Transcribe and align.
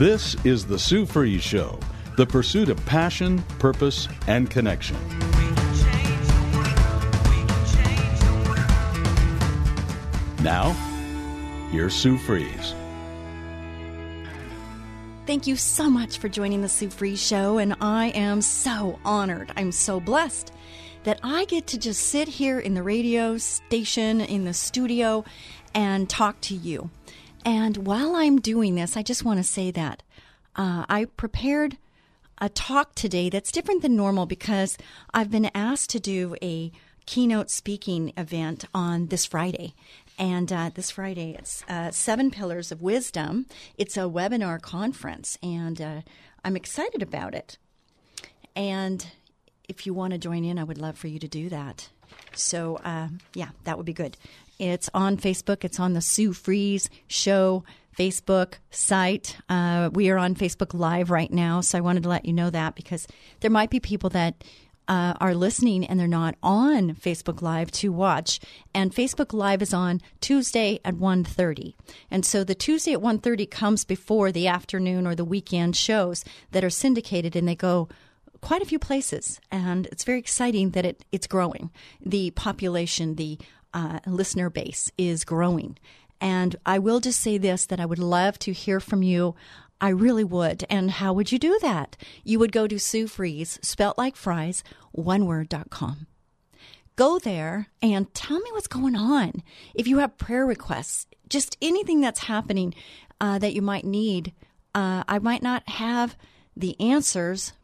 This 0.00 0.34
is 0.46 0.64
the 0.64 0.78
Sue 0.78 1.04
Fries 1.04 1.42
Show, 1.42 1.78
the 2.16 2.24
pursuit 2.24 2.70
of 2.70 2.82
passion, 2.86 3.42
purpose, 3.58 4.08
and 4.28 4.50
connection. 4.50 4.96
Now, 10.42 10.70
here's 11.70 11.92
Sue 11.92 12.16
Fries. 12.16 12.74
Thank 15.26 15.46
you 15.46 15.56
so 15.56 15.90
much 15.90 16.16
for 16.16 16.30
joining 16.30 16.62
the 16.62 16.68
Sue 16.70 16.88
Fries 16.88 17.22
Show, 17.22 17.58
and 17.58 17.76
I 17.82 18.06
am 18.14 18.40
so 18.40 18.98
honored. 19.04 19.52
I'm 19.54 19.70
so 19.70 20.00
blessed 20.00 20.50
that 21.04 21.20
I 21.22 21.44
get 21.44 21.66
to 21.66 21.78
just 21.78 22.00
sit 22.00 22.26
here 22.26 22.58
in 22.58 22.72
the 22.72 22.82
radio 22.82 23.36
station, 23.36 24.22
in 24.22 24.46
the 24.46 24.54
studio, 24.54 25.26
and 25.74 26.08
talk 26.08 26.40
to 26.40 26.54
you. 26.54 26.88
And 27.44 27.86
while 27.86 28.16
I'm 28.16 28.40
doing 28.40 28.74
this, 28.74 28.96
I 28.96 29.02
just 29.02 29.24
want 29.24 29.38
to 29.38 29.44
say 29.44 29.70
that 29.70 30.02
uh, 30.56 30.84
I 30.88 31.06
prepared 31.16 31.78
a 32.38 32.48
talk 32.48 32.94
today 32.94 33.28
that's 33.28 33.52
different 33.52 33.82
than 33.82 33.96
normal 33.96 34.26
because 34.26 34.78
I've 35.12 35.30
been 35.30 35.50
asked 35.54 35.90
to 35.90 36.00
do 36.00 36.36
a 36.42 36.72
keynote 37.06 37.50
speaking 37.50 38.12
event 38.16 38.64
on 38.74 39.06
this 39.06 39.26
Friday. 39.26 39.74
And 40.18 40.52
uh, 40.52 40.70
this 40.74 40.90
Friday, 40.90 41.34
it's 41.38 41.64
uh, 41.68 41.90
Seven 41.90 42.30
Pillars 42.30 42.70
of 42.70 42.82
Wisdom. 42.82 43.46
It's 43.78 43.96
a 43.96 44.00
webinar 44.00 44.60
conference, 44.60 45.38
and 45.42 45.80
uh, 45.80 46.00
I'm 46.44 46.56
excited 46.56 47.00
about 47.00 47.34
it. 47.34 47.56
And 48.54 49.06
if 49.68 49.86
you 49.86 49.94
want 49.94 50.12
to 50.12 50.18
join 50.18 50.44
in, 50.44 50.58
I 50.58 50.64
would 50.64 50.78
love 50.78 50.98
for 50.98 51.08
you 51.08 51.18
to 51.18 51.28
do 51.28 51.48
that. 51.48 51.88
So, 52.34 52.76
uh, 52.84 53.08
yeah, 53.34 53.50
that 53.64 53.76
would 53.76 53.86
be 53.86 53.92
good. 53.92 54.16
It's 54.60 54.90
on 54.92 55.16
Facebook. 55.16 55.64
It's 55.64 55.80
on 55.80 55.94
the 55.94 56.02
Sue 56.02 56.34
Fries 56.34 56.90
Show 57.06 57.64
Facebook 57.98 58.54
site. 58.70 59.38
Uh, 59.48 59.88
we 59.90 60.10
are 60.10 60.18
on 60.18 60.34
Facebook 60.34 60.74
Live 60.74 61.10
right 61.10 61.32
now, 61.32 61.62
so 61.62 61.78
I 61.78 61.80
wanted 61.80 62.02
to 62.02 62.10
let 62.10 62.26
you 62.26 62.34
know 62.34 62.50
that 62.50 62.74
because 62.74 63.08
there 63.40 63.50
might 63.50 63.70
be 63.70 63.80
people 63.80 64.10
that 64.10 64.44
uh, 64.86 65.14
are 65.18 65.34
listening 65.34 65.86
and 65.86 65.98
they're 65.98 66.06
not 66.06 66.34
on 66.42 66.94
Facebook 66.94 67.40
Live 67.40 67.70
to 67.70 67.90
watch. 67.90 68.38
And 68.74 68.94
Facebook 68.94 69.32
Live 69.32 69.62
is 69.62 69.72
on 69.72 70.02
Tuesday 70.20 70.78
at 70.84 70.96
1.30. 70.96 71.72
And 72.10 72.26
so 72.26 72.44
the 72.44 72.54
Tuesday 72.54 72.92
at 72.92 73.00
1.30 73.00 73.50
comes 73.50 73.86
before 73.86 74.30
the 74.30 74.46
afternoon 74.46 75.06
or 75.06 75.14
the 75.14 75.24
weekend 75.24 75.74
shows 75.74 76.22
that 76.50 76.64
are 76.64 76.70
syndicated 76.70 77.34
and 77.34 77.48
they 77.48 77.54
go 77.54 77.88
quite 78.42 78.62
a 78.62 78.66
few 78.66 78.78
places. 78.78 79.40
And 79.50 79.86
it's 79.86 80.04
very 80.04 80.18
exciting 80.18 80.70
that 80.70 80.84
it, 80.84 81.04
it's 81.12 81.26
growing. 81.26 81.70
The 82.04 82.32
population, 82.32 83.14
the 83.14 83.38
uh, 83.72 84.00
listener 84.06 84.50
base 84.50 84.90
is 84.98 85.24
growing. 85.24 85.78
And 86.20 86.56
I 86.66 86.78
will 86.78 87.00
just 87.00 87.20
say 87.20 87.38
this 87.38 87.66
that 87.66 87.80
I 87.80 87.86
would 87.86 87.98
love 87.98 88.38
to 88.40 88.52
hear 88.52 88.80
from 88.80 89.02
you. 89.02 89.34
I 89.80 89.88
really 89.88 90.24
would. 90.24 90.64
And 90.68 90.90
how 90.90 91.12
would 91.14 91.32
you 91.32 91.38
do 91.38 91.58
that? 91.62 91.96
You 92.22 92.38
would 92.38 92.52
go 92.52 92.66
to 92.66 92.78
Sue 92.78 93.06
Fries, 93.06 93.58
spelt 93.62 93.96
like 93.96 94.14
fries, 94.14 94.62
one 94.92 95.24
word.com. 95.24 96.06
Go 96.96 97.18
there 97.18 97.68
and 97.80 98.12
tell 98.12 98.38
me 98.38 98.50
what's 98.52 98.66
going 98.66 98.94
on. 98.94 99.42
If 99.74 99.86
you 99.86 99.98
have 99.98 100.18
prayer 100.18 100.44
requests, 100.44 101.06
just 101.30 101.56
anything 101.62 102.02
that's 102.02 102.24
happening 102.24 102.74
uh, 103.20 103.38
that 103.38 103.54
you 103.54 103.62
might 103.62 103.86
need, 103.86 104.34
uh, 104.74 105.04
I 105.08 105.18
might 105.18 105.42
not 105.42 105.66
have 105.68 106.16
the 106.54 106.78
answers, 106.78 107.54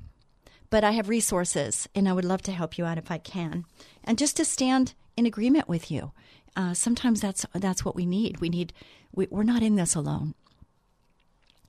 but 0.71 0.85
I 0.85 0.93
have 0.93 1.11
resources 1.11 1.87
and 1.95 2.09
I 2.09 2.15
would 2.15 2.25
love 2.25 2.41
to 2.43 2.53
help 2.53 2.79
you 2.79 2.87
out 2.87 2.97
if 2.97 3.11
I 3.11 3.19
can. 3.19 3.67
And 4.03 4.17
just 4.17 4.39
to 4.39 4.45
stand 4.47 4.95
in 5.17 5.27
agreement 5.27 5.69
with 5.69 5.91
you. 5.91 6.13
Uh, 6.57 6.75
sometimes 6.75 7.21
that's 7.21 7.45
that's 7.55 7.85
what 7.85 7.97
we 7.97 8.07
need. 8.07 8.41
We 8.41 8.49
need 8.49 8.73
we, 9.13 9.27
we're 9.31 9.43
not 9.43 9.63
in 9.63 9.77
this 9.77 9.95
alone. 9.95 10.35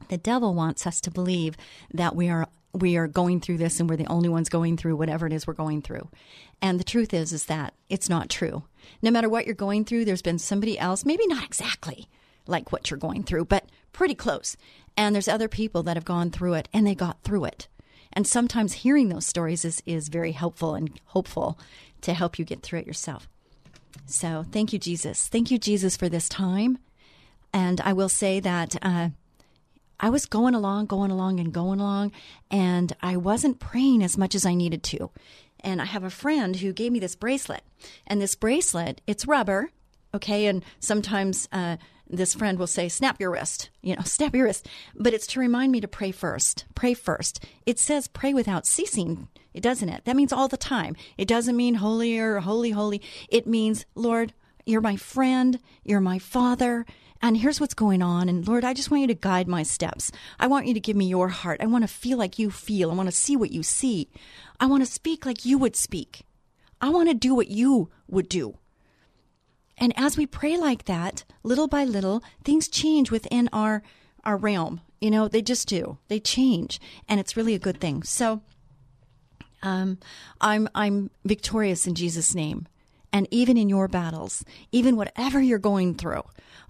The 0.10 0.18
devil 0.18 0.54
wants 0.54 0.88
us 0.88 1.02
to 1.02 1.12
believe 1.12 1.58
that 1.94 2.16
we 2.16 2.30
are 2.30 2.48
we 2.74 2.96
are 2.96 3.08
going 3.08 3.42
through 3.42 3.58
this 3.58 3.80
and 3.80 3.90
we're 3.90 3.98
the 3.98 4.08
only 4.08 4.30
ones 4.30 4.50
going 4.50 4.78
through 4.78 4.96
whatever 4.96 5.26
it 5.28 5.34
is 5.34 5.48
we're 5.48 5.54
going 5.54 5.82
through. 5.82 6.10
And 6.62 6.80
the 6.80 6.86
truth 6.86 7.14
is 7.14 7.34
is 7.34 7.46
that 7.46 7.74
it's 7.90 8.10
not 8.10 8.30
true. 8.30 8.64
No 9.02 9.12
matter 9.12 9.30
what 9.30 9.46
you're 9.46 9.56
going 9.56 9.84
through, 9.84 10.06
there's 10.06 10.22
been 10.22 10.40
somebody 10.40 10.78
else, 10.80 11.06
maybe 11.06 11.28
not 11.28 11.44
exactly 11.44 12.08
like 12.46 12.72
what 12.72 12.90
you're 12.90 12.98
going 12.98 13.24
through, 13.24 13.46
but 13.46 13.66
pretty 13.92 14.16
close. 14.16 14.56
And 14.96 15.14
there's 15.14 15.28
other 15.28 15.48
people 15.48 15.84
that 15.84 15.98
have 15.98 16.06
gone 16.06 16.32
through 16.32 16.54
it 16.54 16.70
and 16.74 16.88
they 16.88 16.96
got 16.96 17.22
through 17.24 17.46
it. 17.46 17.68
And 18.14 18.26
sometimes 18.26 18.74
hearing 18.74 19.10
those 19.10 19.26
stories 19.26 19.66
is, 19.66 19.84
is 19.86 20.08
very 20.08 20.32
helpful 20.32 20.76
and 20.76 21.00
hopeful 21.08 21.60
to 22.02 22.14
help 22.14 22.40
you 22.40 22.46
get 22.46 22.64
through 22.64 22.80
it 22.80 22.88
yourself. 22.88 23.28
So 24.06 24.46
thank 24.52 24.74
you, 24.74 24.80
Jesus. 24.80 25.28
Thank 25.28 25.52
you, 25.52 25.58
Jesus, 25.58 25.98
for 25.98 26.10
this 26.10 26.30
time. 26.30 26.78
And 27.54 27.82
I 27.82 27.94
will 27.94 28.10
say 28.10 28.40
that 28.40 28.76
uh, 28.82 29.10
I 30.00 30.10
was 30.10 30.26
going 30.26 30.54
along, 30.54 30.86
going 30.86 31.12
along, 31.12 31.40
and 31.40 31.52
going 31.54 31.80
along, 31.80 32.12
and 32.52 32.94
I 33.02 33.18
wasn't 33.18 33.60
praying 33.60 34.04
as 34.04 34.18
much 34.18 34.36
as 34.36 34.46
I 34.46 34.54
needed 34.54 34.84
to. 34.84 35.10
And 35.62 35.82
I 35.82 35.86
have 35.86 36.04
a 36.04 36.10
friend 36.10 36.56
who 36.56 36.72
gave 36.72 36.92
me 36.92 37.00
this 37.00 37.16
bracelet, 37.16 37.64
and 38.06 38.22
this 38.22 38.36
bracelet, 38.36 39.02
it's 39.08 39.28
rubber, 39.28 39.72
okay, 40.14 40.46
and 40.46 40.64
sometimes 40.80 41.50
uh, 41.52 41.78
this 42.10 42.34
friend 42.34 42.58
will 42.58 42.68
say, 42.68 42.90
snap 42.90 43.20
your 43.20 43.32
wrist, 43.32 43.70
you 43.82 43.96
know, 43.96 44.02
snap 44.06 44.36
your 44.36 44.46
wrist. 44.46 44.68
But 44.96 45.14
it's 45.14 45.28
to 45.28 45.40
remind 45.40 45.72
me 45.72 45.82
to 45.82 45.88
pray 45.88 46.12
first. 46.12 46.66
Pray 46.76 46.94
first. 46.94 47.44
It 47.66 47.80
says 47.80 48.08
pray 48.08 48.34
without 48.34 48.66
ceasing, 48.66 49.28
it 49.54 49.62
doesn't 49.62 49.90
it? 49.90 50.06
That 50.06 50.16
means 50.16 50.32
all 50.32 50.48
the 50.48 50.58
time. 50.58 50.96
It 51.18 51.28
doesn't 51.28 51.58
mean 51.58 51.76
holy 51.76 52.20
or 52.20 52.40
holy, 52.40 52.72
holy. 52.72 53.02
It 53.30 53.48
means, 53.48 53.86
Lord, 53.96 54.34
you're 54.66 54.82
my 54.82 54.98
friend, 54.98 55.60
you're 55.84 56.02
my 56.02 56.20
father, 56.20 56.86
and 57.22 57.38
here's 57.38 57.60
what's 57.60 57.74
going 57.74 58.02
on. 58.02 58.30
And 58.30 58.48
Lord, 58.48 58.64
I 58.64 58.74
just 58.74 58.92
want 58.92 59.02
you 59.02 59.08
to 59.08 59.16
guide 59.16 59.48
my 59.48 59.64
steps. 59.64 60.12
I 60.40 60.48
want 60.48 60.68
you 60.68 60.74
to 60.74 60.80
give 60.80 60.96
me 60.96 61.08
your 61.08 61.30
heart. 61.30 61.62
I 61.62 61.66
want 61.66 61.84
to 61.84 61.88
feel 61.88 62.18
like 62.18 62.38
you 62.38 62.52
feel. 62.52 62.92
I 62.92 62.94
want 62.94 63.10
to 63.10 63.16
see 63.16 63.36
what 63.36 63.52
you 63.52 63.64
see. 63.64 64.10
I 64.60 64.66
want 64.68 64.86
to 64.86 64.92
speak 64.92 65.26
like 65.26 65.46
you 65.46 65.58
would 65.58 65.76
speak. 65.76 66.26
I 66.80 66.90
want 66.90 67.10
to 67.10 67.16
do 67.16 67.34
what 67.34 67.48
you 67.48 67.90
would 68.08 68.30
do. 68.30 68.58
And 69.78 69.94
as 69.98 70.18
we 70.18 70.26
pray 70.26 70.58
like 70.58 70.86
that, 70.86 71.24
little 71.44 71.68
by 71.68 71.84
little, 71.84 72.24
things 72.44 72.68
change 72.68 73.12
within 73.12 73.50
our 73.54 73.84
our 74.24 74.38
realm. 74.38 74.82
You 75.00 75.12
know, 75.12 75.28
they 75.28 75.42
just 75.42 75.68
do. 75.68 76.00
They 76.08 76.20
change, 76.20 76.82
and 77.08 77.20
it's 77.20 77.38
really 77.38 77.54
a 77.54 77.60
good 77.60 77.80
thing. 77.80 78.04
So, 78.04 78.42
um, 79.62 80.00
I'm 80.42 80.68
I'm 80.74 81.12
victorious 81.24 81.86
in 81.86 81.96
Jesus' 81.96 82.34
name, 82.34 82.68
and 83.14 83.28
even 83.30 83.58
in 83.58 83.70
your 83.70 83.88
battles, 83.88 84.44
even 84.72 84.96
whatever 84.96 85.40
you're 85.40 85.60
going 85.60 85.94
through, 85.96 86.24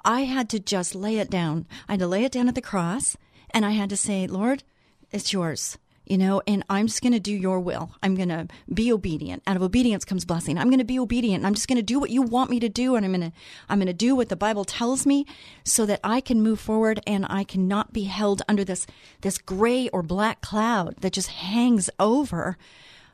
I 0.03 0.22
had 0.22 0.50
to 0.50 0.59
just 0.59 0.94
lay 0.94 1.17
it 1.17 1.29
down. 1.29 1.66
I 1.88 1.94
had 1.94 2.00
to 2.01 2.07
lay 2.07 2.25
it 2.25 2.34
down 2.34 2.50
at 2.50 2.56
the 2.56 2.62
cross, 2.62 3.16
and 3.51 3.66
I 3.66 3.72
had 3.72 3.90
to 3.90 3.97
say, 3.97 4.28
Lord, 4.28 4.63
it's 5.12 5.31
yours 5.31 5.78
you 6.09 6.18
know, 6.18 6.41
and 6.47 6.63
I'm 6.69 6.88
just 6.88 7.01
going 7.01 7.13
to 7.13 7.19
do 7.19 7.34
your 7.34 7.59
will. 7.59 7.91
I'm 8.01 8.16
going 8.16 8.29
to 8.29 8.47
be 8.73 8.91
obedient. 8.91 9.44
Out 9.45 9.56
of 9.56 9.62
obedience 9.62 10.06
comes 10.06 10.25
blessing. 10.25 10.57
I'm 10.57 10.69
going 10.69 10.79
to 10.79 10.85
be 10.85 11.00
obedient. 11.00 11.45
I'm 11.45 11.53
just 11.53 11.68
going 11.68 11.78
to 11.78 11.84
do 11.84 12.00
what 12.00 12.09
you 12.09 12.22
want 12.22 12.49
me 12.49 12.59
to 12.59 12.70
do. 12.70 12.96
And 12.96 13.05
I'm 13.05 13.11
going 13.11 13.31
to, 13.31 13.37
I'm 13.70 13.79
going 13.79 13.87
to 13.87 13.93
do 13.93 14.16
what 14.16 14.29
the 14.29 14.35
Bible 14.35 14.66
tells 14.66 15.05
me 15.05 15.26
so 15.64 15.85
that 15.85 15.99
I 16.03 16.22
can 16.22 16.41
move 16.41 16.59
forward 16.59 17.02
and 17.05 17.26
I 17.29 17.43
cannot 17.43 17.93
be 17.93 18.03
held 18.03 18.41
under 18.47 18.64
this, 18.64 18.87
this 19.22 19.37
gray 19.37 19.90
or 19.90 20.03
black 20.03 20.41
cloud 20.41 20.96
that 21.02 21.14
just 21.14 21.29
hangs 21.29 21.90
over. 21.99 22.58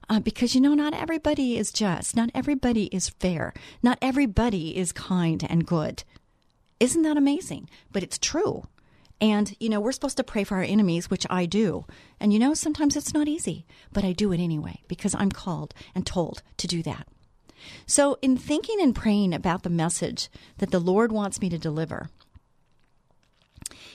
Uh, 0.09 0.19
because 0.19 0.53
you 0.53 0.62
know, 0.62 0.73
not 0.73 0.94
everybody 0.94 1.57
is 1.57 1.71
just, 1.71 2.15
not 2.15 2.29
everybody 2.35 2.85
is 2.88 3.09
fair, 3.09 3.53
not 3.81 3.97
everybody 4.01 4.77
is 4.77 4.91
kind 4.91 5.45
and 5.50 5.65
good. 5.65 6.03
Isn't 6.79 7.03
that 7.03 7.15
amazing? 7.15 7.69
But 7.94 8.03
it's 8.03 8.17
true. 8.17 8.67
And, 9.23 9.55
you 9.57 9.69
know, 9.69 9.79
we're 9.79 9.93
supposed 9.93 10.17
to 10.17 10.23
pray 10.25 10.43
for 10.43 10.57
our 10.57 10.63
enemies, 10.63 11.09
which 11.09 11.25
I 11.29 11.45
do. 11.45 11.85
And, 12.19 12.33
you 12.33 12.39
know, 12.39 12.53
sometimes 12.53 12.97
it's 12.97 13.13
not 13.13 13.29
easy, 13.29 13.65
but 13.93 14.03
I 14.03 14.11
do 14.11 14.33
it 14.33 14.41
anyway 14.41 14.81
because 14.89 15.15
I'm 15.15 15.31
called 15.31 15.73
and 15.95 16.05
told 16.05 16.43
to 16.57 16.67
do 16.67 16.83
that. 16.83 17.07
So, 17.85 18.17
in 18.21 18.35
thinking 18.35 18.81
and 18.81 18.93
praying 18.93 19.33
about 19.33 19.63
the 19.63 19.69
message 19.69 20.27
that 20.57 20.71
the 20.71 20.79
Lord 20.79 21.13
wants 21.13 21.39
me 21.39 21.47
to 21.47 21.57
deliver, 21.57 22.09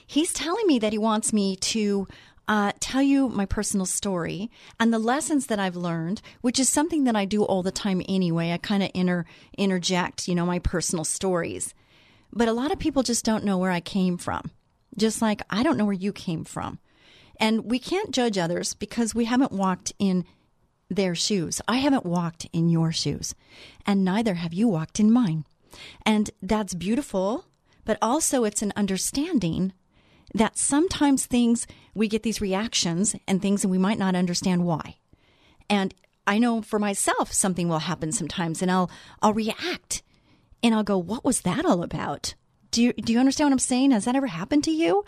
He's 0.06 0.32
telling 0.32 0.66
me 0.66 0.78
that 0.78 0.92
He 0.92 0.98
wants 0.98 1.34
me 1.34 1.56
to 1.56 2.08
uh, 2.48 2.72
tell 2.80 3.02
you 3.02 3.28
my 3.28 3.44
personal 3.44 3.84
story 3.84 4.50
and 4.80 4.94
the 4.94 4.98
lessons 4.98 5.48
that 5.48 5.58
I've 5.58 5.76
learned, 5.76 6.22
which 6.40 6.58
is 6.58 6.70
something 6.70 7.04
that 7.04 7.16
I 7.16 7.26
do 7.26 7.44
all 7.44 7.62
the 7.62 7.70
time 7.70 8.00
anyway. 8.08 8.52
I 8.52 8.56
kind 8.56 8.82
of 8.82 8.90
inter- 8.94 9.26
interject, 9.58 10.26
you 10.26 10.34
know, 10.34 10.46
my 10.46 10.58
personal 10.58 11.04
stories. 11.04 11.74
But 12.32 12.48
a 12.48 12.54
lot 12.54 12.72
of 12.72 12.78
people 12.78 13.02
just 13.02 13.26
don't 13.26 13.44
know 13.44 13.58
where 13.58 13.70
I 13.70 13.80
came 13.80 14.16
from, 14.16 14.50
just 14.96 15.22
like 15.22 15.42
I 15.50 15.62
don't 15.62 15.76
know 15.76 15.84
where 15.84 15.92
you 15.92 16.12
came 16.12 16.44
from. 16.44 16.78
And 17.40 17.70
we 17.70 17.78
can't 17.78 18.10
judge 18.10 18.36
others 18.36 18.74
because 18.74 19.14
we 19.14 19.26
haven't 19.26 19.52
walked 19.52 19.92
in 19.98 20.24
their 20.90 21.14
shoes. 21.14 21.60
I 21.68 21.76
haven't 21.76 22.06
walked 22.06 22.46
in 22.52 22.68
your 22.68 22.92
shoes, 22.92 23.34
and 23.86 24.04
neither 24.04 24.34
have 24.34 24.52
you 24.52 24.68
walked 24.68 24.98
in 24.98 25.12
mine. 25.12 25.44
And 26.04 26.30
that's 26.42 26.74
beautiful, 26.74 27.44
but 27.84 27.98
also 28.02 28.44
it's 28.44 28.62
an 28.62 28.72
understanding 28.74 29.72
that 30.34 30.58
sometimes 30.58 31.26
things 31.26 31.66
we 31.94 32.08
get 32.08 32.22
these 32.22 32.40
reactions 32.40 33.14
and 33.26 33.40
things 33.40 33.64
and 33.64 33.70
we 33.70 33.78
might 33.78 33.98
not 33.98 34.14
understand 34.14 34.64
why. 34.64 34.96
And 35.70 35.94
I 36.26 36.38
know 36.38 36.60
for 36.60 36.78
myself 36.78 37.32
something 37.32 37.68
will 37.68 37.80
happen 37.80 38.12
sometimes 38.12 38.60
and 38.60 38.70
I'll 38.70 38.90
I'll 39.22 39.32
react 39.32 40.02
and 40.62 40.74
I'll 40.74 40.84
go, 40.84 40.98
"What 40.98 41.24
was 41.24 41.42
that 41.42 41.64
all 41.64 41.82
about?" 41.82 42.34
Do 42.70 42.82
you 42.82 42.92
do 42.92 43.12
you 43.12 43.18
understand 43.18 43.46
what 43.48 43.52
I'm 43.52 43.58
saying? 43.58 43.90
Has 43.92 44.04
that 44.04 44.16
ever 44.16 44.26
happened 44.26 44.64
to 44.64 44.70
you? 44.70 45.04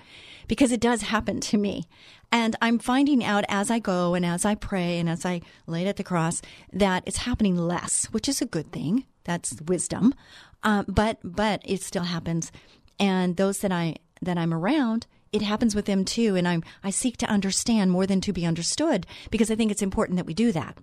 Because 0.49 0.73
it 0.73 0.81
does 0.81 1.03
happen 1.03 1.41
to 1.41 1.59
me. 1.59 1.85
And 2.33 2.57
I'm 2.62 2.79
finding 2.79 3.25
out 3.25 3.45
as 3.49 3.71
I 3.71 3.79
go 3.79 4.15
and 4.15 4.25
as 4.25 4.45
I 4.45 4.55
pray 4.55 4.99
and 4.99 5.09
as 5.09 5.27
I 5.27 5.43
lay 5.67 5.83
it 5.83 5.89
at 5.89 5.97
the 5.97 6.05
cross 6.05 6.43
that 6.73 7.03
it's 7.07 7.19
happening 7.19 7.57
less, 7.57 8.07
which 8.07 8.29
is 8.29 8.41
a 8.41 8.47
good 8.47 8.73
thing. 8.73 9.05
That's 9.25 9.61
wisdom. 9.62 10.15
Uh, 10.62 10.85
but 10.87 11.19
but 11.23 11.61
it 11.65 11.83
still 11.83 12.05
happens. 12.05 12.53
And 12.99 13.37
those 13.37 13.59
that 13.59 13.73
I 13.73 13.97
that 14.23 14.39
I'm 14.39 14.55
around, 14.55 15.07
it 15.33 15.43
happens 15.43 15.75
with 15.75 15.87
them 15.87 16.05
too. 16.05 16.37
And 16.37 16.47
I'm 16.47 16.62
I 16.83 16.91
seek 16.91 17.17
to 17.19 17.27
understand 17.27 17.91
more 17.91 18.07
than 18.07 18.21
to 18.23 18.33
be 18.33 18.47
understood 18.47 19.07
because 19.31 19.51
I 19.51 19.55
think 19.55 19.71
it's 19.71 19.83
important 19.83 20.17
that 20.17 20.27
we 20.27 20.35
do 20.35 20.53
that. 20.53 20.79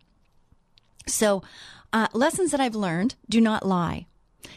So, 1.08 1.42
uh, 1.94 2.08
lessons 2.14 2.52
that 2.52 2.60
I've 2.60 2.76
learned: 2.76 3.16
do 3.30 3.40
not 3.40 3.66
lie. 3.66 4.08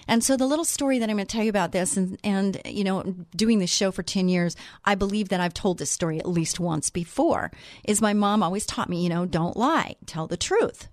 And 0.07 0.23
so 0.25 0.37
the 0.37 0.47
little 0.47 0.65
story 0.65 0.99
that 0.99 1.09
I'm 1.09 1.17
going 1.17 1.27
to 1.27 1.33
tell 1.33 1.45
you 1.45 1.51
about 1.51 1.73
this 1.73 1.97
and 1.97 2.19
and 2.25 2.61
you 2.65 2.85
know 2.85 3.03
doing 3.35 3.59
this 3.59 3.71
show 3.71 3.91
for 3.91 4.03
10 4.03 4.29
years 4.29 4.57
I 4.85 4.95
believe 4.95 5.29
that 5.29 5.41
I've 5.41 5.55
told 5.55 5.79
this 5.79 5.91
story 5.91 6.19
at 6.19 6.29
least 6.29 6.61
once 6.61 6.91
before 6.91 7.51
is 7.85 8.03
my 8.03 8.13
mom 8.13 8.43
always 8.43 8.67
taught 8.67 8.89
me 8.89 9.03
you 9.03 9.09
know 9.09 9.27
don't 9.27 9.57
lie 9.57 9.97
tell 10.07 10.27
the 10.27 10.37
truth. 10.37 10.89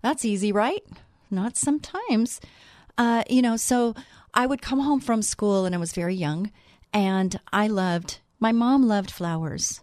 That's 0.00 0.24
easy 0.24 0.52
right? 0.52 0.82
Not 1.30 1.56
sometimes. 1.56 2.40
Uh, 2.98 3.24
you 3.28 3.42
know 3.42 3.56
so 3.56 3.94
I 4.34 4.46
would 4.46 4.62
come 4.62 4.80
home 4.80 5.00
from 5.00 5.22
school 5.22 5.64
and 5.64 5.74
I 5.74 5.78
was 5.78 5.92
very 5.92 6.14
young 6.14 6.50
and 6.92 7.38
I 7.52 7.66
loved 7.68 8.18
my 8.40 8.52
mom 8.52 8.86
loved 8.86 9.10
flowers 9.10 9.80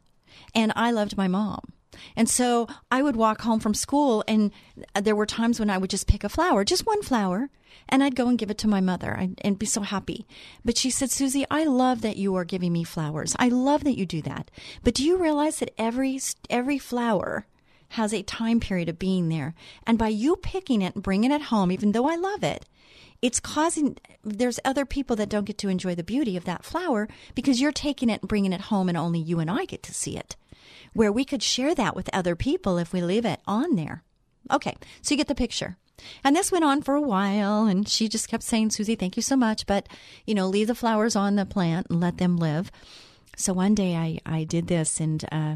and 0.53 0.71
I 0.75 0.91
loved 0.91 1.17
my 1.17 1.27
mom. 1.27 1.73
And 2.15 2.29
so 2.29 2.67
I 2.91 3.01
would 3.01 3.15
walk 3.15 3.41
home 3.41 3.59
from 3.59 3.73
school, 3.73 4.23
and 4.27 4.51
there 4.93 5.15
were 5.15 5.25
times 5.25 5.59
when 5.59 5.69
I 5.69 5.77
would 5.77 5.89
just 5.89 6.07
pick 6.07 6.23
a 6.23 6.29
flower, 6.29 6.63
just 6.63 6.85
one 6.85 7.01
flower, 7.01 7.49
and 7.87 8.03
I'd 8.03 8.15
go 8.15 8.27
and 8.27 8.37
give 8.37 8.51
it 8.51 8.57
to 8.59 8.67
my 8.67 8.81
mother 8.81 9.29
and 9.39 9.59
be 9.59 9.65
so 9.65 9.81
happy. 9.81 10.25
But 10.63 10.77
she 10.77 10.89
said, 10.89 11.11
Susie, 11.11 11.45
I 11.49 11.63
love 11.63 12.01
that 12.01 12.17
you 12.17 12.35
are 12.35 12.45
giving 12.45 12.73
me 12.73 12.83
flowers. 12.83 13.35
I 13.39 13.49
love 13.49 13.83
that 13.83 13.97
you 13.97 14.05
do 14.05 14.21
that. 14.23 14.51
But 14.83 14.93
do 14.93 15.03
you 15.03 15.17
realize 15.17 15.59
that 15.59 15.73
every 15.77 16.19
every 16.49 16.77
flower 16.77 17.45
has 17.93 18.13
a 18.13 18.21
time 18.21 18.59
period 18.59 18.89
of 18.89 18.99
being 18.99 19.29
there, 19.29 19.55
and 19.87 19.97
by 19.97 20.09
you 20.09 20.35
picking 20.35 20.81
it 20.81 20.93
and 20.93 21.03
bringing 21.03 21.31
it 21.31 21.43
home, 21.43 21.71
even 21.71 21.91
though 21.91 22.07
I 22.07 22.15
love 22.15 22.43
it, 22.43 22.65
it's 23.21 23.39
causing 23.39 23.97
there's 24.23 24.59
other 24.63 24.85
people 24.85 25.15
that 25.15 25.29
don't 25.29 25.45
get 25.45 25.57
to 25.59 25.69
enjoy 25.69 25.95
the 25.95 26.03
beauty 26.03 26.37
of 26.37 26.45
that 26.45 26.63
flower 26.63 27.07
because 27.35 27.59
you're 27.59 27.71
taking 27.71 28.09
it 28.09 28.21
and 28.21 28.29
bringing 28.29 28.53
it 28.53 28.61
home 28.61 28.89
and 28.89 28.97
only 28.97 29.19
you 29.19 29.39
and 29.39 29.49
I 29.49 29.65
get 29.65 29.83
to 29.83 29.93
see 29.93 30.17
it 30.17 30.35
where 30.93 31.11
we 31.11 31.25
could 31.25 31.43
share 31.43 31.75
that 31.75 31.95
with 31.95 32.09
other 32.13 32.35
people 32.35 32.77
if 32.77 32.93
we 32.93 33.01
leave 33.01 33.25
it 33.25 33.39
on 33.45 33.75
there. 33.75 34.03
Okay, 34.51 34.75
so 35.01 35.13
you 35.13 35.17
get 35.17 35.27
the 35.27 35.35
picture. 35.35 35.77
And 36.23 36.35
this 36.35 36.51
went 36.51 36.63
on 36.63 36.81
for 36.81 36.95
a 36.95 37.01
while, 37.01 37.65
and 37.65 37.87
she 37.87 38.07
just 38.07 38.29
kept 38.29 38.43
saying, 38.43 38.71
Susie, 38.71 38.95
thank 38.95 39.17
you 39.17 39.21
so 39.21 39.35
much, 39.35 39.65
but, 39.65 39.87
you 40.25 40.33
know, 40.33 40.47
leave 40.47 40.67
the 40.67 40.75
flowers 40.75 41.15
on 41.15 41.35
the 41.35 41.45
plant 41.45 41.87
and 41.89 41.99
let 41.99 42.17
them 42.17 42.37
live. 42.37 42.71
So 43.35 43.53
one 43.53 43.75
day 43.75 43.95
I, 43.95 44.19
I 44.25 44.43
did 44.45 44.67
this, 44.67 44.99
and, 45.01 45.25
uh, 45.31 45.55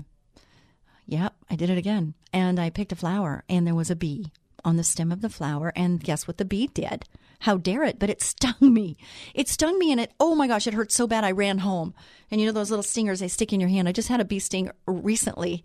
yep, 1.06 1.34
I 1.50 1.56
did 1.56 1.70
it 1.70 1.78
again. 1.78 2.14
And 2.34 2.60
I 2.60 2.70
picked 2.70 2.92
a 2.92 2.98
flower, 2.98 3.44
and 3.48 3.66
there 3.66 3.76
was 3.76 3.90
a 3.90 3.96
bee 3.96 4.32
on 4.66 4.76
the 4.76 4.84
stem 4.84 5.12
of 5.12 5.22
the 5.22 5.30
flower, 5.30 5.72
and 5.76 6.04
guess 6.04 6.28
what 6.28 6.38
the 6.38 6.46
bee 6.46 6.68
did? 6.68 7.06
How 7.44 7.58
dare 7.58 7.84
it? 7.84 8.00
But 8.00 8.10
it 8.10 8.22
stung 8.22 8.56
me. 8.62 8.96
It 9.36 9.50
stung 9.50 9.78
me 9.78 9.92
and 9.92 10.00
it, 10.00 10.14
oh 10.18 10.34
my 10.34 10.48
gosh, 10.48 10.66
it 10.66 10.74
hurt 10.74 10.94
so 10.94 11.08
bad 11.08 11.26
I 11.26 11.32
ran 11.32 11.58
home. 11.58 11.94
And 12.32 12.40
you 12.40 12.48
know 12.48 12.54
those 12.54 12.72
little 12.72 12.84
stingers 12.84 13.20
they 13.20 13.28
stick 13.28 13.52
in 13.52 13.60
your 13.60 13.68
hand? 13.68 13.90
I 13.90 13.92
just 13.92 14.08
had 14.08 14.22
a 14.22 14.26
bee 14.26 14.40
sting 14.40 14.72
recently. 14.88 15.62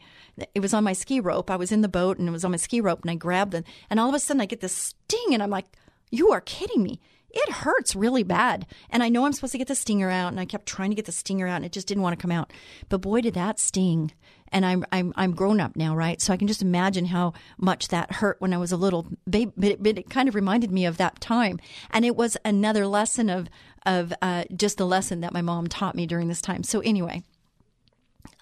It 0.56 0.60
was 0.60 0.74
on 0.74 0.82
my 0.82 0.92
ski 0.92 1.20
rope. 1.20 1.52
I 1.52 1.56
was 1.56 1.70
in 1.70 1.82
the 1.82 1.88
boat 1.88 2.18
and 2.18 2.28
it 2.28 2.32
was 2.32 2.44
on 2.44 2.50
my 2.50 2.56
ski 2.56 2.80
rope 2.80 3.02
and 3.02 3.10
I 3.12 3.14
grabbed 3.14 3.54
it. 3.54 3.64
And 3.90 4.00
all 4.00 4.08
of 4.08 4.14
a 4.16 4.18
sudden 4.18 4.40
I 4.40 4.46
get 4.46 4.60
this 4.60 4.94
sting 5.06 5.32
and 5.32 5.40
I'm 5.40 5.50
like, 5.50 5.66
you 6.10 6.32
are 6.32 6.40
kidding 6.40 6.82
me. 6.82 7.00
It 7.30 7.48
hurts 7.48 7.94
really 7.94 8.24
bad. 8.24 8.66
And 8.90 9.04
I 9.04 9.08
know 9.08 9.24
I'm 9.24 9.32
supposed 9.32 9.52
to 9.52 9.58
get 9.58 9.68
the 9.68 9.76
stinger 9.76 10.10
out 10.10 10.32
and 10.32 10.40
I 10.40 10.46
kept 10.46 10.66
trying 10.66 10.90
to 10.90 10.96
get 10.96 11.04
the 11.04 11.12
stinger 11.12 11.46
out 11.46 11.56
and 11.56 11.64
it 11.64 11.72
just 11.72 11.86
didn't 11.86 12.02
want 12.02 12.18
to 12.18 12.22
come 12.22 12.32
out. 12.32 12.52
But 12.88 13.02
boy, 13.02 13.20
did 13.20 13.34
that 13.34 13.60
sting 13.60 14.10
and 14.52 14.64
I'm 14.64 14.84
I'm 14.92 15.12
I'm 15.16 15.32
grown 15.32 15.60
up 15.60 15.76
now, 15.76 15.94
right? 15.94 16.20
So 16.20 16.32
I 16.32 16.36
can 16.36 16.48
just 16.48 16.62
imagine 16.62 17.06
how 17.06 17.34
much 17.58 17.88
that 17.88 18.12
hurt 18.12 18.40
when 18.40 18.52
I 18.52 18.58
was 18.58 18.72
a 18.72 18.76
little 18.76 19.06
baby. 19.28 19.52
But 19.56 19.70
it, 19.70 19.98
it 19.98 20.10
kind 20.10 20.28
of 20.28 20.34
reminded 20.34 20.70
me 20.70 20.86
of 20.86 20.96
that 20.98 21.20
time, 21.20 21.58
and 21.90 22.04
it 22.04 22.16
was 22.16 22.36
another 22.44 22.86
lesson 22.86 23.30
of 23.30 23.48
of 23.86 24.12
uh, 24.22 24.44
just 24.54 24.78
the 24.78 24.86
lesson 24.86 25.20
that 25.20 25.32
my 25.32 25.42
mom 25.42 25.66
taught 25.66 25.94
me 25.94 26.06
during 26.06 26.28
this 26.28 26.42
time. 26.42 26.62
So 26.62 26.80
anyway, 26.80 27.22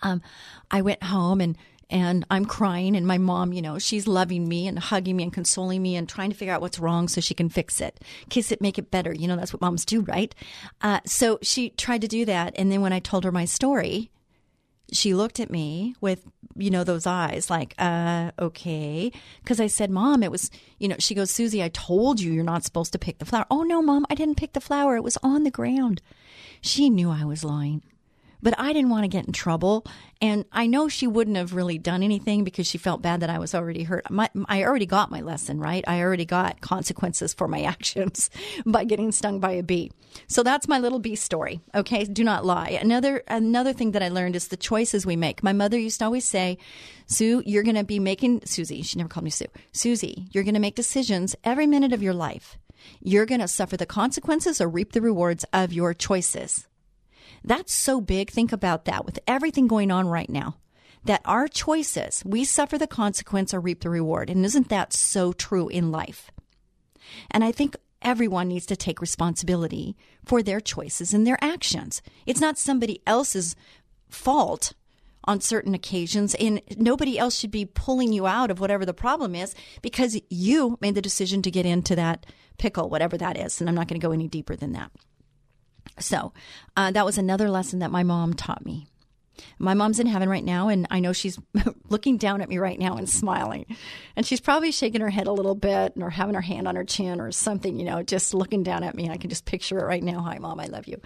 um, 0.03 0.23
I 0.71 0.83
went 0.83 1.03
home 1.03 1.41
and 1.41 1.57
and 1.89 2.27
I'm 2.31 2.47
crying, 2.47 2.97
and 2.97 3.07
my 3.07 3.19
mom, 3.19 3.53
you 3.53 3.63
know, 3.63 3.79
she's 3.79 4.09
loving 4.09 4.49
me 4.49 4.67
and 4.67 4.77
hugging 4.77 5.17
me 5.17 5.23
and 5.23 5.33
consoling 5.33 5.83
me 5.83 5.95
and 5.95 6.09
trying 6.09 6.31
to 6.31 6.37
figure 6.37 6.53
out 6.53 6.61
what's 6.61 6.81
wrong 6.81 7.07
so 7.07 7.21
she 7.21 7.35
can 7.35 7.49
fix 7.49 7.81
it, 7.81 8.01
kiss 8.29 8.51
it, 8.51 8.61
make 8.61 8.77
it 8.77 8.91
better. 8.91 9.15
You 9.15 9.29
know, 9.29 9.37
that's 9.37 9.53
what 9.53 9.63
moms 9.63 9.85
do, 9.85 10.01
right? 10.01 10.35
Uh, 10.83 10.99
so 11.07 11.39
she 11.43 11.71
tried 11.71 12.01
to 12.01 12.09
do 12.09 12.25
that, 12.25 12.55
and 12.57 12.73
then 12.73 12.81
when 12.81 12.93
I 12.93 12.99
told 12.99 13.23
her 13.23 13.31
my 13.31 13.45
story, 13.45 14.11
she 14.93 15.15
looked 15.15 15.41
at 15.41 15.51
me 15.51 15.95
with 16.01 16.25
you 16.55 16.71
know 16.71 16.85
those 16.85 17.07
eyes 17.07 17.51
like 17.51 17.75
uh 17.79 18.31
okay. 18.39 19.13
Because 19.43 19.61
i 19.61 19.67
said 19.67 19.91
mom 19.91 20.23
it 20.23 20.31
was 20.31 20.51
you 20.79 20.89
know 20.89 20.97
she 20.99 21.15
goes 21.15 21.31
susie 21.31 21.63
i 21.63 21.69
told 21.69 22.21
you 22.21 22.33
you're 22.33 22.45
not 22.45 22.65
supposed 22.65 22.93
to 22.93 22.99
pick 22.99 23.19
the 23.19 23.25
flower. 23.25 23.47
Oh 23.51 23.63
no 23.63 23.83
mom 23.83 24.07
i 24.11 24.15
didn't 24.15 24.37
pick 24.37 24.53
the 24.53 24.61
flower. 24.61 24.97
It 24.97 25.05
was 25.05 25.19
on 25.23 25.45
the 25.45 25.51
ground. 25.51 26.03
She 26.61 26.91
knew 26.91 27.11
i 27.11 27.25
was 27.25 27.45
lying 27.45 27.83
but 28.43 28.59
I 28.59 28.73
didn't 28.73 28.91
want 28.91 29.05
to 29.05 29.09
get 29.09 29.27
in 29.27 29.33
trouble. 29.33 29.85
And 30.21 30.45
I 30.53 30.67
know 30.67 30.89
she 30.89 31.07
wouldn't 31.07 31.37
have 31.37 31.55
really 31.55 31.79
done 31.79 32.03
anything 32.03 32.45
because 32.45 32.67
she 32.67 32.79
felt 32.79 33.03
bad 33.03 33.21
that 33.21 33.31
I 33.31 33.39
was 33.39 33.55
already 33.55 33.83
hurt. 33.83 34.11
My, 34.11 34.31
I 34.47 34.65
already 34.65 34.87
got 34.87 35.11
my 35.11 35.21
lesson, 35.21 35.59
right? 35.59 35.85
I 35.87 36.01
already 36.01 36.25
got 36.25 36.61
consequences 36.61 37.35
for 37.35 37.49
my 37.49 37.63
actions 37.63 38.31
by 38.65 38.85
getting 38.85 39.13
stung 39.13 39.41
by 39.41 39.53
a 39.53 39.63
bee. 39.63 39.93
So 40.27 40.43
that's 40.43 40.69
my 40.69 40.79
little 40.79 40.99
bee 40.99 41.17
story. 41.17 41.61
Okay, 41.75 42.05
do 42.05 42.25
not 42.25 42.45
lie. 42.45 42.79
Another 42.81 43.23
another 43.29 43.73
thing 43.73 43.93
that 43.93 44.03
I 44.03 44.09
learned 44.09 44.37
is 44.37 44.49
the 44.49 44.57
choices 44.57 45.05
we 45.05 45.17
make. 45.17 45.43
My 45.43 45.53
mother 45.53 45.79
used 45.79 45.99
to 45.99 46.07
always 46.07 46.25
say, 46.25 46.59
"Sue, 47.07 47.43
you're 47.45 47.63
going 47.63 47.77
to 47.77 47.85
be 47.85 47.99
making 47.99 48.43
Susie. 48.47 48.83
She 48.83 48.99
never 48.99 49.09
called 49.09 49.25
me 49.25 49.31
Sue. 49.31 49.47
Susie, 49.73 50.29
you're 50.33 50.45
going 50.45 50.55
to 50.55 50.61
make 50.61 50.75
decisions 50.75 51.37
every 51.45 51.67
minute 51.67 51.93
of 51.93 52.03
your 52.03 52.15
life. 52.15 52.59
You're 53.01 53.27
going 53.27 53.41
to 53.41 53.49
suffer 53.49 53.77
the 53.77 53.87
consequences 53.87 54.61
or 54.61 54.69
reap 54.69 54.93
the 54.93 55.03
rewards 55.03 55.45
of 55.53 55.73
your 55.73 55.93
choices." 55.93 56.67
That's 57.47 57.73
so 57.73 58.01
big. 58.01 58.31
Think 58.31 58.53
about 58.53 58.85
that 58.85 59.07
with 59.07 59.21
everything 59.27 59.69
going 59.69 59.91
on 59.91 60.09
right 60.09 60.29
now. 60.29 60.57
That 61.05 61.23
our 61.25 61.47
choices, 61.47 62.23
we 62.27 62.45
suffer 62.45 62.77
the 62.77 62.89
consequence 62.89 63.55
or 63.55 63.61
reap 63.61 63.83
the 63.83 63.91
reward. 63.91 64.29
And 64.29 64.45
isn't 64.45 64.69
that 64.69 64.93
so 64.93 65.33
true 65.33 65.69
in 65.69 65.93
life? 65.93 66.33
And 67.31 67.45
I 67.45 67.53
think 67.53 67.77
everyone 68.03 68.49
needs 68.49 68.67
to 68.67 68.77
take 68.77 69.01
responsibility 69.01 69.97
for 70.25 70.43
their 70.43 70.61
choices 70.61 71.15
and 71.15 71.25
their 71.25 71.39
actions. 71.41 72.03
It's 72.27 72.41
not 72.41 72.59
somebody 72.59 73.01
else's 73.07 73.55
fault 74.09 74.73
on 75.25 75.41
certain 75.41 75.75
occasions, 75.75 76.35
and 76.37 76.61
nobody 76.77 77.19
else 77.19 77.37
should 77.37 77.51
be 77.51 77.65
pulling 77.65 78.13
you 78.13 78.27
out 78.27 78.51
of 78.51 78.61
whatever 78.61 78.85
the 78.87 78.95
problem 78.95 79.35
is 79.35 79.55
because 79.83 80.21
you 80.31 80.79
made 80.81 80.95
the 80.95 81.03
decision 81.03 81.43
to 81.43 81.51
get 81.51 81.67
into 81.67 81.97
that 81.97 82.27
pickle, 82.59 82.89
whatever 82.89 83.17
that 83.19 83.37
is. 83.37 83.61
And 83.61 83.69
I'm 83.69 83.75
not 83.75 83.89
going 83.89 84.01
to 84.01 84.07
go 84.07 84.13
any 84.13 84.29
deeper 84.29 84.55
than 84.55 84.73
that. 84.73 84.91
So 85.99 86.33
uh, 86.77 86.91
that 86.93 87.05
was 87.05 87.19
another 87.19 87.49
lesson 87.49 87.79
that 87.81 87.91
my 87.91 88.03
mom 88.03 88.35
taught 88.35 88.65
me. 88.65 88.87
My 89.59 89.75
mom's 89.75 90.01
in 90.01 90.07
heaven 90.07 90.29
right 90.29 90.45
now, 90.45 90.69
and 90.69 90.87
I 90.91 91.01
know 91.01 91.13
she's 91.13 91.39
looking 91.89 92.17
down 92.17 92.41
at 92.41 92.49
me 92.49 92.59
right 92.59 92.79
now 92.79 92.97
and 92.97 93.09
smiling. 93.09 93.67
And 94.15 94.25
she's 94.25 94.41
probably 94.41 94.73
shaking 94.73 95.01
her 95.01 95.11
head 95.11 95.27
a 95.27 95.33
little 95.33 95.55
bit 95.55 95.93
or 96.01 96.11
having 96.11 96.35
her 96.35 96.41
hand 96.41 96.67
on 96.67 96.77
her 96.77 96.85
chin 96.85 97.21
or 97.21 97.33
something, 97.33 97.79
you 97.79 97.85
know, 97.85 98.03
just 98.03 98.35
looking 98.35 98.63
down 98.63 98.83
at 98.83 98.95
me. 98.95 99.11
I 99.11 99.17
can 99.17 99.31
just 99.31 99.45
picture 99.45 99.79
it 99.79 99.85
right 99.85 100.03
now. 100.03 100.21
Hi, 100.21 100.39
mom, 100.39 100.61
I 100.61 100.67
love 100.67 100.87
you. 100.87 101.01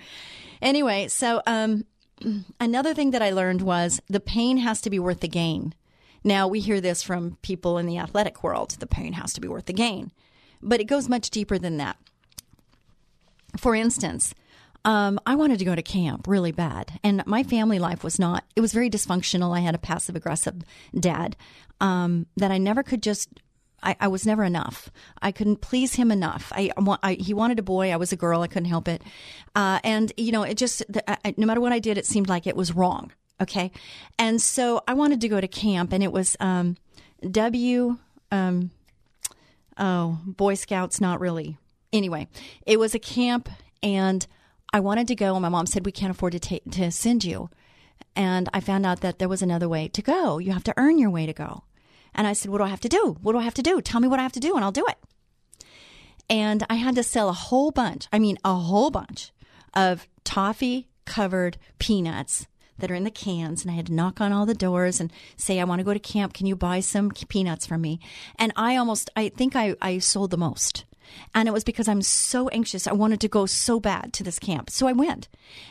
Anyway, 0.62 1.08
so 1.08 1.42
um, 1.46 1.84
another 2.60 2.94
thing 2.94 3.10
that 3.12 3.22
I 3.22 3.30
learned 3.30 3.62
was 3.62 4.00
the 4.08 4.20
pain 4.20 4.58
has 4.58 4.80
to 4.82 4.90
be 4.90 4.98
worth 4.98 5.20
the 5.20 5.28
gain. 5.28 5.74
Now, 6.22 6.46
we 6.46 6.60
hear 6.60 6.80
this 6.80 7.02
from 7.02 7.38
people 7.42 7.78
in 7.78 7.86
the 7.86 7.98
athletic 7.98 8.44
world 8.44 8.76
the 8.78 8.86
pain 8.86 9.14
has 9.14 9.32
to 9.34 9.40
be 9.40 9.48
worth 9.48 9.64
the 9.66 9.72
gain, 9.72 10.12
but 10.60 10.80
it 10.80 10.84
goes 10.84 11.08
much 11.08 11.30
deeper 11.30 11.58
than 11.58 11.78
that. 11.78 11.96
For 13.56 13.74
instance, 13.74 14.34
um, 14.84 15.20
I 15.26 15.34
wanted 15.34 15.58
to 15.58 15.64
go 15.64 15.74
to 15.74 15.82
camp 15.82 16.26
really 16.26 16.52
bad. 16.52 16.98
And 17.02 17.24
my 17.26 17.42
family 17.42 17.78
life 17.78 18.02
was 18.02 18.18
not, 18.18 18.44
it 18.56 18.60
was 18.60 18.72
very 18.72 18.90
dysfunctional. 18.90 19.56
I 19.56 19.60
had 19.60 19.74
a 19.74 19.78
passive 19.78 20.16
aggressive 20.16 20.62
dad 20.98 21.36
um, 21.80 22.26
that 22.36 22.50
I 22.50 22.58
never 22.58 22.82
could 22.82 23.02
just 23.02 23.28
I, 23.82 23.96
I, 24.00 24.08
was 24.08 24.26
never 24.26 24.44
enough. 24.44 24.90
I 25.22 25.32
couldn't 25.32 25.62
please 25.62 25.94
him 25.94 26.10
enough. 26.10 26.52
I, 26.54 26.70
I, 27.02 27.14
he 27.14 27.32
wanted 27.32 27.58
a 27.58 27.62
boy. 27.62 27.92
I 27.92 27.96
was 27.96 28.12
a 28.12 28.16
girl. 28.16 28.42
I 28.42 28.46
couldn't 28.46 28.68
help 28.68 28.88
it. 28.88 29.02
Uh, 29.54 29.80
and 29.82 30.12
you 30.16 30.32
know, 30.32 30.42
it 30.42 30.56
just 30.56 30.82
I, 31.08 31.34
no 31.36 31.46
matter 31.46 31.60
what 31.60 31.72
I 31.72 31.78
did, 31.78 31.96
it 31.96 32.06
seemed 32.06 32.28
like 32.28 32.46
it 32.46 32.56
was 32.56 32.74
wrong. 32.74 33.12
Okay, 33.40 33.70
and 34.18 34.40
so 34.40 34.82
I 34.86 34.92
wanted 34.92 35.22
to 35.22 35.28
go 35.28 35.40
to 35.40 35.48
camp, 35.48 35.94
and 35.94 36.02
it 36.02 36.12
was 36.12 36.36
um, 36.40 36.76
W. 37.30 37.96
Um, 38.30 38.70
oh, 39.78 40.18
Boy 40.26 40.54
Scouts, 40.54 41.00
not 41.00 41.20
really. 41.20 41.56
Anyway, 41.90 42.28
it 42.66 42.78
was 42.78 42.94
a 42.94 42.98
camp, 42.98 43.48
and 43.82 44.26
I 44.72 44.80
wanted 44.80 45.08
to 45.08 45.14
go, 45.14 45.34
and 45.34 45.42
my 45.42 45.48
mom 45.48 45.66
said 45.66 45.84
we 45.84 45.92
can't 45.92 46.10
afford 46.10 46.32
to 46.32 46.40
ta- 46.40 46.70
to 46.70 46.90
send 46.90 47.24
you. 47.24 47.50
And 48.14 48.48
I 48.52 48.60
found 48.60 48.86
out 48.86 49.00
that 49.00 49.18
there 49.18 49.28
was 49.28 49.42
another 49.42 49.68
way 49.68 49.88
to 49.88 50.02
go. 50.02 50.38
You 50.38 50.52
have 50.52 50.64
to 50.64 50.74
earn 50.76 50.98
your 50.98 51.10
way 51.10 51.26
to 51.26 51.32
go. 51.32 51.64
And 52.14 52.26
I 52.26 52.32
said, 52.32 52.50
What 52.50 52.58
do 52.58 52.64
I 52.64 52.68
have 52.68 52.80
to 52.80 52.88
do? 52.88 53.16
What 53.22 53.32
do 53.32 53.38
I 53.38 53.42
have 53.42 53.54
to 53.54 53.62
do? 53.62 53.80
Tell 53.80 54.00
me 54.00 54.08
what 54.08 54.18
I 54.20 54.22
have 54.22 54.32
to 54.32 54.40
do, 54.40 54.54
and 54.54 54.64
I'll 54.64 54.72
do 54.72 54.86
it. 54.88 54.98
And 56.28 56.64
I 56.70 56.74
had 56.74 56.94
to 56.94 57.02
sell 57.02 57.28
a 57.28 57.32
whole 57.34 57.72
bunch, 57.72 58.06
I 58.12 58.18
mean, 58.18 58.38
a 58.44 58.54
whole 58.54 58.90
bunch 58.90 59.32
of 59.74 60.06
toffee 60.22 60.88
covered 61.04 61.58
peanuts 61.78 62.46
that 62.78 62.90
are 62.90 62.94
in 62.94 63.04
the 63.04 63.10
cans. 63.10 63.62
And 63.62 63.70
I 63.70 63.74
had 63.74 63.86
to 63.86 63.92
knock 63.92 64.20
on 64.20 64.32
all 64.32 64.46
the 64.46 64.54
doors 64.54 65.00
and 65.00 65.12
say, 65.36 65.60
I 65.60 65.64
want 65.64 65.80
to 65.80 65.84
go 65.84 65.92
to 65.92 65.98
camp. 65.98 66.32
Can 66.32 66.46
you 66.46 66.56
buy 66.56 66.80
some 66.80 67.10
peanuts 67.10 67.66
for 67.66 67.76
me? 67.76 68.00
And 68.38 68.52
I 68.56 68.76
almost, 68.76 69.10
I 69.16 69.28
think 69.28 69.56
I, 69.56 69.74
I 69.82 69.98
sold 69.98 70.30
the 70.30 70.36
most. 70.36 70.84
And 71.34 71.48
it 71.48 71.52
was 71.52 71.64
because 71.64 71.88
I'm 71.88 72.02
so 72.02 72.48
anxious. 72.48 72.86
I 72.86 72.92
wanted 72.92 73.20
to 73.20 73.28
go 73.28 73.46
so 73.46 73.80
bad 73.80 74.12
to 74.14 74.24
this 74.24 74.38
camp. 74.38 74.70
So 74.70 74.86
I 74.86 74.92
went. 74.92 75.28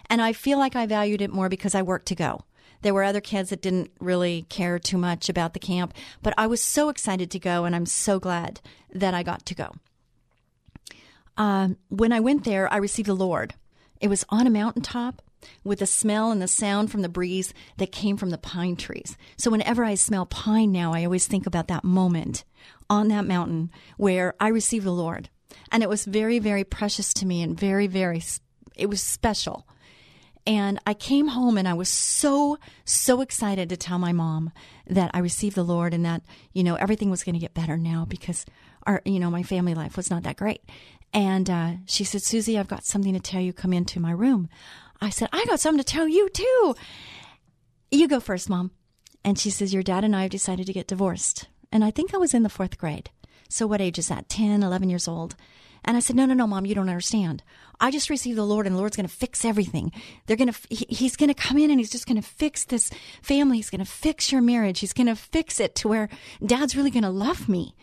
And 0.10 0.22
I 0.22 0.34
feel 0.34 0.58
like 0.58 0.75
I 0.75 0.86
valued 0.86 1.22
it 1.22 1.34
more 1.34 1.50
because 1.50 1.75
I 1.75 1.81
worked 1.81 2.08
to 2.08 2.15
go. 2.15 2.43
There 2.81 2.93
were 2.93 3.03
other 3.03 3.22
kids 3.22 3.50
that 3.50 3.62
didn't 3.62 3.91
really 4.00 4.43
care 4.43 4.79
too 4.79 4.98
much 4.98 5.27
about 5.27 5.53
the 5.53 5.60
camp, 5.60 5.93
but 6.22 6.34
I 6.38 6.48
was 6.48 6.62
so 6.62 6.88
excited 6.88 7.29
to 7.31 7.39
go, 7.39 7.65
and 7.65 7.75
I'm 7.75 7.86
so 7.86 8.19
glad 8.19 8.62
that 8.93 9.13
I 9.13 9.22
got 9.22 9.46
to 9.48 9.55
go. 9.55 9.75
Um, 11.36 11.77
when 11.89 12.13
I 12.13 12.22
went 12.22 12.46
there, 12.46 12.72
I 12.72 12.77
received 12.77 13.10
the 13.10 13.13
Lord. 13.13 13.53
It 14.00 14.08
was 14.08 14.25
on 14.29 14.48
a 14.48 14.50
mountaintop 14.50 15.22
with 15.63 15.79
the 15.79 15.86
smell 15.86 16.31
and 16.31 16.41
the 16.41 16.48
sound 16.48 16.91
from 16.91 17.01
the 17.01 17.10
breeze 17.10 17.53
that 17.77 17.91
came 17.91 18.17
from 18.17 18.29
the 18.29 18.38
pine 18.38 18.75
trees. 18.75 19.17
So 19.38 19.51
whenever 19.51 19.84
I 19.84 19.96
smell 19.96 20.25
pine 20.25 20.72
now, 20.72 20.93
I 20.93 21.05
always 21.05 21.27
think 21.27 21.46
about 21.46 21.67
that 21.67 21.84
moment 21.84 22.43
on 22.89 23.08
that 23.10 23.25
mountain 23.25 23.72
where 23.98 24.34
I 24.39 24.50
received 24.50 24.86
the 24.86 24.91
Lord. 24.91 25.29
And 25.72 25.84
it 25.84 25.89
was 25.89 26.05
very, 26.05 26.39
very 26.39 26.63
precious 26.63 27.13
to 27.15 27.25
me 27.25 27.41
and 27.41 27.60
very, 27.60 27.88
very, 27.88 28.22
it 28.75 28.88
was 28.88 29.01
special. 29.01 29.67
And 30.48 30.79
I 30.88 30.93
came 30.93 31.27
home 31.27 31.58
and 31.58 31.67
I 31.67 31.74
was 31.74 31.89
so, 31.89 32.58
so 32.86 33.22
excited 33.22 33.69
to 33.69 33.77
tell 33.77 34.00
my 34.00 34.12
mom 34.12 34.51
that 34.88 35.12
I 35.13 35.19
received 35.19 35.55
the 35.55 35.63
Lord 35.63 35.93
and 35.93 36.05
that, 36.05 36.24
you 36.53 36.63
know, 36.63 36.75
everything 36.75 37.12
was 37.12 37.24
going 37.24 37.34
to 37.34 37.39
get 37.39 37.53
better 37.53 37.77
now 37.77 38.05
because 38.05 38.46
our, 38.88 39.01
you 39.05 39.19
know, 39.19 39.29
my 39.29 39.43
family 39.43 39.75
life 39.75 39.96
was 39.96 40.10
not 40.10 40.24
that 40.24 40.38
great. 40.38 40.63
And 41.13 41.50
uh, 41.50 41.72
she 41.86 42.03
said, 42.03 42.22
Susie, 42.22 42.58
I've 42.58 42.67
got 42.67 42.86
something 42.86 43.13
to 43.13 43.19
tell 43.19 43.41
you. 43.41 43.53
Come 43.53 43.74
into 43.74 44.00
my 44.00 44.12
room. 44.12 44.50
I 45.01 45.10
said, 45.10 45.29
I 45.32 45.46
got 45.46 45.60
something 45.60 45.84
to 45.84 45.84
tell 45.84 46.08
you 46.08 46.29
too. 46.29 46.75
You 47.91 48.08
go 48.08 48.20
first, 48.20 48.50
mom. 48.50 48.72
And 49.24 49.38
she 49.38 49.50
says, 49.50 49.74
Your 49.74 49.84
dad 49.84 50.03
and 50.03 50.15
I 50.15 50.24
have 50.24 50.32
decided 50.32 50.68
to 50.68 50.74
get 50.74 50.88
divorced. 50.88 51.48
And 51.72 51.84
I 51.84 51.91
think 51.91 52.13
I 52.13 52.18
was 52.18 52.34
in 52.34 52.44
the 52.44 52.50
fourth 52.50 52.77
grade. 52.77 53.10
So 53.50 53.68
what 53.68 53.82
age 53.82 54.00
is 54.00 54.08
that? 54.08 54.29
10, 54.29 54.63
11 54.63 54.89
years 54.89 55.08
old. 55.08 55.36
And 55.86 55.96
I 55.98 56.00
said, 56.01 56.15
No, 56.15 56.25
no, 56.25 56.34
no, 56.34 56.48
mom, 56.48 56.65
you 56.65 56.75
don't 56.75 56.89
understand. 56.89 57.44
I 57.79 57.91
just 57.91 58.10
received 58.10 58.38
the 58.38 58.46
Lord, 58.46 58.68
and 58.68 58.75
the 58.75 58.79
Lord's 58.79 58.98
going 58.98 59.08
to 59.08 59.13
fix 59.13 59.46
everything. 59.46 59.91
They're 60.25 60.38
going 60.38 60.51
to, 60.51 60.60
He's 60.70 61.15
going 61.15 61.29
to 61.29 61.34
come 61.34 61.58
in 61.58 61.72
and 61.72 61.79
He's 61.79 61.91
just 61.91 62.08
going 62.08 62.22
to 62.22 62.27
fix 62.27 62.65
this 62.65 62.91
family. 63.22 63.58
He's 63.58 63.70
going 63.70 63.84
to 63.84 63.89
fix 63.89 64.32
your 64.32 64.41
marriage. 64.41 64.79
He's 64.79 64.94
going 64.94 65.08
to 65.08 65.15
fix 65.15 65.60
it 65.60 65.75
to 65.75 65.88
where 65.88 66.10
dad's 66.46 66.75
really 66.75 66.91
going 66.91 67.03
to 67.03 67.10
love 67.10 67.48
me. 67.48 67.75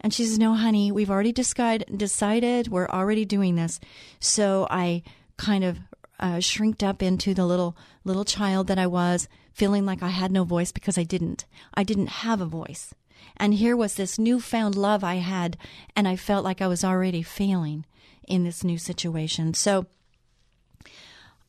And 0.00 0.12
she 0.12 0.24
says, 0.24 0.38
No, 0.38 0.54
honey, 0.54 0.92
we've 0.92 1.10
already 1.10 1.32
decided, 1.32 1.96
decided 1.96 2.68
we're 2.68 2.88
already 2.88 3.24
doing 3.24 3.54
this. 3.54 3.80
So 4.20 4.66
I 4.70 5.02
kind 5.36 5.64
of 5.64 5.78
uh, 6.20 6.40
shrinked 6.40 6.82
up 6.82 7.02
into 7.02 7.34
the 7.34 7.46
little 7.46 7.76
little 8.04 8.24
child 8.24 8.66
that 8.68 8.78
I 8.78 8.86
was, 8.86 9.28
feeling 9.52 9.84
like 9.84 10.02
I 10.02 10.08
had 10.08 10.32
no 10.32 10.44
voice 10.44 10.72
because 10.72 10.98
I 10.98 11.02
didn't. 11.02 11.44
I 11.74 11.82
didn't 11.82 12.08
have 12.08 12.40
a 12.40 12.46
voice. 12.46 12.94
And 13.36 13.54
here 13.54 13.76
was 13.76 13.94
this 13.94 14.18
newfound 14.18 14.74
love 14.74 15.04
I 15.04 15.16
had, 15.16 15.56
and 15.94 16.08
I 16.08 16.16
felt 16.16 16.44
like 16.44 16.60
I 16.60 16.66
was 16.66 16.84
already 16.84 17.22
failing 17.22 17.84
in 18.26 18.44
this 18.44 18.64
new 18.64 18.78
situation. 18.78 19.54
So, 19.54 19.86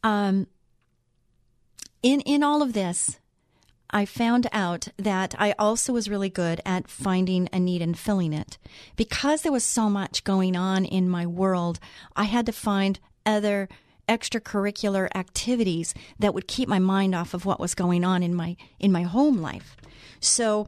um, 0.04 0.48
in 2.02 2.22
in 2.22 2.44
all 2.44 2.62
of 2.62 2.74
this, 2.74 3.20
I 3.90 4.06
found 4.06 4.48
out 4.52 4.88
that 4.98 5.36
I 5.38 5.54
also 5.60 5.94
was 5.94 6.10
really 6.10 6.30
good 6.30 6.62
at 6.66 6.88
finding 6.88 7.48
a 7.54 7.60
need 7.60 7.82
and 7.82 7.98
filling 7.98 8.34
it. 8.34 8.58
Because 8.96 9.44
there 9.44 9.52
was 9.52 9.64
so 9.64 9.88
much 9.88 10.24
going 10.24 10.56
on 10.56 10.84
in 10.84 11.08
my 11.08 11.28
world, 11.28 11.80
I 12.16 12.24
had 12.24 12.48
to 12.48 12.52
find 12.52 13.00
other 13.24 13.70
extracurricular 14.08 15.08
activities 15.16 15.94
that 16.20 16.34
would 16.34 16.48
keep 16.48 16.68
my 16.68 16.80
mind 16.80 17.16
off 17.16 17.34
of 17.34 17.46
what 17.46 17.60
was 17.60 17.76
going 17.76 18.04
on 18.04 18.24
in 18.24 18.36
my 18.36 18.56
in 18.80 18.92
my 18.92 19.04
home 19.04 19.42
life. 19.42 19.78
So 20.20 20.68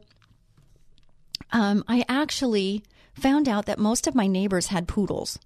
um, 1.52 1.84
I 1.88 2.04
actually 2.08 2.82
found 3.14 3.48
out 3.48 3.66
that 3.66 3.78
most 3.78 4.06
of 4.06 4.14
my 4.14 4.26
neighbors 4.26 4.68
had 4.68 4.88
poodles. 4.88 5.38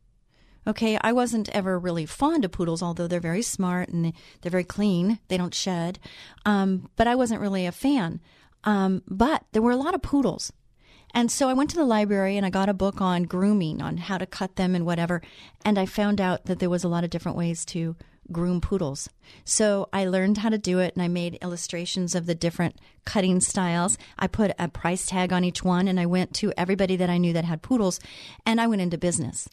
Okay, 0.67 0.99
I 1.01 1.13
wasn't 1.13 1.49
ever 1.51 1.79
really 1.79 2.05
fond 2.07 2.45
of 2.45 2.53
poodles, 2.53 2.83
although 2.83 3.07
they're 3.07 3.19
very 3.21 3.43
smart 3.43 3.89
and 3.89 4.13
they're 4.41 4.51
very 4.51 4.65
clean. 4.65 5.19
They 5.29 5.39
don't 5.39 5.55
shed. 5.55 5.99
Um, 6.45 6.91
but 6.97 7.07
I 7.07 7.15
wasn't 7.15 7.41
really 7.41 7.67
a 7.67 7.73
fan. 7.73 8.21
Um, 8.65 9.03
but 9.09 9.45
there 9.53 9.63
were 9.63 9.71
a 9.71 9.77
lot 9.77 9.95
of 9.95 10.03
poodles. 10.03 10.53
And 11.15 11.31
so 11.31 11.49
I 11.49 11.55
went 11.55 11.71
to 11.71 11.77
the 11.77 11.85
library 11.85 12.37
and 12.37 12.47
I 12.47 12.51
got 12.51 12.69
a 12.69 12.75
book 12.75 13.01
on 13.01 13.25
grooming, 13.25 13.83
on 13.83 13.97
how 13.97 14.19
to 14.19 14.27
cut 14.27 14.57
them 14.57 14.75
and 14.75 14.87
whatever. 14.87 15.23
And 15.65 15.79
I 15.79 15.87
found 15.87 16.21
out 16.21 16.47
that 16.47 16.59
there 16.59 16.71
was 16.71 16.85
a 16.85 16.89
lot 16.89 17.05
of 17.05 17.11
different 17.11 17.39
ways 17.39 17.65
to 17.67 17.97
groom 18.33 18.61
poodles. 18.61 19.09
So 19.45 19.89
I 19.93 20.05
learned 20.05 20.39
how 20.39 20.51
to 20.51 20.59
do 20.59 20.79
it 20.79 20.95
and 20.95 21.03
I 21.03 21.09
made 21.09 21.39
illustrations 21.43 22.15
of 22.15 22.27
the 22.27 22.35
different 22.35 22.77
cutting 23.05 23.41
styles. 23.41 23.99
I 24.19 24.27
put 24.27 24.53
a 24.59 24.69
price 24.69 25.07
tag 25.07 25.33
on 25.33 25.45
each 25.45 25.65
one 25.65 25.89
and 25.89 25.99
I 25.99 26.07
went 26.07 26.35
to 26.35 26.53
everybody 26.57 26.97
that 26.97 27.11
I 27.11 27.19
knew 27.19 27.33
that 27.33 27.45
had 27.45 27.63
poodles 27.63 27.99
and 28.47 28.61
I 28.61 28.67
went 28.67 28.83
into 28.83 28.99
business. 28.99 29.49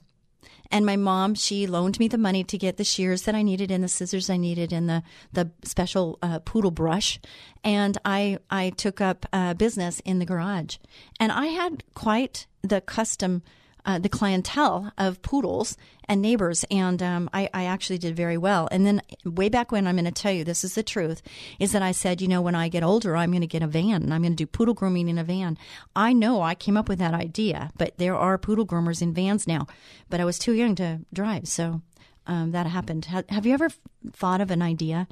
And 0.71 0.85
my 0.85 0.95
mom, 0.95 1.35
she 1.35 1.67
loaned 1.67 1.99
me 1.99 2.07
the 2.07 2.17
money 2.17 2.43
to 2.43 2.57
get 2.57 2.77
the 2.77 2.83
shears 2.83 3.23
that 3.23 3.35
I 3.35 3.41
needed 3.41 3.71
and 3.71 3.83
the 3.83 3.87
scissors 3.87 4.29
I 4.29 4.37
needed 4.37 4.73
and 4.73 4.89
the 4.89 5.03
the 5.33 5.51
special 5.63 6.19
uh, 6.21 6.39
poodle 6.39 6.71
brush. 6.71 7.19
And 7.63 7.97
I 8.05 8.39
I 8.49 8.71
took 8.71 9.01
up 9.01 9.25
uh, 9.31 9.53
business 9.53 9.99
in 10.01 10.19
the 10.19 10.25
garage, 10.25 10.77
and 11.19 11.31
I 11.31 11.47
had 11.47 11.83
quite 11.93 12.47
the 12.61 12.81
custom 12.81 13.43
uh, 13.87 13.97
the 13.97 14.09
clientele 14.09 14.91
of 14.97 15.21
poodles 15.21 15.77
and 16.09 16.21
neighbors, 16.21 16.65
and 16.69 17.01
um, 17.01 17.29
I, 17.33 17.49
I, 17.53 17.63
actually 17.63 17.97
did 17.97 18.17
very 18.17 18.37
well. 18.37 18.67
And 18.69 18.85
then 18.85 19.01
way 19.23 19.47
back 19.47 19.71
when, 19.71 19.87
I'm 19.87 19.95
going 19.95 20.05
to 20.05 20.11
tell 20.11 20.31
you 20.31 20.43
this 20.43 20.65
is 20.65 20.75
the 20.75 20.83
truth, 20.83 21.21
is 21.57 21.71
that 21.71 21.81
I 21.81 21.93
said, 21.93 22.21
you 22.21 22.27
know, 22.27 22.41
when 22.41 22.53
I 22.53 22.67
get 22.67 22.83
older, 22.83 23.15
I'm 23.15 23.31
going 23.31 23.41
to 23.41 23.47
get 23.47 23.63
a 23.63 23.67
van 23.67 24.03
and 24.03 24.13
I'm 24.13 24.21
going 24.21 24.33
to 24.33 24.43
do 24.43 24.45
poodle 24.45 24.73
grooming 24.73 25.07
in 25.07 25.17
a 25.17 25.23
van. 25.23 25.57
I 25.95 26.11
know 26.11 26.41
I 26.41 26.53
came 26.53 26.75
up 26.75 26.89
with 26.89 26.99
that 26.99 27.13
idea, 27.13 27.71
but 27.77 27.97
there 27.97 28.15
are 28.15 28.37
poodle 28.37 28.67
groomers 28.67 29.01
in 29.01 29.13
vans 29.13 29.47
now, 29.47 29.67
but 30.09 30.19
I 30.19 30.25
was 30.25 30.37
too 30.37 30.53
young 30.53 30.75
to 30.75 30.99
drive, 31.13 31.47
so 31.47 31.81
um, 32.25 32.51
that 32.51 32.67
happened. 32.67 33.05
Have, 33.05 33.29
have 33.29 33.45
you 33.45 33.53
ever 33.53 33.69
thought 34.11 34.41
of 34.41 34.51
an 34.51 34.61
idea 34.61 35.07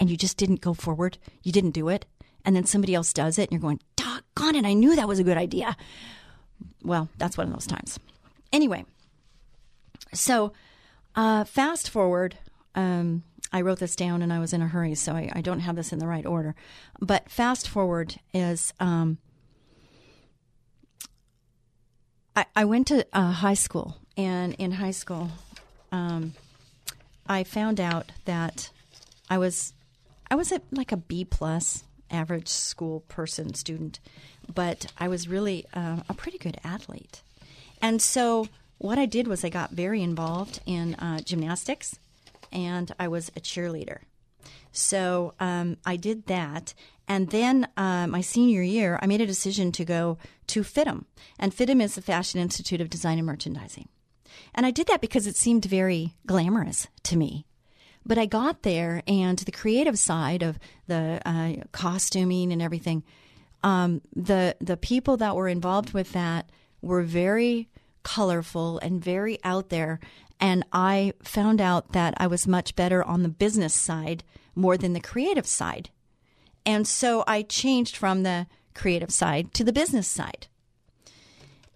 and 0.00 0.10
you 0.10 0.16
just 0.16 0.36
didn't 0.36 0.60
go 0.60 0.74
forward? 0.74 1.18
You 1.44 1.52
didn't 1.52 1.70
do 1.70 1.88
it, 1.88 2.06
and 2.44 2.56
then 2.56 2.66
somebody 2.66 2.94
else 2.94 3.12
does 3.12 3.38
it, 3.38 3.44
and 3.44 3.52
you're 3.52 3.60
going, 3.60 3.80
doggone 3.94 4.56
it, 4.56 4.64
I 4.64 4.72
knew 4.72 4.96
that 4.96 5.08
was 5.08 5.20
a 5.20 5.24
good 5.24 5.38
idea. 5.38 5.76
Well, 6.82 7.08
that's 7.18 7.36
one 7.36 7.46
of 7.46 7.52
those 7.52 7.66
times. 7.66 8.00
Anyway, 8.56 8.86
so 10.14 10.54
uh, 11.14 11.44
fast 11.44 11.90
forward. 11.90 12.38
Um, 12.74 13.22
I 13.52 13.60
wrote 13.60 13.80
this 13.80 13.94
down 13.94 14.22
and 14.22 14.32
I 14.32 14.38
was 14.38 14.54
in 14.54 14.62
a 14.62 14.66
hurry, 14.66 14.94
so 14.94 15.12
I, 15.12 15.30
I, 15.30 15.42
don't 15.42 15.60
have 15.60 15.76
this 15.76 15.92
in 15.92 15.98
the 15.98 16.06
right 16.06 16.24
order. 16.24 16.54
But 16.98 17.28
fast 17.28 17.68
forward 17.68 18.18
is 18.32 18.72
um, 18.80 19.18
I, 22.34 22.46
I, 22.56 22.64
went 22.64 22.86
to 22.86 23.06
uh, 23.12 23.30
high 23.30 23.52
school, 23.52 23.98
and 24.16 24.54
in 24.54 24.72
high 24.72 24.90
school, 24.90 25.28
um, 25.92 26.32
I 27.26 27.44
found 27.44 27.78
out 27.78 28.10
that 28.24 28.70
I 29.28 29.36
was 29.36 29.74
I 30.30 30.34
was 30.34 30.50
at 30.50 30.62
like 30.72 30.92
a 30.92 30.96
B 30.96 31.26
plus 31.26 31.84
average 32.10 32.48
school 32.48 33.00
person 33.00 33.52
student, 33.52 34.00
but 34.54 34.90
I 34.96 35.08
was 35.08 35.28
really 35.28 35.66
uh, 35.74 35.98
a 36.08 36.14
pretty 36.14 36.38
good 36.38 36.56
athlete. 36.64 37.20
And 37.80 38.00
so 38.00 38.48
what 38.78 38.98
I 38.98 39.06
did 39.06 39.28
was 39.28 39.44
I 39.44 39.48
got 39.48 39.70
very 39.70 40.02
involved 40.02 40.60
in 40.66 40.94
uh, 40.96 41.20
gymnastics 41.20 41.98
and 42.52 42.94
I 42.98 43.08
was 43.08 43.30
a 43.30 43.40
cheerleader. 43.40 44.00
So 44.72 45.34
um, 45.40 45.78
I 45.84 45.96
did 45.96 46.26
that. 46.26 46.74
And 47.08 47.30
then 47.30 47.68
uh, 47.76 48.06
my 48.06 48.20
senior 48.20 48.62
year, 48.62 48.98
I 49.00 49.06
made 49.06 49.20
a 49.20 49.26
decision 49.26 49.72
to 49.72 49.84
go 49.84 50.18
to 50.48 50.62
FIDM. 50.62 51.04
And 51.38 51.52
FIDM 51.54 51.82
is 51.82 51.94
the 51.94 52.02
Fashion 52.02 52.40
Institute 52.40 52.80
of 52.80 52.90
Design 52.90 53.18
and 53.18 53.26
Merchandising. 53.26 53.88
And 54.54 54.66
I 54.66 54.70
did 54.70 54.86
that 54.88 55.00
because 55.00 55.26
it 55.26 55.36
seemed 55.36 55.64
very 55.64 56.14
glamorous 56.26 56.88
to 57.04 57.16
me. 57.16 57.46
But 58.04 58.18
I 58.18 58.26
got 58.26 58.62
there, 58.62 59.02
and 59.08 59.38
the 59.38 59.52
creative 59.52 59.98
side 59.98 60.42
of 60.42 60.58
the 60.86 61.20
uh, 61.24 61.64
costuming 61.72 62.52
and 62.52 62.62
everything, 62.62 63.02
um, 63.64 64.00
the 64.14 64.54
the 64.60 64.76
people 64.76 65.16
that 65.16 65.34
were 65.34 65.48
involved 65.48 65.92
with 65.92 66.12
that 66.12 66.48
were 66.86 67.02
very 67.02 67.68
colorful 68.02 68.78
and 68.78 69.02
very 69.02 69.38
out 69.44 69.68
there. 69.68 70.00
And 70.38 70.64
I 70.72 71.12
found 71.22 71.60
out 71.60 71.92
that 71.92 72.14
I 72.18 72.26
was 72.26 72.46
much 72.46 72.76
better 72.76 73.02
on 73.02 73.22
the 73.22 73.28
business 73.28 73.74
side 73.74 74.22
more 74.54 74.76
than 74.76 74.92
the 74.92 75.00
creative 75.00 75.46
side. 75.46 75.90
And 76.64 76.86
so 76.86 77.24
I 77.26 77.42
changed 77.42 77.96
from 77.96 78.22
the 78.22 78.46
creative 78.74 79.10
side 79.10 79.54
to 79.54 79.64
the 79.64 79.72
business 79.72 80.08
side. 80.08 80.46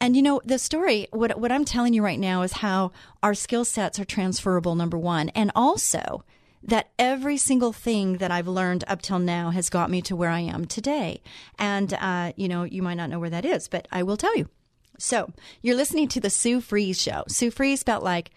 And 0.00 0.16
you 0.16 0.22
know, 0.22 0.40
the 0.44 0.58
story, 0.58 1.08
what, 1.10 1.38
what 1.38 1.52
I'm 1.52 1.64
telling 1.64 1.92
you 1.92 2.02
right 2.02 2.18
now 2.18 2.42
is 2.42 2.52
how 2.54 2.92
our 3.22 3.34
skill 3.34 3.64
sets 3.64 3.98
are 3.98 4.04
transferable, 4.04 4.74
number 4.74 4.98
one. 4.98 5.28
And 5.30 5.52
also 5.54 6.24
that 6.62 6.90
every 6.98 7.36
single 7.36 7.72
thing 7.72 8.18
that 8.18 8.30
I've 8.30 8.48
learned 8.48 8.84
up 8.86 9.02
till 9.02 9.18
now 9.18 9.50
has 9.50 9.70
got 9.70 9.90
me 9.90 10.02
to 10.02 10.16
where 10.16 10.30
I 10.30 10.40
am 10.40 10.66
today. 10.66 11.22
And, 11.58 11.92
uh, 11.94 12.32
you 12.36 12.48
know, 12.48 12.64
you 12.64 12.82
might 12.82 12.94
not 12.94 13.10
know 13.10 13.18
where 13.18 13.30
that 13.30 13.44
is, 13.44 13.68
but 13.68 13.88
I 13.90 14.02
will 14.02 14.16
tell 14.16 14.36
you. 14.36 14.48
So 15.00 15.32
you're 15.62 15.76
listening 15.76 16.08
to 16.08 16.20
the 16.20 16.30
Sue 16.30 16.60
Fries 16.60 17.00
Show. 17.00 17.24
Sue 17.28 17.50
Fries 17.50 17.80
spelled 17.80 18.02
like 18.02 18.30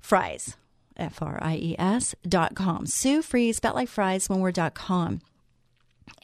fries, 0.00 0.56
F 0.96 1.22
R 1.22 1.38
I 1.40 1.56
E 1.56 1.76
S 1.78 2.14
dot 2.28 2.54
com. 2.54 2.86
Sue 2.86 3.22
Fries 3.22 3.56
spelled 3.56 3.76
like 3.76 3.88
fries, 3.88 4.28
one 4.28 4.40
word 4.40 4.54
dot 4.54 4.74
com. 4.74 5.20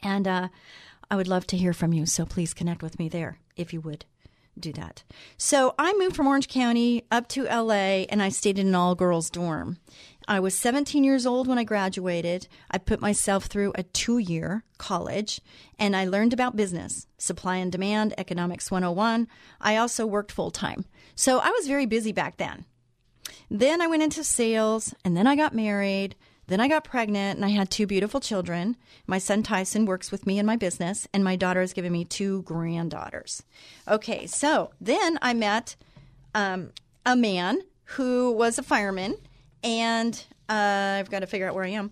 And 0.03 0.27
uh, 0.27 0.49
I 1.09 1.15
would 1.15 1.27
love 1.27 1.47
to 1.47 1.57
hear 1.57 1.73
from 1.73 1.93
you. 1.93 2.05
So 2.05 2.25
please 2.25 2.53
connect 2.53 2.83
with 2.83 2.99
me 2.99 3.09
there 3.09 3.39
if 3.55 3.73
you 3.73 3.81
would 3.81 4.05
do 4.59 4.73
that. 4.73 5.03
So 5.37 5.73
I 5.77 5.93
moved 5.93 6.15
from 6.15 6.27
Orange 6.27 6.47
County 6.47 7.03
up 7.11 7.27
to 7.29 7.43
LA 7.43 8.05
and 8.09 8.21
I 8.21 8.29
stayed 8.29 8.59
in 8.59 8.67
an 8.67 8.75
all 8.75 8.95
girls 8.95 9.29
dorm. 9.29 9.77
I 10.27 10.39
was 10.39 10.55
17 10.55 11.03
years 11.03 11.25
old 11.25 11.47
when 11.47 11.57
I 11.57 11.63
graduated. 11.63 12.47
I 12.69 12.77
put 12.77 12.99
myself 12.99 13.45
through 13.45 13.71
a 13.75 13.83
two 13.83 14.17
year 14.17 14.63
college 14.77 15.39
and 15.79 15.95
I 15.95 16.05
learned 16.05 16.33
about 16.33 16.55
business, 16.55 17.07
supply 17.17 17.57
and 17.57 17.71
demand, 17.71 18.13
economics 18.17 18.69
101. 18.69 19.27
I 19.61 19.77
also 19.77 20.05
worked 20.05 20.31
full 20.31 20.51
time. 20.51 20.85
So 21.15 21.39
I 21.39 21.49
was 21.49 21.67
very 21.67 21.85
busy 21.85 22.11
back 22.11 22.37
then. 22.37 22.65
Then 23.49 23.81
I 23.81 23.87
went 23.87 24.03
into 24.03 24.23
sales 24.23 24.93
and 25.05 25.15
then 25.15 25.27
I 25.27 25.35
got 25.35 25.55
married. 25.55 26.15
Then 26.47 26.59
I 26.61 26.67
got 26.67 26.83
pregnant 26.83 27.37
and 27.37 27.45
I 27.45 27.49
had 27.49 27.69
two 27.69 27.87
beautiful 27.87 28.19
children. 28.19 28.77
My 29.05 29.17
son 29.17 29.43
Tyson 29.43 29.85
works 29.85 30.11
with 30.11 30.25
me 30.25 30.39
in 30.39 30.45
my 30.45 30.55
business, 30.55 31.05
and 31.13 31.21
my 31.21 31.35
daughter 31.35 31.59
has 31.59 31.73
given 31.73 31.91
me 31.91 32.05
two 32.05 32.41
granddaughters. 32.43 33.43
Okay, 33.85 34.27
so 34.27 34.71
then 34.79 35.19
I 35.21 35.33
met 35.33 35.75
um, 36.33 36.71
a 37.05 37.17
man 37.17 37.59
who 37.91 38.31
was 38.31 38.57
a 38.57 38.63
fireman, 38.63 39.17
and 39.63 40.25
uh, 40.49 40.97
I've 40.99 41.09
got 41.09 41.19
to 41.19 41.27
figure 41.27 41.47
out 41.47 41.55
where 41.55 41.65
I 41.65 41.69
am. 41.69 41.91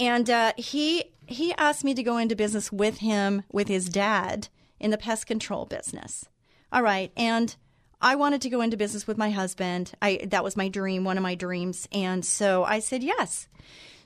And 0.00 0.28
uh, 0.30 0.52
he 0.56 1.04
he 1.26 1.52
asked 1.54 1.84
me 1.84 1.94
to 1.94 2.02
go 2.02 2.16
into 2.16 2.34
business 2.34 2.72
with 2.72 2.98
him 2.98 3.42
with 3.52 3.68
his 3.68 3.88
dad 3.88 4.48
in 4.80 4.90
the 4.90 4.98
pest 4.98 5.26
control 5.26 5.66
business. 5.66 6.26
All 6.72 6.82
right, 6.82 7.12
and 7.16 7.54
I 8.00 8.14
wanted 8.14 8.40
to 8.42 8.50
go 8.50 8.60
into 8.60 8.76
business 8.76 9.06
with 9.06 9.18
my 9.18 9.30
husband. 9.30 9.92
I 10.00 10.20
that 10.26 10.44
was 10.44 10.56
my 10.56 10.68
dream, 10.68 11.04
one 11.04 11.16
of 11.16 11.22
my 11.22 11.34
dreams, 11.34 11.88
and 11.92 12.24
so 12.24 12.64
I 12.64 12.78
said 12.78 13.02
yes. 13.02 13.48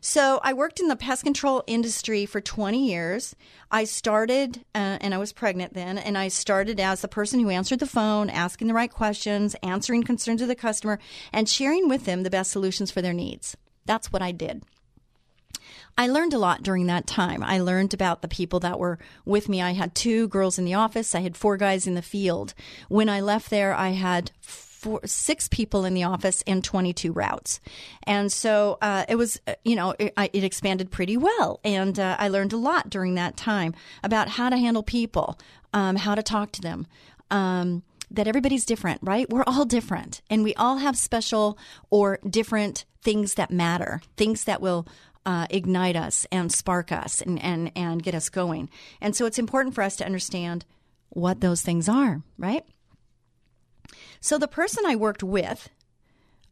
So 0.04 0.40
I 0.42 0.52
worked 0.52 0.80
in 0.80 0.88
the 0.88 0.96
pest 0.96 1.22
control 1.22 1.62
industry 1.68 2.26
for 2.26 2.40
20 2.40 2.88
years. 2.88 3.36
I 3.70 3.84
started, 3.84 4.64
uh, 4.74 4.98
and 5.00 5.14
I 5.14 5.18
was 5.18 5.32
pregnant 5.32 5.74
then, 5.74 5.96
and 5.96 6.18
I 6.18 6.26
started 6.26 6.80
as 6.80 7.02
the 7.02 7.08
person 7.08 7.38
who 7.38 7.50
answered 7.50 7.78
the 7.78 7.86
phone, 7.86 8.28
asking 8.28 8.66
the 8.66 8.74
right 8.74 8.90
questions, 8.90 9.54
answering 9.62 10.02
concerns 10.02 10.42
of 10.42 10.48
the 10.48 10.56
customer, 10.56 10.98
and 11.32 11.48
sharing 11.48 11.88
with 11.88 12.04
them 12.04 12.24
the 12.24 12.30
best 12.30 12.50
solutions 12.50 12.90
for 12.90 13.00
their 13.00 13.12
needs. 13.12 13.56
That's 13.86 14.12
what 14.12 14.22
I 14.22 14.32
did. 14.32 14.64
I 15.96 16.08
learned 16.08 16.34
a 16.34 16.38
lot 16.38 16.64
during 16.64 16.86
that 16.86 17.06
time. 17.06 17.44
I 17.44 17.60
learned 17.60 17.94
about 17.94 18.22
the 18.22 18.28
people 18.28 18.58
that 18.58 18.80
were 18.80 18.98
with 19.24 19.48
me. 19.48 19.62
I 19.62 19.70
had 19.70 19.94
two 19.94 20.26
girls 20.26 20.58
in 20.58 20.64
the 20.64 20.74
office, 20.74 21.14
I 21.14 21.20
had 21.20 21.36
four 21.36 21.56
guys 21.56 21.86
in 21.86 21.94
the 21.94 22.02
field. 22.02 22.54
When 22.88 23.08
I 23.08 23.20
left 23.20 23.50
there, 23.50 23.72
I 23.72 23.90
had 23.90 24.32
four, 24.82 25.00
six 25.06 25.46
people 25.48 25.84
in 25.84 25.94
the 25.94 26.02
office 26.02 26.42
and 26.44 26.62
22 26.62 27.12
routes. 27.12 27.60
And 28.02 28.32
so 28.32 28.78
uh, 28.82 29.04
it 29.08 29.14
was, 29.14 29.40
uh, 29.46 29.54
you 29.64 29.76
know, 29.76 29.94
it, 29.98 30.12
it, 30.16 30.42
expanded 30.42 30.90
pretty 30.90 31.16
well. 31.16 31.60
And 31.62 31.98
uh, 31.98 32.16
I 32.18 32.28
learned 32.28 32.52
a 32.52 32.56
lot 32.56 32.90
during 32.90 33.14
that 33.14 33.36
time 33.36 33.74
about 34.02 34.30
how 34.30 34.50
to 34.50 34.56
handle 34.56 34.82
people, 34.82 35.38
um, 35.72 35.96
how 35.96 36.16
to 36.16 36.22
talk 36.22 36.50
to 36.52 36.60
them. 36.60 36.86
Um, 37.30 37.84
that 38.10 38.28
everybody's 38.28 38.66
different, 38.66 39.00
right? 39.02 39.30
We're 39.30 39.44
all 39.46 39.64
different 39.64 40.20
and 40.28 40.44
we 40.44 40.54
all 40.56 40.76
have 40.76 40.98
special 40.98 41.56
or 41.88 42.18
different 42.28 42.84
things 43.00 43.34
that 43.34 43.50
matter, 43.50 44.02
things 44.18 44.44
that 44.44 44.60
will 44.60 44.86
uh, 45.24 45.46
ignite 45.48 45.96
us 45.96 46.26
and 46.30 46.52
spark 46.52 46.92
us 46.92 47.22
and, 47.22 47.42
and, 47.42 47.72
and 47.74 48.02
get 48.02 48.14
us 48.14 48.28
going. 48.28 48.68
And 49.00 49.16
so 49.16 49.24
it's 49.24 49.38
important 49.38 49.74
for 49.74 49.80
us 49.80 49.96
to 49.96 50.04
understand 50.04 50.66
what 51.08 51.40
those 51.40 51.62
things 51.62 51.88
are, 51.88 52.20
right? 52.36 52.66
So 54.22 54.38
the 54.38 54.48
person 54.48 54.84
I 54.86 54.94
worked 54.94 55.24
with 55.24 55.68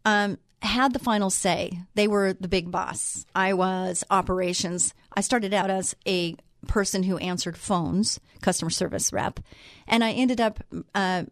um, 0.05 0.39
had 0.61 0.93
the 0.93 0.99
final 0.99 1.31
say. 1.31 1.79
They 1.95 2.09
were 2.09 2.33
the 2.33 2.49
big 2.49 2.71
boss. 2.71 3.25
I 3.35 3.55
was 3.55 4.03
operations. 4.11 4.93
I 5.17 5.21
started 5.21 5.55
out 5.55 5.71
as 5.71 5.95
a 6.07 6.37
person 6.67 7.05
who 7.05 7.17
answered 7.19 7.57
phones, 7.57 8.19
customer 8.43 8.71
service 8.71 9.13
rep, 9.13 9.39
and 9.87 10.03
I 10.03 10.11
ended 10.11 10.41
up 10.41 10.63
uh, 10.95 11.25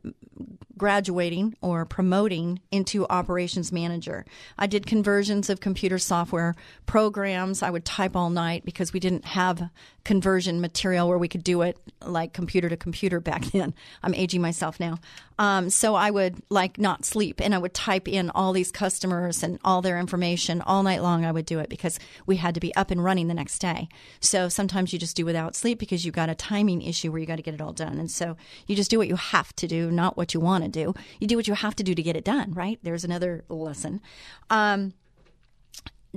graduating 0.78 1.56
or 1.60 1.84
promoting 1.84 2.60
into 2.70 3.04
operations 3.08 3.72
manager. 3.72 4.24
I 4.56 4.68
did 4.68 4.86
conversions 4.86 5.50
of 5.50 5.60
computer 5.60 5.98
software 5.98 6.54
programs. 6.86 7.62
I 7.64 7.70
would 7.70 7.84
type 7.84 8.14
all 8.14 8.30
night 8.30 8.64
because 8.64 8.92
we 8.92 9.00
didn't 9.00 9.24
have 9.24 9.70
conversion 10.08 10.58
material 10.58 11.06
where 11.06 11.18
we 11.18 11.28
could 11.28 11.44
do 11.44 11.60
it 11.60 11.76
like 12.00 12.32
computer 12.32 12.70
to 12.70 12.78
computer 12.78 13.20
back 13.20 13.44
then. 13.52 13.74
I'm 14.02 14.14
aging 14.14 14.40
myself 14.40 14.80
now. 14.80 15.00
Um, 15.38 15.68
so 15.68 15.94
I 15.94 16.10
would 16.10 16.42
like 16.48 16.78
not 16.78 17.04
sleep 17.04 17.42
and 17.42 17.54
I 17.54 17.58
would 17.58 17.74
type 17.74 18.08
in 18.08 18.30
all 18.30 18.54
these 18.54 18.72
customers 18.72 19.42
and 19.42 19.58
all 19.62 19.82
their 19.82 19.98
information 19.98 20.62
all 20.62 20.82
night 20.82 21.02
long. 21.02 21.26
I 21.26 21.30
would 21.30 21.44
do 21.44 21.58
it 21.58 21.68
because 21.68 22.00
we 22.24 22.36
had 22.36 22.54
to 22.54 22.60
be 22.60 22.74
up 22.74 22.90
and 22.90 23.04
running 23.04 23.28
the 23.28 23.34
next 23.34 23.58
day. 23.58 23.86
So 24.18 24.48
sometimes 24.48 24.94
you 24.94 24.98
just 24.98 25.14
do 25.14 25.26
without 25.26 25.54
sleep 25.54 25.78
because 25.78 26.06
you've 26.06 26.14
got 26.14 26.30
a 26.30 26.34
timing 26.34 26.80
issue 26.80 27.12
where 27.12 27.20
you 27.20 27.26
got 27.26 27.36
to 27.36 27.42
get 27.42 27.52
it 27.52 27.60
all 27.60 27.74
done. 27.74 27.98
And 27.98 28.10
so 28.10 28.34
you 28.66 28.74
just 28.74 28.90
do 28.90 28.96
what 28.96 29.08
you 29.08 29.16
have 29.16 29.54
to 29.56 29.68
do, 29.68 29.90
not 29.90 30.16
what 30.16 30.32
you 30.32 30.40
want 30.40 30.64
to 30.64 30.70
do. 30.70 30.94
You 31.20 31.26
do 31.26 31.36
what 31.36 31.46
you 31.46 31.52
have 31.52 31.76
to 31.76 31.82
do 31.82 31.94
to 31.94 32.02
get 32.02 32.16
it 32.16 32.24
done, 32.24 32.54
right? 32.54 32.78
There's 32.82 33.04
another 33.04 33.44
lesson. 33.50 34.00
Um, 34.48 34.94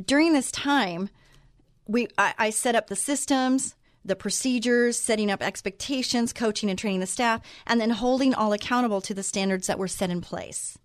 during 0.02 0.32
this 0.32 0.50
time, 0.50 1.10
we 1.88 2.08
I, 2.18 2.34
I 2.38 2.50
set 2.52 2.76
up 2.76 2.88
the 2.88 2.96
systems 2.96 3.76
the 4.04 4.16
procedures, 4.16 4.98
setting 4.98 5.30
up 5.30 5.42
expectations, 5.42 6.34
coaching 6.34 6.70
and 6.70 6.78
training 6.80 7.00
the 7.00 7.08
staff, 7.08 7.42
and 7.68 7.80
then 7.80 7.92
holding 7.92 8.34
all 8.34 8.54
accountable 8.54 9.02
to 9.02 9.14
the 9.14 9.24
standards 9.24 9.68
that 9.68 9.80
were 9.80 9.88
set 9.88 10.10
in 10.10 10.22
place. 10.22 10.78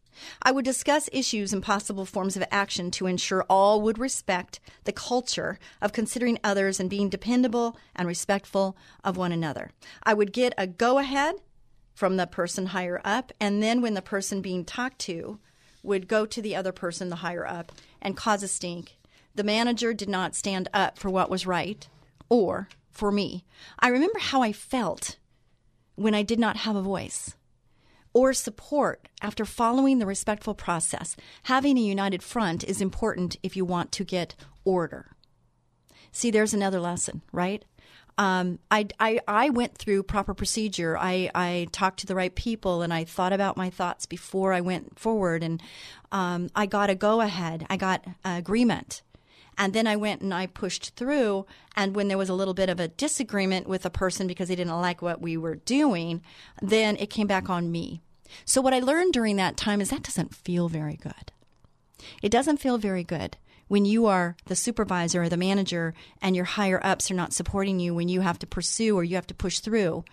I 0.42 0.52
would 0.52 0.64
discuss 0.64 1.10
issues 1.12 1.52
and 1.52 1.62
possible 1.62 2.04
forms 2.04 2.36
of 2.36 2.44
action 2.50 2.90
to 2.92 3.06
ensure 3.06 3.44
all 3.48 3.82
would 3.82 3.98
respect 3.98 4.60
the 4.84 4.92
culture 4.92 5.58
of 5.82 5.92
considering 5.92 6.38
others 6.42 6.80
and 6.80 6.88
being 6.88 7.08
dependable 7.08 7.76
and 7.94 8.08
respectful 8.08 8.76
of 9.04 9.16
one 9.16 9.32
another. 9.32 9.72
I 10.02 10.14
would 10.14 10.32
get 10.32 10.54
a 10.56 10.66
go 10.66 10.98
ahead 10.98 11.36
from 11.94 12.16
the 12.16 12.26
person 12.26 12.66
higher 12.66 13.00
up, 13.04 13.32
and 13.40 13.62
then 13.62 13.80
when 13.80 13.94
the 13.94 14.02
person 14.02 14.42
being 14.42 14.64
talked 14.64 14.98
to 15.00 15.38
would 15.82 16.08
go 16.08 16.26
to 16.26 16.42
the 16.42 16.56
other 16.56 16.72
person, 16.72 17.08
the 17.08 17.16
higher 17.16 17.46
up, 17.46 17.72
and 18.02 18.16
cause 18.16 18.42
a 18.42 18.48
stink. 18.48 18.96
The 19.34 19.44
manager 19.44 19.92
did 19.94 20.08
not 20.08 20.34
stand 20.34 20.68
up 20.74 20.98
for 20.98 21.10
what 21.10 21.30
was 21.30 21.46
right 21.46 21.86
or 22.28 22.68
for 22.96 23.12
me. 23.12 23.44
I 23.78 23.88
remember 23.88 24.18
how 24.18 24.42
I 24.42 24.52
felt 24.52 25.16
when 25.94 26.14
I 26.14 26.22
did 26.22 26.38
not 26.38 26.58
have 26.58 26.76
a 26.76 26.82
voice 26.82 27.34
or 28.12 28.32
support 28.32 29.08
after 29.20 29.44
following 29.44 29.98
the 29.98 30.06
respectful 30.06 30.54
process. 30.54 31.16
Having 31.44 31.76
a 31.78 31.82
united 31.82 32.22
front 32.22 32.64
is 32.64 32.80
important 32.80 33.36
if 33.42 33.56
you 33.56 33.64
want 33.64 33.92
to 33.92 34.04
get 34.04 34.34
order. 34.64 35.16
See, 36.12 36.30
there's 36.30 36.54
another 36.54 36.80
lesson, 36.80 37.20
right? 37.32 37.62
Um, 38.18 38.58
I, 38.70 38.86
I, 38.98 39.20
I 39.28 39.50
went 39.50 39.76
through 39.76 40.04
proper 40.04 40.32
procedure. 40.32 40.96
I, 40.96 41.30
I 41.34 41.68
talked 41.72 42.00
to 42.00 42.06
the 42.06 42.14
right 42.14 42.34
people 42.34 42.80
and 42.80 42.92
I 42.92 43.04
thought 43.04 43.34
about 43.34 43.58
my 43.58 43.68
thoughts 43.68 44.06
before 44.06 44.54
I 44.54 44.62
went 44.62 44.98
forward. 44.98 45.42
And 45.42 45.62
um, 46.10 46.48
I 46.54 46.64
got 46.64 46.88
a 46.88 46.94
go 46.94 47.20
ahead, 47.20 47.66
I 47.68 47.76
got 47.76 48.06
agreement. 48.24 49.02
And 49.58 49.72
then 49.72 49.86
I 49.86 49.96
went 49.96 50.20
and 50.20 50.34
I 50.34 50.46
pushed 50.46 50.94
through. 50.96 51.46
And 51.74 51.94
when 51.94 52.08
there 52.08 52.18
was 52.18 52.28
a 52.28 52.34
little 52.34 52.54
bit 52.54 52.68
of 52.68 52.80
a 52.80 52.88
disagreement 52.88 53.66
with 53.66 53.86
a 53.86 53.90
person 53.90 54.26
because 54.26 54.48
they 54.48 54.56
didn't 54.56 54.80
like 54.80 55.02
what 55.02 55.20
we 55.20 55.36
were 55.36 55.56
doing, 55.56 56.22
then 56.60 56.96
it 56.96 57.10
came 57.10 57.26
back 57.26 57.48
on 57.48 57.72
me. 57.72 58.00
So, 58.44 58.60
what 58.60 58.74
I 58.74 58.80
learned 58.80 59.12
during 59.12 59.36
that 59.36 59.56
time 59.56 59.80
is 59.80 59.90
that 59.90 60.02
doesn't 60.02 60.34
feel 60.34 60.68
very 60.68 60.96
good. 60.96 61.32
It 62.22 62.30
doesn't 62.30 62.58
feel 62.58 62.78
very 62.78 63.04
good 63.04 63.36
when 63.68 63.84
you 63.84 64.06
are 64.06 64.36
the 64.46 64.56
supervisor 64.56 65.22
or 65.22 65.28
the 65.28 65.36
manager 65.36 65.94
and 66.22 66.36
your 66.36 66.44
higher 66.44 66.80
ups 66.84 67.10
are 67.10 67.14
not 67.14 67.32
supporting 67.32 67.80
you 67.80 67.94
when 67.94 68.08
you 68.08 68.20
have 68.20 68.38
to 68.38 68.46
pursue 68.46 68.96
or 68.96 69.04
you 69.04 69.16
have 69.16 69.26
to 69.26 69.34
push 69.34 69.58
through. 69.58 70.04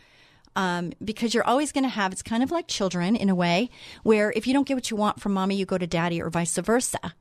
Um, 0.55 0.93
because 1.03 1.33
you're 1.33 1.47
always 1.47 1.71
going 1.71 1.83
to 1.83 1.89
have, 1.89 2.11
it's 2.11 2.21
kind 2.21 2.43
of 2.43 2.51
like 2.51 2.67
children 2.67 3.15
in 3.15 3.29
a 3.29 3.35
way, 3.35 3.71
where 4.03 4.31
if 4.35 4.45
you 4.45 4.53
don't 4.53 4.67
get 4.67 4.75
what 4.75 4.91
you 4.91 4.97
want 4.97 5.19
from 5.19 5.33
mommy, 5.33 5.55
you 5.55 5.65
go 5.65 5.79
to 5.79 5.87
daddy 5.87 6.21
or 6.21 6.29
vice 6.29 6.55
versa. 6.57 7.15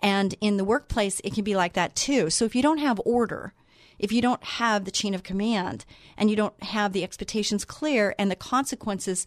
And 0.00 0.34
in 0.40 0.56
the 0.56 0.64
workplace, 0.64 1.20
it 1.24 1.34
can 1.34 1.44
be 1.44 1.56
like 1.56 1.74
that 1.74 1.96
too. 1.96 2.30
So 2.30 2.44
if 2.44 2.54
you 2.54 2.62
don't 2.62 2.78
have 2.78 3.00
order, 3.04 3.52
if 3.98 4.12
you 4.12 4.20
don't 4.20 4.42
have 4.44 4.84
the 4.84 4.90
chain 4.90 5.14
of 5.14 5.22
command 5.22 5.84
and 6.16 6.28
you 6.28 6.36
don't 6.36 6.62
have 6.62 6.92
the 6.92 7.02
expectations 7.02 7.64
clear 7.64 8.14
and 8.18 8.30
the 8.30 8.36
consequences 8.36 9.26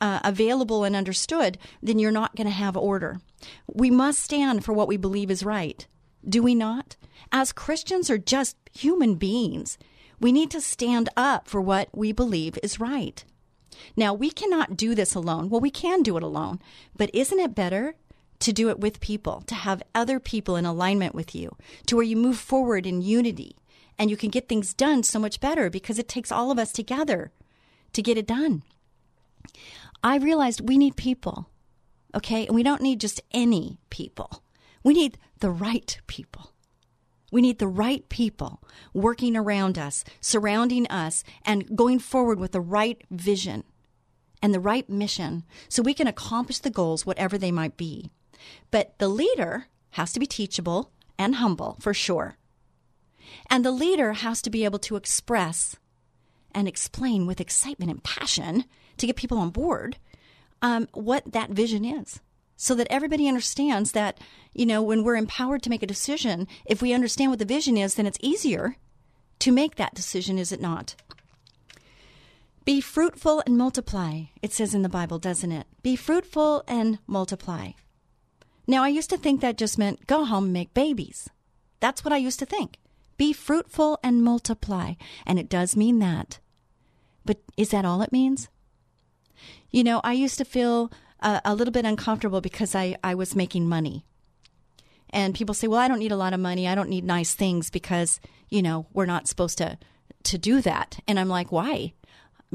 uh, 0.00 0.20
available 0.24 0.84
and 0.84 0.94
understood, 0.94 1.58
then 1.82 1.98
you're 1.98 2.10
not 2.10 2.36
going 2.36 2.46
to 2.46 2.52
have 2.52 2.76
order. 2.76 3.20
We 3.66 3.90
must 3.90 4.22
stand 4.22 4.64
for 4.64 4.72
what 4.72 4.88
we 4.88 4.96
believe 4.96 5.30
is 5.30 5.44
right. 5.44 5.86
Do 6.26 6.42
we 6.42 6.54
not? 6.54 6.96
As 7.32 7.52
Christians 7.52 8.10
or 8.10 8.18
just 8.18 8.56
human 8.72 9.16
beings, 9.16 9.78
we 10.20 10.32
need 10.32 10.50
to 10.52 10.60
stand 10.60 11.08
up 11.16 11.48
for 11.48 11.60
what 11.60 11.88
we 11.92 12.12
believe 12.12 12.58
is 12.62 12.80
right. 12.80 13.24
Now, 13.96 14.14
we 14.14 14.30
cannot 14.30 14.76
do 14.76 14.94
this 14.94 15.14
alone. 15.14 15.50
Well, 15.50 15.60
we 15.60 15.70
can 15.70 16.02
do 16.02 16.16
it 16.16 16.22
alone, 16.22 16.60
but 16.96 17.10
isn't 17.12 17.38
it 17.38 17.54
better 17.54 17.96
to 18.40 18.52
do 18.52 18.68
it 18.68 18.78
with 18.78 19.00
people, 19.00 19.42
to 19.46 19.54
have 19.54 19.82
other 19.94 20.20
people 20.20 20.56
in 20.56 20.66
alignment 20.66 21.14
with 21.14 21.34
you, 21.34 21.56
to 21.86 21.96
where 21.96 22.04
you 22.04 22.16
move 22.16 22.38
forward 22.38 22.86
in 22.86 23.02
unity 23.02 23.56
and 23.98 24.10
you 24.10 24.16
can 24.16 24.30
get 24.30 24.48
things 24.48 24.74
done 24.74 25.02
so 25.02 25.18
much 25.18 25.40
better 25.40 25.70
because 25.70 25.98
it 25.98 26.08
takes 26.08 26.32
all 26.32 26.50
of 26.50 26.58
us 26.58 26.72
together 26.72 27.32
to 27.92 28.02
get 28.02 28.18
it 28.18 28.26
done. 28.26 28.62
I 30.02 30.16
realized 30.16 30.68
we 30.68 30.76
need 30.76 30.96
people, 30.96 31.48
okay? 32.14 32.46
And 32.46 32.54
we 32.54 32.62
don't 32.62 32.82
need 32.82 33.00
just 33.00 33.22
any 33.32 33.78
people. 33.90 34.42
We 34.82 34.94
need 34.94 35.18
the 35.40 35.50
right 35.50 35.98
people. 36.06 36.50
We 37.30 37.40
need 37.40 37.58
the 37.58 37.68
right 37.68 38.08
people 38.08 38.62
working 38.92 39.36
around 39.36 39.78
us, 39.78 40.04
surrounding 40.20 40.86
us, 40.88 41.24
and 41.44 41.76
going 41.76 41.98
forward 41.98 42.38
with 42.38 42.52
the 42.52 42.60
right 42.60 43.02
vision 43.10 43.64
and 44.42 44.52
the 44.52 44.60
right 44.60 44.88
mission 44.88 45.44
so 45.68 45.82
we 45.82 45.94
can 45.94 46.06
accomplish 46.06 46.58
the 46.58 46.70
goals, 46.70 47.06
whatever 47.06 47.38
they 47.38 47.50
might 47.50 47.76
be. 47.76 48.10
But 48.70 48.98
the 48.98 49.08
leader 49.08 49.66
has 49.90 50.12
to 50.12 50.20
be 50.20 50.26
teachable 50.26 50.90
and 51.18 51.36
humble, 51.36 51.76
for 51.80 51.94
sure. 51.94 52.36
And 53.48 53.64
the 53.64 53.70
leader 53.70 54.14
has 54.14 54.42
to 54.42 54.50
be 54.50 54.64
able 54.64 54.78
to 54.80 54.96
express 54.96 55.76
and 56.54 56.68
explain 56.68 57.26
with 57.26 57.40
excitement 57.40 57.90
and 57.90 58.02
passion 58.02 58.64
to 58.96 59.06
get 59.06 59.16
people 59.16 59.38
on 59.38 59.50
board 59.50 59.96
um, 60.62 60.88
what 60.92 61.32
that 61.32 61.50
vision 61.50 61.84
is 61.84 62.20
so 62.56 62.74
that 62.74 62.86
everybody 62.90 63.28
understands 63.28 63.92
that, 63.92 64.18
you 64.52 64.64
know, 64.64 64.80
when 64.82 65.02
we're 65.02 65.16
empowered 65.16 65.62
to 65.62 65.70
make 65.70 65.82
a 65.82 65.86
decision, 65.86 66.46
if 66.64 66.80
we 66.80 66.92
understand 66.92 67.30
what 67.30 67.38
the 67.38 67.44
vision 67.44 67.76
is, 67.76 67.94
then 67.94 68.06
it's 68.06 68.18
easier 68.20 68.76
to 69.40 69.52
make 69.52 69.74
that 69.74 69.94
decision, 69.94 70.38
is 70.38 70.52
it 70.52 70.60
not? 70.60 70.94
Be 72.64 72.80
fruitful 72.80 73.42
and 73.44 73.58
multiply, 73.58 74.22
it 74.40 74.52
says 74.52 74.74
in 74.74 74.82
the 74.82 74.88
Bible, 74.88 75.18
doesn't 75.18 75.52
it? 75.52 75.66
Be 75.82 75.96
fruitful 75.96 76.64
and 76.66 76.98
multiply. 77.06 77.72
Now, 78.66 78.82
I 78.82 78.88
used 78.88 79.10
to 79.10 79.18
think 79.18 79.40
that 79.40 79.58
just 79.58 79.78
meant 79.78 80.06
go 80.06 80.24
home 80.24 80.44
and 80.44 80.52
make 80.52 80.74
babies. 80.74 81.28
That's 81.80 82.04
what 82.04 82.12
I 82.12 82.16
used 82.18 82.38
to 82.38 82.46
think. 82.46 82.78
Be 83.16 83.32
fruitful 83.32 83.98
and 84.02 84.22
multiply. 84.22 84.94
And 85.26 85.38
it 85.38 85.48
does 85.48 85.76
mean 85.76 85.98
that. 85.98 86.38
But 87.24 87.38
is 87.56 87.70
that 87.70 87.84
all 87.84 88.02
it 88.02 88.12
means? 88.12 88.48
You 89.70 89.84
know, 89.84 90.00
I 90.04 90.12
used 90.12 90.38
to 90.38 90.44
feel 90.44 90.90
uh, 91.20 91.40
a 91.44 91.54
little 91.54 91.72
bit 91.72 91.84
uncomfortable 91.84 92.40
because 92.40 92.74
I, 92.74 92.96
I 93.02 93.14
was 93.14 93.36
making 93.36 93.68
money. 93.68 94.04
And 95.10 95.34
people 95.34 95.54
say, 95.54 95.68
well, 95.68 95.78
I 95.78 95.88
don't 95.88 96.00
need 96.00 96.12
a 96.12 96.16
lot 96.16 96.32
of 96.32 96.40
money. 96.40 96.66
I 96.66 96.74
don't 96.74 96.88
need 96.88 97.04
nice 97.04 97.34
things 97.34 97.70
because, 97.70 98.20
you 98.50 98.62
know, 98.62 98.86
we're 98.92 99.06
not 99.06 99.28
supposed 99.28 99.58
to, 99.58 99.78
to 100.24 100.38
do 100.38 100.60
that. 100.62 100.98
And 101.06 101.20
I'm 101.20 101.28
like, 101.28 101.52
why? 101.52 101.92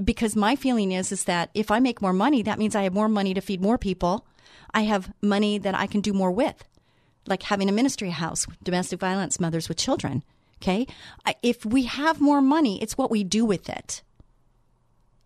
Because 0.01 0.35
my 0.35 0.55
feeling 0.55 0.91
is, 0.91 1.11
is 1.11 1.23
that 1.25 1.51
if 1.53 1.71
I 1.71 1.79
make 1.79 2.01
more 2.01 2.13
money, 2.13 2.43
that 2.43 2.59
means 2.59 2.75
I 2.75 2.83
have 2.83 2.93
more 2.93 3.09
money 3.09 3.33
to 3.33 3.41
feed 3.41 3.61
more 3.61 3.77
people. 3.77 4.25
I 4.73 4.82
have 4.84 5.12
money 5.21 5.58
that 5.58 5.75
I 5.75 5.88
can 5.88 6.01
do 6.01 6.13
more 6.13 6.32
with, 6.32 6.63
like 7.27 7.43
having 7.43 7.69
a 7.69 7.73
ministry 7.73 8.10
house, 8.10 8.45
domestic 8.63 8.99
violence 8.99 9.39
mothers 9.39 9.67
with 9.67 9.77
children. 9.77 10.23
Okay. 10.62 10.88
If 11.41 11.65
we 11.65 11.84
have 11.84 12.19
more 12.19 12.41
money, 12.41 12.82
it's 12.82 12.97
what 12.97 13.12
we 13.12 13.23
do 13.23 13.45
with 13.45 13.69
it. 13.69 14.01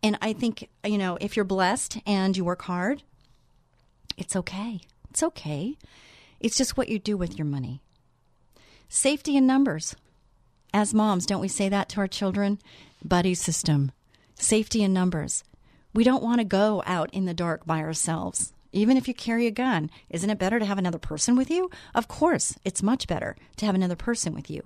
And 0.03 0.17
I 0.21 0.34
think, 0.34 0.69
you 0.84 0.97
know, 0.97 1.17
if 1.21 1.36
you're 1.36 1.45
blessed 1.45 1.97
and 2.06 2.36
you 2.36 2.43
work 2.43 2.63
hard, 2.63 3.03
it's 4.17 4.36
okay. 4.36 4.82
It's 5.10 5.23
okay. 5.23 5.77
It's 6.39 6.58
just 6.58 6.77
what 6.77 6.89
you 6.89 6.99
do 6.99 7.17
with 7.17 7.38
your 7.38 7.45
money. 7.45 7.82
Safety 8.89 9.36
in 9.36 9.47
numbers. 9.47 9.95
As 10.73 10.93
moms, 10.93 11.25
don't 11.25 11.41
we 11.41 11.47
say 11.47 11.69
that 11.69 11.89
to 11.89 11.99
our 11.99 12.08
children? 12.08 12.60
Buddy 13.03 13.34
system. 13.34 13.91
Safety 14.36 14.84
in 14.84 14.93
numbers. 14.93 15.43
We 15.93 16.03
don't 16.03 16.23
want 16.23 16.39
to 16.39 16.45
go 16.45 16.84
out 16.86 17.10
in 17.13 17.25
the 17.25 17.34
dark 17.34 17.65
by 17.65 17.79
ourselves. 17.79 18.53
Even 18.73 18.97
if 18.97 19.07
you 19.07 19.13
carry 19.13 19.47
a 19.47 19.51
gun, 19.51 19.89
isn't 20.09 20.29
it 20.29 20.39
better 20.39 20.59
to 20.59 20.65
have 20.65 20.77
another 20.77 20.97
person 20.97 21.38
with 21.38 21.49
you? 21.49 21.69
Of 21.95 22.07
course, 22.07 22.57
it's 22.65 22.83
much 22.83 23.07
better 23.07 23.38
to 23.57 23.65
have 23.65 23.75
another 23.75 23.95
person 23.95 24.33
with 24.33 24.49
you. 24.49 24.63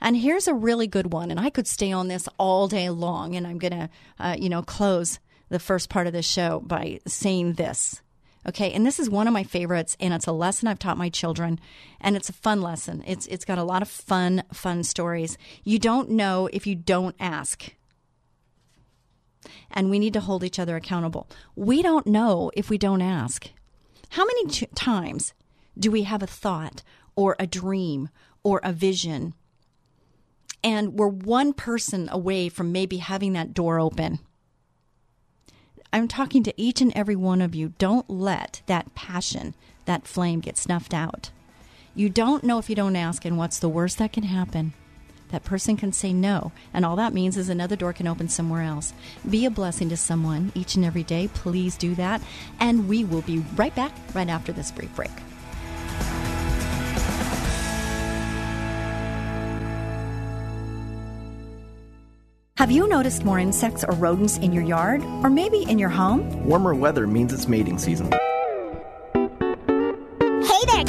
And 0.00 0.16
here's 0.16 0.48
a 0.48 0.54
really 0.54 0.86
good 0.86 1.12
one, 1.12 1.30
and 1.30 1.38
I 1.38 1.50
could 1.50 1.66
stay 1.66 1.92
on 1.92 2.08
this 2.08 2.28
all 2.38 2.66
day 2.68 2.88
long, 2.90 3.36
and 3.36 3.46
I'm 3.46 3.58
going 3.58 3.72
to, 3.72 3.90
uh, 4.18 4.36
you 4.38 4.48
know, 4.48 4.62
close 4.62 5.18
the 5.48 5.58
first 5.58 5.90
part 5.90 6.06
of 6.06 6.12
the 6.12 6.22
show 6.22 6.60
by 6.60 7.00
saying 7.06 7.54
this. 7.54 8.02
Okay, 8.48 8.72
and 8.72 8.84
this 8.84 8.98
is 8.98 9.08
one 9.08 9.28
of 9.28 9.32
my 9.32 9.44
favorites, 9.44 9.96
and 10.00 10.12
it's 10.12 10.26
a 10.26 10.32
lesson 10.32 10.66
I've 10.66 10.80
taught 10.80 10.98
my 10.98 11.08
children, 11.08 11.60
and 12.00 12.16
it's 12.16 12.28
a 12.28 12.32
fun 12.32 12.60
lesson. 12.60 13.04
It's 13.06 13.26
it's 13.26 13.44
got 13.44 13.58
a 13.58 13.64
lot 13.64 13.82
of 13.82 13.88
fun, 13.88 14.42
fun 14.52 14.82
stories. 14.82 15.38
You 15.62 15.78
don't 15.78 16.10
know 16.10 16.48
if 16.52 16.66
you 16.66 16.74
don't 16.74 17.14
ask. 17.20 17.72
And 19.70 19.90
we 19.90 19.98
need 19.98 20.12
to 20.14 20.20
hold 20.20 20.44
each 20.44 20.58
other 20.58 20.76
accountable. 20.76 21.28
We 21.56 21.82
don't 21.82 22.06
know 22.06 22.50
if 22.54 22.70
we 22.70 22.78
don't 22.78 23.02
ask. 23.02 23.48
How 24.10 24.24
many 24.24 24.48
times 24.74 25.32
do 25.78 25.90
we 25.90 26.02
have 26.02 26.22
a 26.22 26.26
thought 26.26 26.82
or 27.16 27.36
a 27.38 27.46
dream 27.46 28.08
or 28.42 28.60
a 28.62 28.72
vision 28.72 29.34
and 30.64 30.98
we're 30.98 31.08
one 31.08 31.52
person 31.52 32.08
away 32.10 32.48
from 32.48 32.72
maybe 32.72 32.98
having 32.98 33.32
that 33.32 33.54
door 33.54 33.80
open. 33.80 34.20
I'm 35.92 36.08
talking 36.08 36.42
to 36.44 36.54
each 36.56 36.80
and 36.80 36.92
every 36.94 37.16
one 37.16 37.42
of 37.42 37.54
you. 37.54 37.74
Don't 37.78 38.08
let 38.08 38.62
that 38.66 38.94
passion, 38.94 39.54
that 39.84 40.06
flame 40.06 40.40
get 40.40 40.56
snuffed 40.56 40.94
out. 40.94 41.30
You 41.94 42.08
don't 42.08 42.44
know 42.44 42.58
if 42.58 42.70
you 42.70 42.76
don't 42.76 42.96
ask, 42.96 43.24
and 43.24 43.36
what's 43.36 43.58
the 43.58 43.68
worst 43.68 43.98
that 43.98 44.12
can 44.12 44.22
happen? 44.22 44.72
That 45.32 45.44
person 45.44 45.78
can 45.78 45.92
say 45.92 46.12
no, 46.12 46.52
and 46.74 46.84
all 46.84 46.94
that 46.96 47.14
means 47.14 47.38
is 47.38 47.48
another 47.48 47.74
door 47.74 47.94
can 47.94 48.06
open 48.06 48.28
somewhere 48.28 48.62
else. 48.62 48.92
Be 49.28 49.46
a 49.46 49.50
blessing 49.50 49.88
to 49.88 49.96
someone 49.96 50.52
each 50.54 50.76
and 50.76 50.84
every 50.84 51.02
day. 51.02 51.28
Please 51.32 51.76
do 51.76 51.94
that. 51.94 52.20
And 52.60 52.86
we 52.86 53.02
will 53.02 53.22
be 53.22 53.38
right 53.56 53.74
back 53.74 53.92
right 54.14 54.28
after 54.28 54.52
this 54.52 54.70
brief 54.70 54.94
break. 54.94 55.10
Have 62.58 62.70
you 62.70 62.86
noticed 62.86 63.24
more 63.24 63.38
insects 63.38 63.82
or 63.82 63.92
rodents 63.94 64.36
in 64.36 64.52
your 64.52 64.62
yard? 64.62 65.02
Or 65.24 65.30
maybe 65.30 65.62
in 65.62 65.78
your 65.78 65.88
home? 65.88 66.46
Warmer 66.46 66.74
weather 66.74 67.06
means 67.06 67.32
it's 67.32 67.48
mating 67.48 67.78
season. 67.78 68.12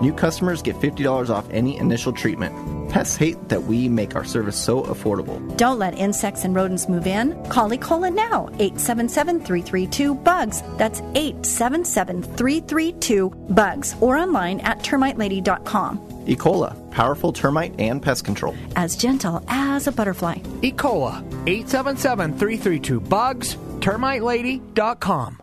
New 0.00 0.12
customers 0.12 0.62
get 0.62 0.76
$50 0.76 1.28
off 1.28 1.48
any 1.50 1.76
initial 1.76 2.12
treatment. 2.12 2.54
Pests 2.88 3.16
hate 3.16 3.48
that 3.48 3.64
we 3.64 3.88
make 3.88 4.14
our 4.14 4.24
service 4.24 4.56
so 4.56 4.82
affordable. 4.84 5.38
Don't 5.56 5.78
let 5.78 5.98
insects 5.98 6.44
and 6.44 6.54
rodents 6.54 6.88
move 6.88 7.06
in. 7.06 7.34
Call 7.48 7.70
Ecola 7.70 8.14
now, 8.14 8.48
877 8.58 9.40
332 9.40 10.14
BUGS. 10.14 10.62
That's 10.78 11.00
877 11.00 12.22
332 12.22 13.30
BUGS 13.30 13.96
or 14.00 14.16
online 14.16 14.60
at 14.60 14.78
termitelady.com. 14.78 15.98
Ecola, 16.26 16.90
powerful 16.90 17.32
termite 17.32 17.74
and 17.80 18.00
pest 18.02 18.24
control. 18.24 18.54
As 18.76 18.96
gentle 18.96 19.42
as 19.48 19.86
a 19.86 19.92
butterfly. 19.92 20.36
Ecola, 20.62 21.22
877 21.48 22.38
332 22.38 23.00
BUGS, 23.00 23.56
termitelady.com. 23.80 25.42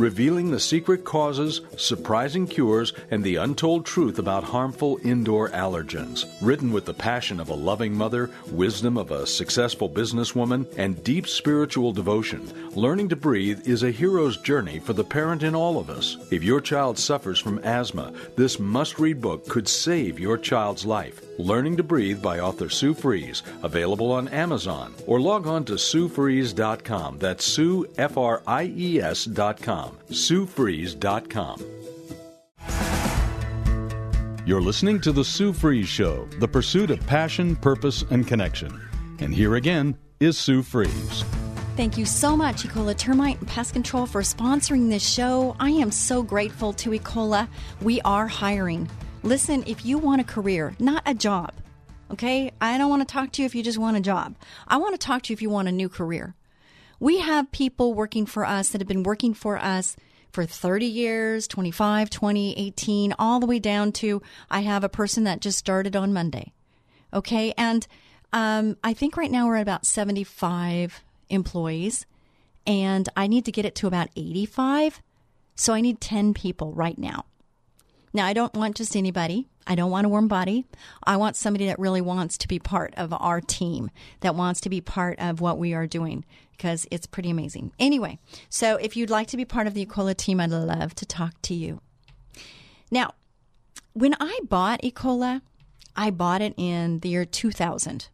revealing 0.00 0.50
the 0.50 0.58
secret 0.58 1.04
causes, 1.04 1.60
surprising 1.76 2.46
cures, 2.46 2.92
and 3.10 3.22
the 3.22 3.36
untold 3.36 3.84
truth 3.84 4.18
about 4.18 4.42
harmful 4.42 4.98
indoor 5.04 5.48
allergens. 5.50 6.26
Written 6.40 6.72
with 6.72 6.86
the 6.86 6.94
passion 6.94 7.38
of 7.38 7.50
a 7.50 7.54
loving 7.54 7.94
mother, 7.94 8.30
wisdom 8.50 8.96
of 8.96 9.10
a 9.10 9.26
successful 9.26 9.88
businesswoman, 9.88 10.66
and 10.76 11.04
deep 11.04 11.28
spiritual 11.28 11.92
devotion, 11.92 12.50
Learning 12.74 13.08
to 13.08 13.16
Breathe 13.16 13.68
is 13.68 13.82
a 13.82 13.90
hero's 13.90 14.36
journey 14.36 14.78
for 14.78 14.92
the 14.92 15.04
parent 15.04 15.42
in 15.42 15.54
all 15.54 15.78
of 15.78 15.90
us. 15.90 16.16
If 16.30 16.42
your 16.42 16.60
child 16.60 16.98
suffers 16.98 17.38
from 17.38 17.58
asthma, 17.64 18.12
this 18.36 18.58
must 18.58 18.98
read 18.98 19.20
book 19.20 19.48
could 19.48 19.68
save 19.68 20.18
your 20.18 20.38
child's 20.38 20.86
life. 20.86 21.20
Learning 21.40 21.74
to 21.78 21.82
Breathe 21.82 22.20
by 22.20 22.38
author 22.38 22.68
Sue 22.68 22.92
Fries, 22.92 23.42
available 23.62 24.12
on 24.12 24.28
Amazon, 24.28 24.94
or 25.06 25.18
log 25.18 25.46
on 25.46 25.64
to 25.64 25.72
SueFries.com. 25.72 27.18
That's 27.18 27.44
Sue, 27.44 27.86
F 27.96 28.18
R 28.18 28.42
I 28.46 28.64
E 28.76 29.00
S.com. 29.00 29.96
SueFries.com. 30.10 31.64
You're 34.44 34.60
listening 34.60 35.00
to 35.00 35.12
The 35.12 35.24
Sue 35.24 35.54
Fries 35.54 35.88
Show, 35.88 36.26
the 36.40 36.48
pursuit 36.48 36.90
of 36.90 37.06
passion, 37.06 37.56
purpose, 37.56 38.04
and 38.10 38.26
connection. 38.26 38.78
And 39.20 39.34
here 39.34 39.54
again 39.54 39.96
is 40.18 40.36
Sue 40.36 40.62
Fries. 40.62 41.24
Thank 41.74 41.96
you 41.96 42.04
so 42.04 42.36
much, 42.36 42.64
Ecola 42.64 42.94
Termite 42.94 43.38
and 43.38 43.48
Pest 43.48 43.72
Control, 43.72 44.04
for 44.04 44.20
sponsoring 44.20 44.90
this 44.90 45.08
show. 45.08 45.56
I 45.58 45.70
am 45.70 45.90
so 45.90 46.22
grateful 46.22 46.74
to 46.74 46.90
Ecola. 46.90 47.48
We 47.80 48.02
are 48.02 48.26
hiring. 48.26 48.90
Listen, 49.22 49.62
if 49.66 49.84
you 49.84 49.98
want 49.98 50.22
a 50.22 50.24
career, 50.24 50.74
not 50.78 51.02
a 51.04 51.12
job, 51.12 51.52
okay? 52.10 52.52
I 52.58 52.78
don't 52.78 52.88
want 52.88 53.06
to 53.06 53.12
talk 53.12 53.32
to 53.32 53.42
you 53.42 53.46
if 53.46 53.54
you 53.54 53.62
just 53.62 53.76
want 53.76 53.98
a 53.98 54.00
job. 54.00 54.34
I 54.66 54.78
want 54.78 54.98
to 54.98 55.06
talk 55.06 55.22
to 55.22 55.32
you 55.32 55.34
if 55.34 55.42
you 55.42 55.50
want 55.50 55.68
a 55.68 55.72
new 55.72 55.90
career. 55.90 56.34
We 56.98 57.18
have 57.18 57.52
people 57.52 57.92
working 57.92 58.24
for 58.24 58.46
us 58.46 58.70
that 58.70 58.80
have 58.80 58.88
been 58.88 59.02
working 59.02 59.34
for 59.34 59.58
us 59.58 59.94
for 60.32 60.46
30 60.46 60.86
years, 60.86 61.46
25, 61.48 62.08
20, 62.08 62.58
18, 62.58 63.14
all 63.18 63.40
the 63.40 63.46
way 63.46 63.58
down 63.58 63.92
to 63.92 64.22
I 64.50 64.60
have 64.60 64.84
a 64.84 64.88
person 64.88 65.24
that 65.24 65.40
just 65.40 65.58
started 65.58 65.94
on 65.94 66.14
Monday. 66.14 66.52
Okay. 67.12 67.52
And 67.58 67.86
um, 68.32 68.76
I 68.82 68.94
think 68.94 69.16
right 69.16 69.30
now 69.30 69.46
we're 69.46 69.56
at 69.56 69.62
about 69.62 69.84
75 69.84 71.02
employees, 71.28 72.06
and 72.66 73.08
I 73.16 73.26
need 73.26 73.44
to 73.44 73.52
get 73.52 73.64
it 73.66 73.74
to 73.76 73.86
about 73.86 74.08
85. 74.16 75.02
So 75.56 75.74
I 75.74 75.82
need 75.82 76.00
10 76.00 76.32
people 76.32 76.72
right 76.72 76.96
now. 76.96 77.24
Now, 78.12 78.26
I 78.26 78.32
don't 78.32 78.54
want 78.54 78.76
just 78.76 78.96
anybody. 78.96 79.48
I 79.66 79.74
don't 79.74 79.90
want 79.90 80.06
a 80.06 80.08
warm 80.08 80.26
body. 80.26 80.66
I 81.04 81.16
want 81.16 81.36
somebody 81.36 81.66
that 81.66 81.78
really 81.78 82.00
wants 82.00 82.36
to 82.38 82.48
be 82.48 82.58
part 82.58 82.92
of 82.96 83.12
our 83.12 83.40
team, 83.40 83.90
that 84.20 84.34
wants 84.34 84.60
to 84.62 84.68
be 84.68 84.80
part 84.80 85.18
of 85.20 85.40
what 85.40 85.58
we 85.58 85.74
are 85.74 85.86
doing, 85.86 86.24
because 86.52 86.86
it's 86.90 87.06
pretty 87.06 87.30
amazing. 87.30 87.72
Anyway, 87.78 88.18
so 88.48 88.76
if 88.76 88.96
you'd 88.96 89.10
like 89.10 89.28
to 89.28 89.36
be 89.36 89.44
part 89.44 89.66
of 89.66 89.74
the 89.74 89.86
Ecola 89.86 90.16
team, 90.16 90.40
I'd 90.40 90.50
love 90.50 90.94
to 90.96 91.06
talk 91.06 91.40
to 91.42 91.54
you. 91.54 91.80
Now, 92.90 93.14
when 93.92 94.16
I 94.18 94.40
bought 94.48 94.82
Ecola, 94.82 95.42
I 95.94 96.10
bought 96.10 96.42
it 96.42 96.54
in 96.56 97.00
the 97.00 97.10
year 97.10 97.24
2000. 97.24 98.08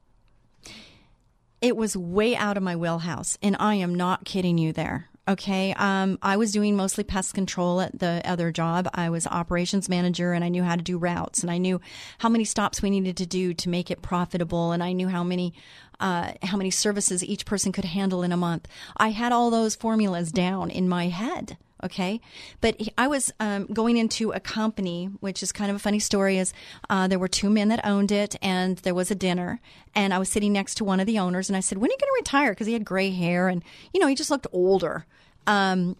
It 1.62 1.76
was 1.76 1.96
way 1.96 2.36
out 2.36 2.58
of 2.58 2.62
my 2.62 2.76
wheelhouse, 2.76 3.38
and 3.42 3.56
I 3.58 3.76
am 3.76 3.94
not 3.94 4.26
kidding 4.26 4.58
you 4.58 4.72
there. 4.74 5.08
Okay. 5.28 5.74
Um, 5.74 6.20
I 6.22 6.36
was 6.36 6.52
doing 6.52 6.76
mostly 6.76 7.02
pest 7.02 7.34
control 7.34 7.80
at 7.80 7.98
the 7.98 8.22
other 8.24 8.52
job. 8.52 8.88
I 8.94 9.10
was 9.10 9.26
operations 9.26 9.88
manager 9.88 10.32
and 10.32 10.44
I 10.44 10.48
knew 10.48 10.62
how 10.62 10.76
to 10.76 10.82
do 10.82 10.98
routes 10.98 11.42
and 11.42 11.50
I 11.50 11.58
knew 11.58 11.80
how 12.18 12.28
many 12.28 12.44
stops 12.44 12.80
we 12.80 12.90
needed 12.90 13.16
to 13.16 13.26
do 13.26 13.52
to 13.52 13.68
make 13.68 13.90
it 13.90 14.02
profitable. 14.02 14.70
And 14.70 14.84
I 14.84 14.92
knew 14.92 15.08
how 15.08 15.24
many, 15.24 15.52
uh, 15.98 16.32
how 16.44 16.56
many 16.56 16.70
services 16.70 17.24
each 17.24 17.44
person 17.44 17.72
could 17.72 17.86
handle 17.86 18.22
in 18.22 18.30
a 18.30 18.36
month. 18.36 18.68
I 18.96 19.08
had 19.08 19.32
all 19.32 19.50
those 19.50 19.74
formulas 19.74 20.30
down 20.30 20.70
in 20.70 20.88
my 20.88 21.08
head. 21.08 21.56
Okay. 21.82 22.20
But 22.60 22.80
I 22.96 23.08
was 23.08 23.32
um, 23.40 23.66
going 23.66 23.96
into 23.96 24.30
a 24.30 24.40
company, 24.40 25.06
which 25.18 25.42
is 25.42 25.50
kind 25.50 25.70
of 25.70 25.76
a 25.76 25.80
funny 25.80 25.98
story, 25.98 26.38
is 26.38 26.54
uh, 26.88 27.08
there 27.08 27.18
were 27.18 27.28
two 27.28 27.50
men 27.50 27.68
that 27.68 27.84
owned 27.84 28.12
it 28.12 28.36
and 28.40 28.78
there 28.78 28.94
was 28.94 29.10
a 29.10 29.16
dinner. 29.16 29.60
And 29.92 30.14
I 30.14 30.18
was 30.18 30.28
sitting 30.28 30.52
next 30.52 30.76
to 30.76 30.84
one 30.84 31.00
of 31.00 31.06
the 31.06 31.18
owners 31.18 31.50
and 31.50 31.56
I 31.56 31.60
said, 31.60 31.78
when 31.78 31.90
are 31.90 31.92
you 31.92 31.98
going 31.98 32.12
to 32.12 32.20
retire? 32.20 32.52
Because 32.52 32.68
he 32.68 32.74
had 32.74 32.84
gray 32.84 33.10
hair 33.10 33.48
and, 33.48 33.64
you 33.92 33.98
know, 33.98 34.06
he 34.06 34.14
just 34.14 34.30
looked 34.30 34.46
older. 34.52 35.04
Um, 35.46 35.96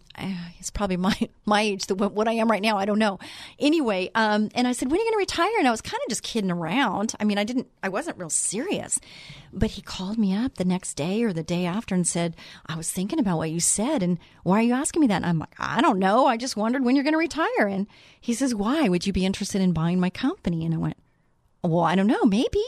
he's 0.55 0.69
probably 0.69 0.97
my 0.97 1.15
my 1.45 1.61
age, 1.61 1.85
the, 1.85 1.95
what 1.95 2.27
I 2.27 2.33
am 2.33 2.51
right 2.51 2.61
now. 2.61 2.77
I 2.77 2.85
don't 2.85 2.99
know. 2.99 3.19
Anyway, 3.59 4.11
um, 4.15 4.49
and 4.53 4.67
I 4.67 4.73
said, 4.73 4.91
"When 4.91 4.99
are 4.99 5.03
you 5.03 5.05
going 5.05 5.13
to 5.13 5.17
retire?" 5.33 5.57
And 5.59 5.67
I 5.67 5.71
was 5.71 5.81
kind 5.81 6.01
of 6.05 6.09
just 6.09 6.23
kidding 6.23 6.51
around. 6.51 7.13
I 7.19 7.23
mean, 7.23 7.37
I 7.37 7.43
didn't, 7.43 7.67
I 7.81 7.89
wasn't 7.89 8.17
real 8.17 8.29
serious. 8.29 8.99
But 9.53 9.71
he 9.71 9.81
called 9.81 10.17
me 10.17 10.35
up 10.35 10.55
the 10.55 10.65
next 10.65 10.95
day 10.95 11.23
or 11.23 11.31
the 11.31 11.43
day 11.43 11.65
after 11.65 11.95
and 11.95 12.05
said, 12.05 12.35
"I 12.65 12.75
was 12.75 12.91
thinking 12.91 13.19
about 13.19 13.37
what 13.37 13.51
you 13.51 13.59
said, 13.59 14.03
and 14.03 14.19
why 14.43 14.59
are 14.59 14.63
you 14.63 14.73
asking 14.73 15.01
me 15.01 15.07
that?" 15.07 15.17
And 15.17 15.25
I'm 15.25 15.39
like, 15.39 15.55
"I 15.57 15.81
don't 15.81 15.99
know. 15.99 16.25
I 16.25 16.35
just 16.37 16.57
wondered 16.57 16.83
when 16.83 16.95
you're 16.95 17.03
going 17.03 17.13
to 17.13 17.17
retire." 17.17 17.67
And 17.67 17.87
he 18.19 18.33
says, 18.33 18.53
"Why 18.53 18.89
would 18.89 19.07
you 19.07 19.13
be 19.13 19.25
interested 19.25 19.61
in 19.61 19.71
buying 19.71 19.99
my 19.99 20.09
company?" 20.09 20.65
And 20.65 20.73
I 20.73 20.77
went, 20.77 20.97
"Well, 21.63 21.85
I 21.85 21.95
don't 21.95 22.07
know. 22.07 22.25
Maybe, 22.25 22.63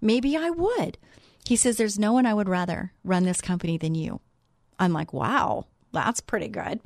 maybe 0.00 0.36
I 0.36 0.50
would." 0.50 0.98
He 1.46 1.54
says, 1.54 1.76
"There's 1.76 1.98
no 1.98 2.12
one 2.12 2.26
I 2.26 2.34
would 2.34 2.48
rather 2.48 2.92
run 3.04 3.22
this 3.22 3.40
company 3.40 3.78
than 3.78 3.94
you." 3.94 4.20
I'm 4.78 4.92
like, 4.92 5.12
"Wow." 5.12 5.66
That's 5.92 6.20
pretty 6.20 6.48
good. 6.48 6.80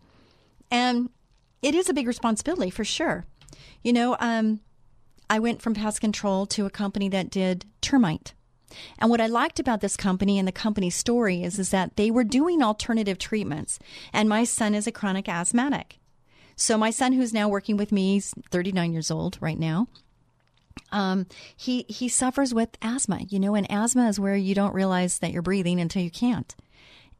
And 0.70 1.10
it 1.62 1.74
is 1.74 1.88
a 1.88 1.94
big 1.94 2.06
responsibility 2.06 2.70
for 2.70 2.84
sure. 2.84 3.26
You 3.82 3.92
know, 3.92 4.16
um, 4.20 4.60
I 5.28 5.38
went 5.38 5.62
from 5.62 5.74
pest 5.74 6.00
control 6.00 6.46
to 6.46 6.66
a 6.66 6.70
company 6.70 7.08
that 7.08 7.30
did 7.30 7.66
termite. 7.80 8.34
And 8.98 9.10
what 9.10 9.20
I 9.20 9.26
liked 9.26 9.58
about 9.58 9.80
this 9.80 9.96
company 9.96 10.38
and 10.38 10.46
the 10.46 10.52
company's 10.52 10.94
story 10.94 11.42
is, 11.42 11.58
is 11.58 11.70
that 11.70 11.96
they 11.96 12.10
were 12.10 12.24
doing 12.24 12.62
alternative 12.62 13.18
treatments. 13.18 13.78
And 14.12 14.28
my 14.28 14.44
son 14.44 14.74
is 14.74 14.86
a 14.86 14.92
chronic 14.92 15.28
asthmatic. 15.28 15.98
So 16.56 16.76
my 16.76 16.90
son, 16.90 17.12
who's 17.12 17.32
now 17.32 17.48
working 17.48 17.76
with 17.76 17.90
me, 17.90 18.14
he's 18.14 18.34
39 18.50 18.92
years 18.92 19.10
old 19.10 19.38
right 19.40 19.58
now. 19.58 19.88
Um, 20.92 21.26
he 21.56 21.84
he 21.88 22.08
suffers 22.08 22.52
with 22.52 22.76
asthma, 22.82 23.20
you 23.28 23.38
know, 23.38 23.54
and 23.54 23.70
asthma 23.70 24.08
is 24.08 24.20
where 24.20 24.36
you 24.36 24.54
don't 24.54 24.74
realize 24.74 25.20
that 25.20 25.30
you're 25.32 25.42
breathing 25.42 25.80
until 25.80 26.02
you 26.02 26.10
can't. 26.10 26.54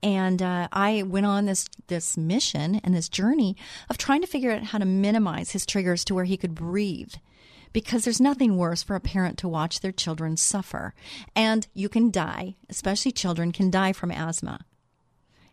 And 0.03 0.41
uh, 0.41 0.69
I 0.73 1.03
went 1.03 1.27
on 1.27 1.47
this 1.47 1.69
this 1.89 2.17
mission 2.17 2.81
and 2.83 2.95
this 2.95 3.09
journey 3.09 3.57
of 3.89 3.99
trying 3.99 4.21
to 4.23 4.27
figure 4.27 4.53
out 4.53 4.65
how 4.65 4.79
to 4.79 4.85
minimize 4.85 5.51
his 5.51 5.67
triggers 5.67 6.05
to 6.07 6.15
where 6.15 6.25
he 6.25 6.37
could 6.37 6.55
breathe. 6.55 7.15
Because 7.73 8.05
there's 8.05 8.21
nothing 8.21 8.57
worse 8.57 8.83
for 8.83 8.97
a 8.97 9.01
parent 9.01 9.39
to 9.39 9.49
watch 9.49 9.81
their 9.81 9.93
children 9.93 10.37
suffer. 10.37 10.93
And 11.37 11.69
you 11.73 11.89
can 11.89 12.11
die, 12.11 12.57
especially 12.69 13.13
children 13.13 13.53
can 13.53 13.71
die 13.71 13.93
from 13.93 14.11
asthma. 14.11 14.65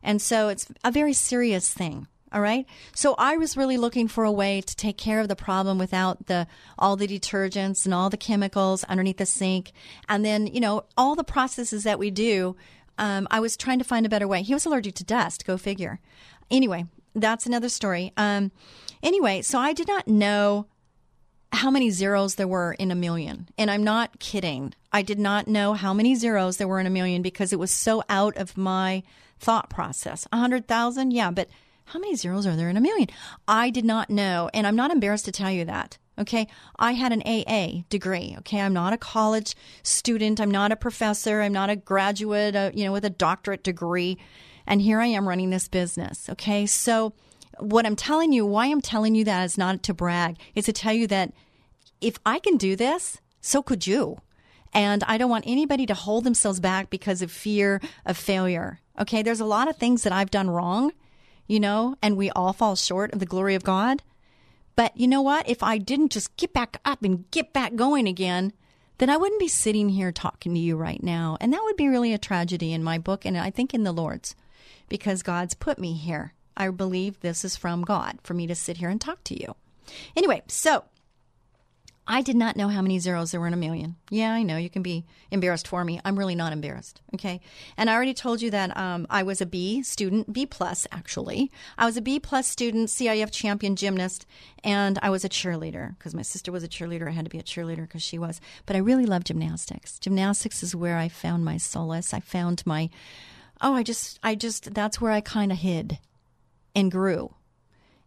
And 0.01 0.19
so 0.19 0.47
it's 0.47 0.67
a 0.83 0.91
very 0.91 1.13
serious 1.13 1.71
thing. 1.71 2.07
All 2.31 2.41
right. 2.41 2.65
So 2.93 3.15
I 3.17 3.37
was 3.37 3.55
really 3.55 3.77
looking 3.77 4.07
for 4.07 4.25
a 4.25 4.31
way 4.31 4.59
to 4.61 4.75
take 4.75 4.97
care 4.97 5.21
of 5.21 5.29
the 5.29 5.35
problem 5.35 5.77
without 5.77 6.25
the 6.25 6.47
all 6.77 6.97
the 6.97 7.07
detergents 7.07 7.85
and 7.85 7.93
all 7.93 8.09
the 8.09 8.17
chemicals 8.17 8.83
underneath 8.83 9.17
the 9.17 9.25
sink, 9.25 9.71
and 10.09 10.25
then 10.25 10.47
you 10.47 10.59
know 10.59 10.83
all 10.97 11.15
the 11.15 11.23
processes 11.23 11.83
that 11.83 11.99
we 11.99 12.11
do 12.11 12.55
um, 12.97 13.27
I 13.31 13.39
was 13.39 13.57
trying 13.57 13.79
to 13.79 13.85
find 13.85 14.05
a 14.05 14.09
better 14.09 14.27
way. 14.27 14.41
He 14.41 14.53
was 14.53 14.65
allergic 14.65 14.95
to 14.95 15.03
dust. 15.03 15.45
Go 15.45 15.57
figure. 15.57 15.99
Anyway, 16.49 16.85
that's 17.15 17.45
another 17.45 17.69
story. 17.69 18.13
Um, 18.17 18.51
anyway, 19.03 19.41
so 19.41 19.59
I 19.59 19.73
did 19.73 19.87
not 19.87 20.07
know 20.07 20.67
how 21.53 21.71
many 21.71 21.89
zeros 21.89 22.35
there 22.35 22.47
were 22.47 22.73
in 22.73 22.91
a 22.91 22.95
million. 22.95 23.49
And 23.57 23.71
I'm 23.71 23.83
not 23.83 24.19
kidding. 24.19 24.73
I 24.91 25.01
did 25.01 25.19
not 25.19 25.47
know 25.47 25.73
how 25.73 25.93
many 25.93 26.15
zeros 26.15 26.57
there 26.57 26.67
were 26.67 26.79
in 26.79 26.87
a 26.87 26.91
million 26.91 27.21
because 27.21 27.53
it 27.53 27.59
was 27.59 27.71
so 27.71 28.03
out 28.09 28.35
of 28.37 28.57
my 28.57 29.03
thought 29.39 29.69
process. 29.69 30.27
A 30.31 30.37
hundred 30.37 30.67
thousand? 30.67 31.11
Yeah, 31.11 31.31
but 31.31 31.49
how 31.85 31.99
many 31.99 32.15
zeros 32.15 32.45
are 32.45 32.55
there 32.55 32.69
in 32.69 32.77
a 32.77 32.81
million? 32.81 33.07
I 33.47 33.69
did 33.69 33.85
not 33.85 34.09
know. 34.09 34.49
And 34.53 34.67
I'm 34.67 34.75
not 34.75 34.91
embarrassed 34.91 35.25
to 35.25 35.31
tell 35.31 35.51
you 35.51 35.65
that. 35.65 35.97
Okay. 36.19 36.47
I 36.79 36.93
had 36.93 37.11
an 37.11 37.21
AA 37.25 37.83
degree. 37.89 38.35
Okay. 38.39 38.59
I'm 38.59 38.73
not 38.73 38.93
a 38.93 38.97
college 38.97 39.55
student. 39.83 40.39
I'm 40.41 40.51
not 40.51 40.71
a 40.71 40.75
professor. 40.75 41.41
I'm 41.41 41.53
not 41.53 41.69
a 41.69 41.75
graduate, 41.75 42.55
uh, 42.55 42.71
you 42.73 42.85
know, 42.85 42.91
with 42.91 43.05
a 43.05 43.09
doctorate 43.09 43.63
degree. 43.63 44.17
And 44.65 44.81
here 44.81 44.99
I 44.99 45.07
am 45.07 45.27
running 45.27 45.51
this 45.51 45.67
business. 45.67 46.29
Okay. 46.29 46.65
So 46.65 47.13
what 47.59 47.85
I'm 47.85 47.95
telling 47.95 48.33
you, 48.33 48.45
why 48.45 48.67
I'm 48.67 48.81
telling 48.81 49.15
you 49.15 49.23
that 49.25 49.45
is 49.45 49.57
not 49.57 49.83
to 49.83 49.93
brag, 49.93 50.37
is 50.55 50.65
to 50.65 50.73
tell 50.73 50.93
you 50.93 51.07
that 51.07 51.33
if 52.01 52.17
I 52.25 52.39
can 52.39 52.57
do 52.57 52.75
this, 52.75 53.19
so 53.41 53.61
could 53.61 53.85
you. 53.85 54.21
And 54.73 55.03
I 55.05 55.17
don't 55.17 55.29
want 55.29 55.45
anybody 55.47 55.85
to 55.85 55.93
hold 55.93 56.23
themselves 56.23 56.59
back 56.59 56.89
because 56.89 57.21
of 57.21 57.31
fear 57.31 57.79
of 58.05 58.17
failure. 58.17 58.79
Okay. 58.99 59.21
There's 59.21 59.39
a 59.39 59.45
lot 59.45 59.67
of 59.67 59.77
things 59.77 60.01
that 60.01 60.13
I've 60.13 60.31
done 60.31 60.49
wrong, 60.49 60.93
you 61.45 61.59
know, 61.59 61.95
and 62.01 62.17
we 62.17 62.31
all 62.31 62.53
fall 62.53 62.75
short 62.75 63.13
of 63.13 63.19
the 63.19 63.25
glory 63.27 63.53
of 63.53 63.63
God. 63.63 64.01
But 64.77 64.95
you 64.95 65.07
know 65.07 65.21
what? 65.21 65.49
If 65.49 65.61
I 65.61 65.79
didn't 65.79 66.13
just 66.13 66.37
get 66.37 66.53
back 66.53 66.79
up 66.85 67.03
and 67.03 67.29
get 67.31 67.51
back 67.51 67.75
going 67.75 68.07
again, 68.07 68.53
then 68.99 69.09
I 69.09 69.17
wouldn't 69.17 69.39
be 69.39 69.47
sitting 69.47 69.89
here 69.89 70.11
talking 70.11 70.53
to 70.53 70.59
you 70.59 70.77
right 70.77 71.01
now. 71.03 71.35
And 71.41 71.51
that 71.51 71.63
would 71.63 71.75
be 71.75 71.87
really 71.89 72.13
a 72.13 72.17
tragedy 72.17 72.71
in 72.71 72.83
my 72.83 72.97
book, 72.97 73.25
and 73.25 73.37
I 73.37 73.49
think 73.49 73.73
in 73.73 73.83
the 73.83 73.91
Lord's, 73.91 74.35
because 74.87 75.23
God's 75.23 75.55
put 75.55 75.79
me 75.79 75.93
here. 75.93 76.33
I 76.55 76.69
believe 76.69 77.19
this 77.19 77.43
is 77.43 77.57
from 77.57 77.81
God 77.81 78.19
for 78.23 78.33
me 78.33 78.47
to 78.47 78.55
sit 78.55 78.77
here 78.77 78.89
and 78.89 79.01
talk 79.01 79.23
to 79.25 79.39
you. 79.39 79.55
Anyway, 80.15 80.43
so 80.47 80.85
I 82.09 82.21
did 82.21 82.37
not 82.37 82.55
know 82.55 82.69
how 82.69 82.81
many 82.81 82.99
zeros 82.99 83.31
there 83.31 83.41
were 83.41 83.47
in 83.47 83.53
a 83.53 83.57
million. 83.57 83.97
Yeah, 84.09 84.31
I 84.31 84.41
know 84.41 84.55
you 84.55 84.69
can 84.69 84.81
be 84.81 85.05
embarrassed 85.29 85.67
for 85.67 85.83
me. 85.83 85.99
I'm 86.05 86.17
really 86.17 86.35
not 86.35 86.53
embarrassed. 86.53 87.01
Okay, 87.13 87.41
and 87.75 87.89
I 87.89 87.93
already 87.93 88.13
told 88.13 88.41
you 88.41 88.49
that 88.51 88.75
um, 88.77 89.05
I 89.09 89.23
was 89.23 89.41
a 89.41 89.45
B 89.45 89.83
student, 89.83 90.31
B 90.31 90.45
plus 90.45 90.87
actually. 90.91 91.51
I 91.77 91.85
was 91.85 91.97
a 91.97 92.01
B 92.01 92.19
plus 92.19 92.47
student, 92.47 92.89
CIF 92.89 93.31
champion 93.31 93.75
gymnast, 93.75 94.25
and 94.63 94.97
I 95.01 95.09
was 95.09 95.25
a 95.25 95.29
cheerleader 95.29 95.97
because 95.97 96.15
my 96.15 96.21
sister 96.21 96.51
was 96.51 96.63
a 96.63 96.69
cheerleader. 96.69 97.09
I 97.09 97.11
had 97.11 97.25
to 97.25 97.31
be 97.31 97.39
a 97.39 97.43
cheerleader 97.43 97.81
because 97.81 98.03
she 98.03 98.17
was. 98.17 98.39
But 98.65 98.77
I 98.77 98.79
really 98.79 99.05
love 99.05 99.25
gymnastics. 99.25 99.99
Gymnastics 99.99 100.63
is 100.63 100.73
where 100.73 100.97
I 100.97 101.09
found 101.09 101.43
my 101.43 101.57
solace. 101.57 102.13
I 102.13 102.21
found 102.21 102.65
my 102.65 102.89
oh, 103.61 103.73
I 103.73 103.83
just, 103.83 104.19
I 104.23 104.35
just, 104.35 104.73
that's 104.73 105.01
where 105.01 105.11
I 105.11 105.19
kind 105.21 105.51
of 105.51 105.57
hid 105.57 105.99
and 106.75 106.91
grew, 106.91 107.33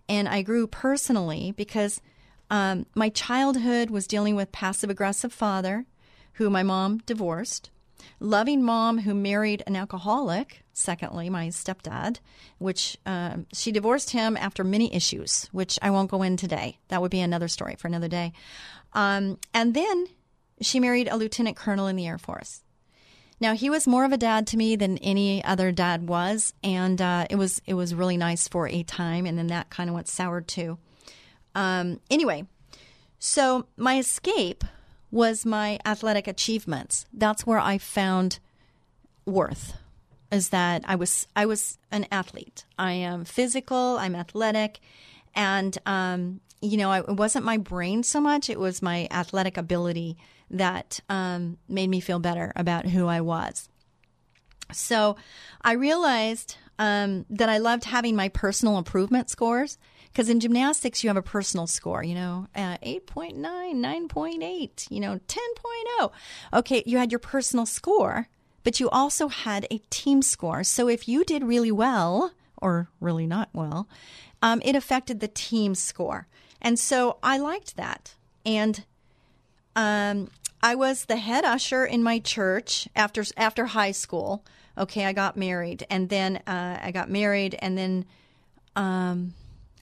and 0.08 0.28
I 0.28 0.42
grew 0.42 0.66
personally 0.66 1.52
because 1.56 2.00
um, 2.50 2.86
my 2.94 3.08
childhood 3.08 3.90
was 3.90 4.06
dealing 4.06 4.34
with 4.34 4.52
passive 4.52 4.90
aggressive 4.90 5.32
father, 5.32 5.86
who 6.34 6.50
my 6.50 6.62
mom 6.62 6.98
divorced, 7.06 7.70
loving 8.18 8.62
mom 8.62 8.98
who 8.98 9.14
married 9.14 9.62
an 9.66 9.76
alcoholic. 9.76 10.62
Secondly, 10.72 11.28
my 11.28 11.48
stepdad, 11.48 12.18
which 12.58 12.96
uh, 13.04 13.36
she 13.52 13.70
divorced 13.70 14.10
him 14.10 14.36
after 14.36 14.64
many 14.64 14.92
issues, 14.94 15.48
which 15.52 15.78
I 15.82 15.90
won't 15.90 16.10
go 16.10 16.22
in 16.22 16.36
today. 16.36 16.78
That 16.88 17.02
would 17.02 17.10
be 17.10 17.20
another 17.20 17.48
story 17.48 17.76
for 17.76 17.86
another 17.86 18.08
day. 18.08 18.32
Um, 18.94 19.38
and 19.52 19.74
then 19.74 20.06
she 20.60 20.80
married 20.80 21.08
a 21.08 21.16
lieutenant 21.16 21.56
colonel 21.56 21.86
in 21.86 21.96
the 21.96 22.06
Air 22.06 22.18
Force. 22.18 22.62
Now 23.40 23.54
he 23.54 23.70
was 23.70 23.86
more 23.86 24.04
of 24.04 24.12
a 24.12 24.18
dad 24.18 24.46
to 24.48 24.56
me 24.56 24.76
than 24.76 24.98
any 24.98 25.42
other 25.44 25.72
dad 25.72 26.08
was, 26.08 26.52
and 26.62 27.00
uh, 27.00 27.26
it 27.30 27.36
was 27.36 27.62
it 27.66 27.74
was 27.74 27.94
really 27.94 28.18
nice 28.18 28.48
for 28.48 28.68
a 28.68 28.82
time, 28.82 29.24
and 29.24 29.38
then 29.38 29.46
that 29.46 29.70
kind 29.70 29.88
of 29.88 29.94
went 29.94 30.08
sour 30.08 30.42
too. 30.42 30.78
Um, 31.54 32.00
anyway, 32.10 32.46
so 33.18 33.66
my 33.76 33.98
escape 33.98 34.64
was 35.10 35.44
my 35.44 35.78
athletic 35.84 36.26
achievements. 36.26 37.06
That's 37.12 37.46
where 37.46 37.58
I 37.58 37.78
found 37.78 38.38
worth. 39.26 39.74
Is 40.30 40.50
that 40.50 40.84
I 40.86 40.94
was 40.94 41.26
I 41.34 41.46
was 41.46 41.78
an 41.90 42.06
athlete. 42.12 42.64
I 42.78 42.92
am 42.92 43.24
physical. 43.24 43.98
I'm 43.98 44.14
athletic, 44.14 44.78
and 45.34 45.76
um, 45.86 46.40
you 46.62 46.76
know, 46.76 46.92
it 46.92 47.08
wasn't 47.08 47.44
my 47.44 47.56
brain 47.56 48.04
so 48.04 48.20
much. 48.20 48.48
It 48.48 48.60
was 48.60 48.80
my 48.80 49.08
athletic 49.10 49.56
ability 49.56 50.16
that 50.50 51.00
um, 51.08 51.58
made 51.68 51.88
me 51.88 52.00
feel 52.00 52.18
better 52.18 52.52
about 52.54 52.86
who 52.86 53.06
I 53.06 53.20
was. 53.20 53.68
So 54.72 55.16
I 55.62 55.72
realized 55.72 56.56
um, 56.78 57.26
that 57.30 57.48
I 57.48 57.58
loved 57.58 57.84
having 57.84 58.14
my 58.14 58.28
personal 58.28 58.78
improvement 58.78 59.30
scores 59.30 59.78
because 60.12 60.29
in 60.29 60.40
gymnastics, 60.40 61.03
you 61.03 61.09
have 61.09 61.16
a 61.16 61.23
personal 61.23 61.66
score, 61.66 62.03
you 62.03 62.14
know, 62.14 62.49
uh, 62.55 62.77
8.9, 62.79 63.37
9.8, 63.37 64.90
you 64.90 65.01
know, 65.01 65.20
10.0. 65.29 66.12
Okay, 66.53 66.83
you 66.85 66.99
had 66.99 67.12
your 67.12 67.18
personal 67.18 67.64
score, 67.66 68.29
but 68.64 68.81
you 68.81 68.90
also 68.90 69.29
had 69.29 69.66
a 69.70 69.79
team 69.90 70.23
score. 70.23 70.64
So 70.64 70.88
if 70.88 71.09
you 71.09 71.25
did 71.25 71.44
really 71.44 71.70
well, 71.70 72.33
or 72.61 72.88
really 73.01 73.27
not 73.27 73.49
well, 73.53 73.88
um, 74.42 74.61
it 74.64 74.75
affected 74.75 75.20
the 75.20 75.29
team 75.29 75.75
score. 75.75 76.27
And 76.61 76.79
so 76.79 77.18
I 77.23 77.38
liked 77.38 77.77
that. 77.77 78.14
And 78.44 78.85
um, 79.77 80.31
I 80.62 80.75
was 80.75 81.07
the 81.07 81.16
head 81.16 81.44
usher 81.44 81.85
in 81.85 82.03
my 82.03 82.18
church 82.18 82.88
after 82.94 83.25
after 83.37 83.66
high 83.66 83.92
school. 83.92 84.44
Okay, 84.77 85.05
I 85.05 85.12
got 85.12 85.37
married, 85.37 85.87
and 85.90 86.09
then 86.09 86.38
uh, 86.46 86.79
I 86.83 86.90
got 86.90 87.11
married, 87.11 87.57
and 87.61 87.77
then 87.77 88.05
um, 88.77 89.35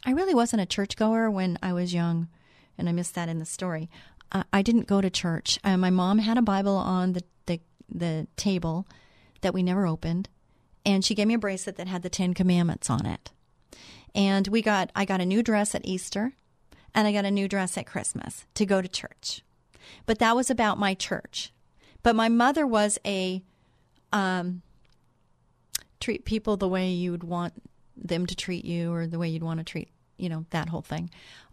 I 0.09 0.12
really 0.12 0.35
wasn't 0.35 0.62
a 0.62 0.66
churchgoer 0.66 1.31
when 1.31 1.59
I 1.62 1.75
was 1.75 1.92
young, 1.92 2.29
and 2.79 2.88
I 2.88 2.92
missed 2.92 3.14
that 3.14 3.29
in 3.29 3.40
the 3.40 3.44
story. 3.44 3.90
Uh, 4.33 4.44
I 4.55 4.62
didn't 4.62 4.87
go 4.87 5.03
to 5.03 5.11
church. 5.11 5.59
Uh, 5.62 5.77
my 5.77 5.90
mom 5.90 6.21
had 6.21 6.38
a 6.38 6.42
Bible 6.42 6.77
on 6.77 7.12
the, 7.12 7.23
the 7.44 7.61
the 7.90 8.27
table 8.35 8.87
that 9.42 9.53
we 9.53 9.62
never 9.62 9.87
opened, 9.87 10.31
and 10.87 11.05
she 11.05 11.14
gave 11.14 11.27
me 11.27 11.35
a 11.35 11.38
bracelet 11.38 11.77
that 11.77 11.88
had 11.88 12.01
the 12.01 12.09
Ten 12.09 12.33
Commandments 12.33 12.88
on 12.88 13.05
it. 13.05 13.33
And 14.14 14.49
we 14.49 14.62
got 14.62 14.90
I 14.97 15.05
got 15.05 15.21
a 15.21 15.27
new 15.27 15.42
dress 15.42 15.75
at 15.75 15.85
Easter, 15.85 16.33
and 16.94 17.07
I 17.07 17.12
got 17.12 17.27
a 17.27 17.31
new 17.31 17.47
dress 17.47 17.77
at 17.77 17.87
Christmas 17.87 18.47
to 18.55 18.64
go 18.64 18.81
to 18.81 18.88
church. 18.88 19.42
But 20.07 20.21
that 20.21 20.35
was 20.35 20.49
about 20.49 20.79
my 20.79 20.94
church. 20.94 21.53
But 22.03 22.16
my 22.16 22.31
mother 22.31 22.66
was 22.66 22.99
a 23.05 23.42
um, 24.11 24.62
treat 26.01 26.25
people 26.25 26.57
the 26.57 26.66
way 26.66 26.92
you 26.92 27.11
would 27.11 27.25
want 27.25 27.53
them 27.94 28.25
to 28.25 28.35
treat 28.35 28.64
you 28.64 28.90
or 28.90 29.07
the 29.07 29.18
way 29.18 29.29
you'd 29.29 29.42
want 29.42 29.59
to 29.59 29.64
treat, 29.64 29.90
you 30.18 30.28
know, 30.28 30.44
that 30.50 30.68
whole 30.68 30.83
thing. 30.83 31.11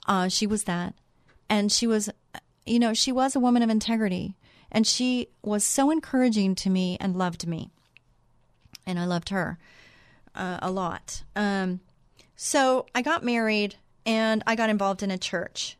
Uh, 0.08 0.28
she 0.28 0.45
was 0.45 0.65
that. 0.65 0.93
And 1.49 1.71
she 1.71 1.88
was, 1.88 2.10
you 2.65 2.80
know, 2.80 2.93
she 2.93 3.12
was 3.12 3.36
a 3.36 3.39
woman 3.39 3.63
of 3.63 3.69
integrity. 3.69 4.36
And 4.71 4.86
she 4.86 5.30
was 5.41 5.63
so 5.63 5.91
encouraging 5.91 6.56
to 6.56 6.69
me 6.69 6.97
and 6.99 7.15
loved 7.15 7.47
me. 7.47 7.69
And 8.86 8.99
I 8.99 9.06
loved 9.06 9.30
her 9.30 9.58
uh, 10.36 10.60
a 10.62 10.69
lot. 10.69 11.23
Um, 11.36 11.80
so 12.36 12.86
I 12.93 13.01
got 13.01 13.23
married 13.23 13.75
and 14.06 14.43
I 14.45 14.56
got 14.56 14.69
involved 14.69 15.01
in 15.01 15.12
a 15.12 15.17
church 15.17 15.78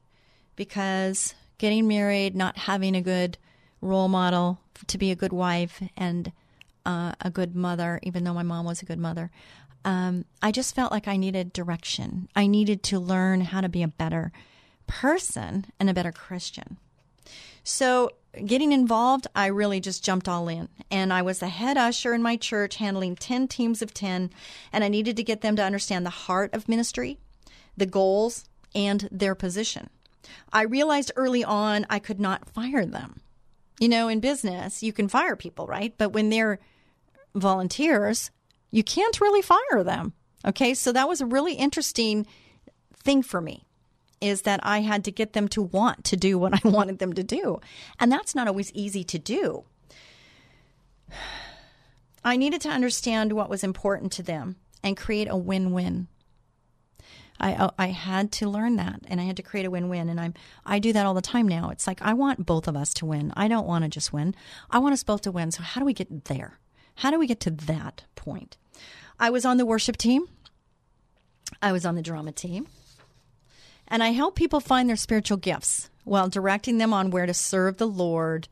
because 0.56 1.36
getting 1.58 1.88
married, 1.88 2.36
not 2.36 2.58
having 2.58 2.96
a 2.96 3.02
good 3.02 3.38
role 3.82 4.08
model 4.08 4.60
to 4.88 4.98
be 4.98 5.12
a 5.12 5.16
good 5.16 5.34
wife 5.34 5.82
and 5.96 6.32
uh, 6.86 7.14
a 7.22 7.30
good 7.30 7.56
mother, 7.56 8.00
even 8.04 8.24
though 8.24 8.34
my 8.34 8.44
mom 8.44 8.66
was 8.66 8.82
a 8.82 8.86
good 8.86 9.00
mother, 9.00 9.32
um, 9.86 10.26
I 10.42 10.52
just 10.52 10.76
felt 10.76 10.92
like 10.92 11.08
I 11.08 11.16
needed 11.16 11.54
direction. 11.54 12.28
I 12.36 12.48
needed 12.48 12.84
to 12.84 13.00
learn 13.00 13.42
how 13.42 13.62
to 13.62 13.70
be 13.70 13.84
a 13.84 13.88
better 13.88 14.32
person 14.88 15.68
and 15.80 15.90
a 15.90 15.94
better 15.94 16.12
Christian. 16.12 16.78
So, 17.64 18.10
getting 18.46 18.72
involved, 18.72 19.28
I 19.36 19.48
really 19.48 19.80
just 19.80 20.04
jumped 20.04 20.28
all 20.28 20.48
in. 20.48 20.70
And 20.92 21.14
I 21.14 21.22
was 21.22 21.40
the 21.40 21.48
head 21.50 21.78
usher 21.78 22.14
in 22.14 22.22
my 22.22 22.36
church, 22.36 22.76
handling 22.76 23.16
10 23.16 23.48
teams 23.48 23.82
of 23.82 23.94
10. 23.94 24.32
And 24.74 24.84
I 24.84 24.88
needed 24.88 25.16
to 25.18 25.24
get 25.24 25.42
them 25.42 25.56
to 25.56 25.64
understand 25.64 26.06
the 26.06 26.12
heart 26.12 26.54
of 26.54 26.68
ministry, 26.68 27.20
the 27.78 27.86
goals, 27.86 28.44
and 28.74 29.08
their 29.12 29.36
position. 29.36 29.90
I 30.52 30.64
realized 30.64 31.12
early 31.16 31.44
on 31.44 31.86
I 31.90 32.00
could 32.00 32.20
not 32.20 32.50
fire 32.50 32.86
them. 32.86 33.22
You 33.80 33.90
know, 33.90 34.08
in 34.08 34.20
business, 34.20 34.82
you 34.82 34.94
can 34.94 35.08
fire 35.08 35.36
people, 35.36 35.68
right? 35.68 35.94
But 35.98 36.10
when 36.14 36.30
they're 36.30 36.60
volunteers, 37.36 38.32
you 38.76 38.84
can't 38.84 39.22
really 39.22 39.42
fire 39.42 39.84
them. 39.84 40.12
Okay, 40.46 40.74
so 40.74 40.92
that 40.92 41.08
was 41.08 41.22
a 41.22 41.26
really 41.26 41.54
interesting 41.54 42.28
thing 42.94 43.24
for 43.24 43.40
me 43.40 43.66
is 44.20 44.42
that 44.42 44.60
I 44.64 44.82
had 44.82 45.06
to 45.06 45.12
get 45.12 45.34
them 45.34 45.48
to 45.50 45.62
want 45.62 46.04
to 46.06 46.18
do 46.18 46.38
what 46.38 46.54
I 46.66 46.68
wanted 46.68 47.00
them 47.00 47.14
to 47.14 47.24
do. 47.24 47.62
And 48.00 48.12
that's 48.12 48.36
not 48.36 48.48
always 48.48 48.74
easy 48.74 49.04
to 49.06 49.18
do. 49.18 49.64
I 52.24 52.38
needed 52.38 52.60
to 52.62 52.70
understand 52.70 53.34
what 53.34 53.50
was 53.50 53.64
important 53.64 54.12
to 54.14 54.24
them 54.24 54.56
and 54.84 54.98
create 54.98 55.28
a 55.30 55.38
win 55.38 55.72
win. 55.72 56.08
I 57.40 57.54
uh, 57.54 57.72
I 57.78 57.88
had 57.88 58.32
to 58.34 58.50
learn 58.50 58.78
that, 58.78 59.02
and 59.08 59.22
I 59.22 59.26
had 59.26 59.38
to 59.38 59.44
create 59.44 59.66
a 59.66 59.70
win-win. 59.72 60.10
And 60.10 60.20
I'm 60.20 60.34
I 60.66 60.80
do 60.80 60.94
that 60.94 61.06
all 61.06 61.14
the 61.14 61.22
time 61.22 61.48
now. 61.48 61.70
It's 61.70 61.86
like 61.86 62.02
I 62.02 62.14
want 62.14 62.46
both 62.46 62.68
of 62.68 62.78
us 62.78 62.94
to 62.96 63.06
win. 63.06 63.34
I 63.36 63.48
don't 63.48 63.68
want 63.68 63.84
to 63.84 63.90
just 63.90 64.14
win. 64.14 64.36
I 64.70 64.80
want 64.80 64.94
us 64.94 65.04
both 65.04 65.22
to 65.22 65.32
win. 65.32 65.52
So 65.52 65.62
how 65.62 65.82
do 65.82 65.86
we 65.86 65.94
get 65.94 66.26
there? 66.26 66.60
How 66.96 67.12
do 67.12 67.20
we 67.20 67.28
get 67.28 67.42
to 67.42 67.52
that 67.52 68.06
point? 68.16 68.58
I 69.20 69.30
was 69.30 69.46
on 69.46 69.58
the 69.58 69.66
worship 69.66 69.98
team. 69.98 70.28
I 71.62 71.72
was 71.72 71.86
on 71.86 71.96
the 71.96 72.02
drama 72.02 72.32
team. 72.32 72.68
And 73.88 74.04
I 74.04 74.10
help 74.10 74.36
people 74.36 74.60
find 74.60 74.90
their 74.90 74.96
spiritual 74.96 75.38
gifts 75.38 75.90
while 76.04 76.28
directing 76.28 76.78
them 76.78 76.94
on 76.94 77.12
where 77.12 77.26
to 77.26 77.34
serve 77.34 77.78
the 77.78 77.88
Lord 77.88 78.48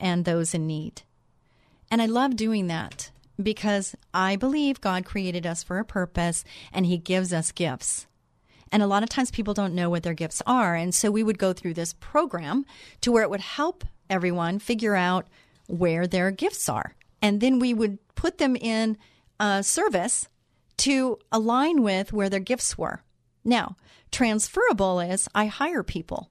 and 0.00 0.24
those 0.24 0.54
in 0.54 0.66
need. 0.66 1.02
And 1.90 2.02
I 2.02 2.06
love 2.06 2.36
doing 2.36 2.66
that 2.66 3.10
because 3.40 3.94
I 4.12 4.36
believe 4.36 4.80
God 4.80 5.04
created 5.04 5.46
us 5.46 5.62
for 5.62 5.78
a 5.78 5.84
purpose 5.84 6.44
and 6.72 6.86
He 6.86 6.98
gives 6.98 7.32
us 7.32 7.52
gifts. 7.52 8.06
And 8.72 8.82
a 8.82 8.86
lot 8.86 9.02
of 9.04 9.08
times 9.08 9.30
people 9.30 9.54
don't 9.54 9.74
know 9.74 9.88
what 9.88 10.02
their 10.02 10.14
gifts 10.14 10.42
are. 10.46 10.74
And 10.74 10.94
so 10.94 11.10
we 11.10 11.22
would 11.22 11.38
go 11.38 11.52
through 11.52 11.74
this 11.74 11.94
program 11.94 12.66
to 13.02 13.12
where 13.12 13.22
it 13.22 13.30
would 13.30 13.40
help 13.40 13.84
everyone 14.10 14.58
figure 14.58 14.96
out 14.96 15.28
where 15.68 16.06
their 16.06 16.30
gifts 16.30 16.68
are. 16.68 16.94
And 17.22 17.40
then 17.40 17.58
we 17.58 17.72
would 17.72 17.98
put 18.16 18.38
them 18.38 18.56
in 18.56 18.98
a 19.40 19.62
service 19.62 20.28
to 20.78 21.18
align 21.30 21.82
with 21.82 22.12
where 22.12 22.28
their 22.28 22.40
gifts 22.40 22.76
were. 22.76 23.02
Now, 23.44 23.76
transferable 24.10 25.00
is 25.00 25.28
I 25.34 25.46
hire 25.46 25.82
people. 25.82 26.30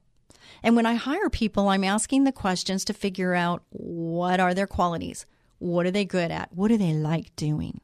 And 0.62 0.76
when 0.76 0.86
I 0.86 0.94
hire 0.94 1.30
people, 1.30 1.68
I'm 1.68 1.84
asking 1.84 2.24
the 2.24 2.32
questions 2.32 2.84
to 2.86 2.94
figure 2.94 3.34
out 3.34 3.62
what 3.70 4.40
are 4.40 4.54
their 4.54 4.66
qualities? 4.66 5.26
What 5.58 5.86
are 5.86 5.90
they 5.90 6.04
good 6.04 6.30
at? 6.30 6.52
What 6.52 6.68
do 6.68 6.78
they 6.78 6.92
like 6.92 7.34
doing? 7.36 7.80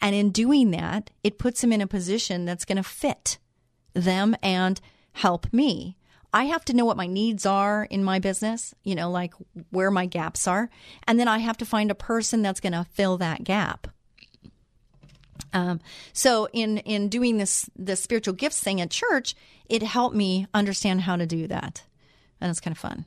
And 0.00 0.14
in 0.14 0.30
doing 0.30 0.70
that, 0.70 1.10
it 1.24 1.38
puts 1.38 1.60
them 1.60 1.72
in 1.72 1.80
a 1.80 1.86
position 1.86 2.44
that's 2.44 2.64
going 2.64 2.76
to 2.76 2.82
fit 2.82 3.38
them 3.94 4.36
and 4.42 4.80
help 5.12 5.52
me. 5.52 5.96
I 6.32 6.44
have 6.44 6.64
to 6.66 6.74
know 6.74 6.84
what 6.84 6.96
my 6.96 7.06
needs 7.06 7.46
are 7.46 7.84
in 7.84 8.04
my 8.04 8.18
business, 8.18 8.74
you 8.84 8.94
know, 8.94 9.10
like 9.10 9.32
where 9.70 9.90
my 9.90 10.06
gaps 10.06 10.46
are. 10.46 10.68
And 11.06 11.18
then 11.18 11.28
I 11.28 11.38
have 11.38 11.56
to 11.58 11.66
find 11.66 11.90
a 11.90 11.94
person 11.94 12.42
that's 12.42 12.60
going 12.60 12.72
to 12.74 12.86
fill 12.92 13.16
that 13.18 13.44
gap. 13.44 13.88
Um, 15.52 15.80
so 16.12 16.48
in 16.52 16.78
in 16.78 17.08
doing 17.08 17.38
this 17.38 17.68
the 17.76 17.96
spiritual 17.96 18.34
gifts 18.34 18.60
thing 18.60 18.80
at 18.80 18.90
church, 18.90 19.34
it 19.68 19.82
helped 19.82 20.16
me 20.16 20.46
understand 20.54 21.02
how 21.02 21.16
to 21.16 21.26
do 21.26 21.46
that, 21.48 21.82
and 22.40 22.50
it's 22.50 22.60
kind 22.60 22.72
of 22.72 22.78
fun. 22.78 23.04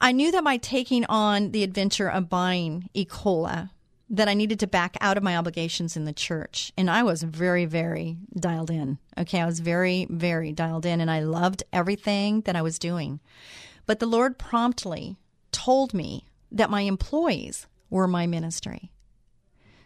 I 0.00 0.12
knew 0.12 0.32
that 0.32 0.44
by 0.44 0.56
taking 0.56 1.04
on 1.06 1.50
the 1.52 1.62
adventure 1.62 2.08
of 2.08 2.30
buying 2.30 2.88
Ecola, 2.94 3.70
that 4.08 4.28
I 4.28 4.34
needed 4.34 4.58
to 4.60 4.66
back 4.66 4.96
out 5.00 5.18
of 5.18 5.22
my 5.22 5.36
obligations 5.36 5.96
in 5.96 6.04
the 6.04 6.12
church, 6.12 6.72
and 6.76 6.90
I 6.90 7.02
was 7.02 7.22
very 7.22 7.64
very 7.64 8.16
dialed 8.34 8.70
in. 8.70 8.98
Okay, 9.18 9.40
I 9.40 9.46
was 9.46 9.60
very 9.60 10.06
very 10.10 10.52
dialed 10.52 10.86
in, 10.86 11.00
and 11.00 11.10
I 11.10 11.20
loved 11.20 11.62
everything 11.72 12.42
that 12.42 12.56
I 12.56 12.62
was 12.62 12.78
doing. 12.78 13.20
But 13.86 13.98
the 13.98 14.06
Lord 14.06 14.38
promptly 14.38 15.16
told 15.52 15.92
me 15.92 16.26
that 16.52 16.70
my 16.70 16.82
employees 16.82 17.66
were 17.88 18.06
my 18.06 18.26
ministry. 18.26 18.90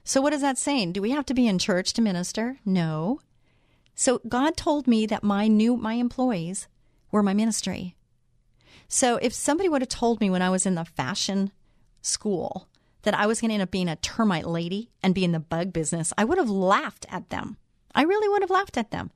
So, 0.05 0.20
what 0.20 0.34
is 0.34 0.42
that 0.42 0.59
saying? 0.59 0.92
Do 0.92 1.00
we 1.00 1.12
have 1.12 1.24
to 1.26 1.34
be 1.34 1.48
in 1.48 1.59
church 1.59 1.94
to 1.94 2.02
minister? 2.02 2.59
No. 2.64 3.20
So, 3.94 4.20
God 4.28 4.55
told 4.55 4.86
me 4.86 5.07
that 5.07 5.24
my 5.24 5.48
new 5.48 5.76
my 5.76 5.94
employees 5.94 6.68
were 7.11 7.22
my 7.22 7.32
ministry. 7.32 7.96
So, 8.86 9.16
if 9.16 9.32
somebody 9.32 9.68
would 9.68 9.80
have 9.80 9.88
told 9.88 10.20
me 10.20 10.28
when 10.28 10.42
I 10.42 10.50
was 10.50 10.66
in 10.66 10.74
the 10.74 10.84
fashion 10.84 11.52
school 12.02 12.68
that 13.02 13.14
I 13.14 13.26
was 13.26 13.40
going 13.40 13.48
to 13.48 13.55
end 13.55 13.62
up 13.62 13.70
being 13.70 13.88
a 13.88 13.96
termite 13.96 14.46
lady 14.46 14.90
and 15.02 15.14
be 15.14 15.24
in 15.24 15.32
the 15.32 15.40
bug 15.40 15.72
business, 15.72 16.12
I 16.18 16.24
would 16.24 16.38
have 16.38 16.50
laughed 16.50 17.07
at 17.09 17.30
them. 17.30 17.57
I 17.94 18.02
really 18.02 18.28
would 18.28 18.42
have 18.42 18.50
laughed 18.50 18.76
at 18.76 18.90
them. 18.90 19.11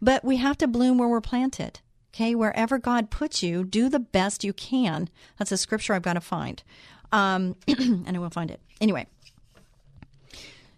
But 0.00 0.24
we 0.24 0.38
have 0.38 0.56
to 0.58 0.66
bloom 0.66 0.96
where 0.96 1.08
we're 1.08 1.20
planted. 1.20 1.80
Okay, 2.14 2.34
wherever 2.34 2.78
God 2.78 3.10
puts 3.10 3.42
you, 3.42 3.64
do 3.64 3.88
the 3.88 3.98
best 3.98 4.44
you 4.44 4.52
can. 4.52 5.10
That's 5.38 5.52
a 5.52 5.58
scripture 5.58 5.94
I've 5.94 6.02
got 6.02 6.12
to 6.14 6.20
find. 6.20 6.62
Um, 7.12 7.56
and 7.68 8.16
I 8.16 8.18
will 8.18 8.30
find 8.30 8.50
it. 8.50 8.60
Anyway, 8.80 9.06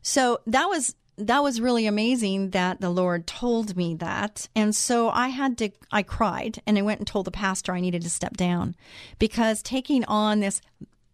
so 0.07 0.39
that 0.47 0.69
was 0.69 0.95
that 1.19 1.43
was 1.43 1.61
really 1.61 1.87
amazing 1.87 2.51
that 2.51 2.81
the 2.81 2.91
Lord 2.91 3.27
told 3.27 3.77
me 3.77 3.97
that. 3.97 4.49
And 4.55 4.73
so 4.73 5.09
I 5.09 5.29
had 5.29 5.59
to, 5.59 5.71
I 5.91 6.03
cried 6.05 6.63
and 6.65 6.79
I 6.79 6.83
went 6.83 7.01
and 7.01 7.07
told 7.07 7.25
the 7.25 7.33
pastor 7.33 7.73
I 7.73 7.81
needed 7.81 8.03
to 8.03 8.11
step 8.11 8.37
down 8.37 8.77
because 9.19 9.63
taking 9.63 10.05
on 10.05 10.39
this 10.39 10.61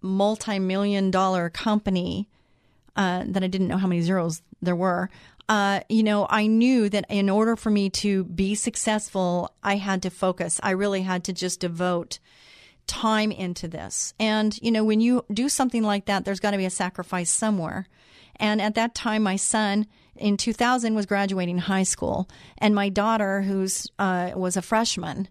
multi 0.03 0.59
million 0.59 1.11
dollar 1.11 1.49
company 1.49 2.29
uh, 2.95 3.25
that 3.29 3.43
I 3.43 3.47
didn't 3.47 3.69
know 3.69 3.79
how 3.79 3.87
many 3.87 4.03
zeros 4.03 4.43
there 4.61 4.77
were, 4.77 5.09
uh, 5.49 5.81
you 5.89 6.03
know, 6.03 6.27
I 6.29 6.47
knew 6.47 6.91
that 6.91 7.07
in 7.09 7.31
order 7.31 7.57
for 7.57 7.71
me 7.71 7.89
to 7.91 8.25
be 8.25 8.55
successful, 8.55 9.55
I 9.63 9.77
had 9.77 10.03
to 10.03 10.11
focus. 10.11 10.61
I 10.63 10.73
really 10.73 11.01
had 11.01 11.25
to 11.25 11.33
just 11.33 11.61
devote 11.61 12.19
time 12.87 13.33
into 13.33 13.69
this. 13.69 14.13
And, 14.21 14.59
you 14.61 14.71
know, 14.71 14.85
when 14.85 15.01
you 15.01 15.25
do 15.33 15.49
something 15.49 15.83
like 15.83 16.05
that, 16.07 16.27
there's 16.27 16.41
got 16.41 16.51
to 16.51 16.59
be 16.59 16.67
a 16.67 16.71
sacrifice 16.71 17.31
somewhere. 17.31 17.87
And 18.37 18.61
at 18.61 18.75
that 18.75 18.95
time, 18.95 19.23
my 19.23 19.37
son 19.37 19.87
in 20.17 20.37
2000 20.37 20.95
was 20.95 21.07
graduating 21.07 21.59
high 21.59 21.83
school, 21.83 22.29
and 22.59 22.75
my 22.75 22.89
daughter, 22.89 23.43
who's 23.43 23.87
uh, 23.99 24.33
was 24.35 24.57
a 24.57 24.63
freshman 24.63 25.29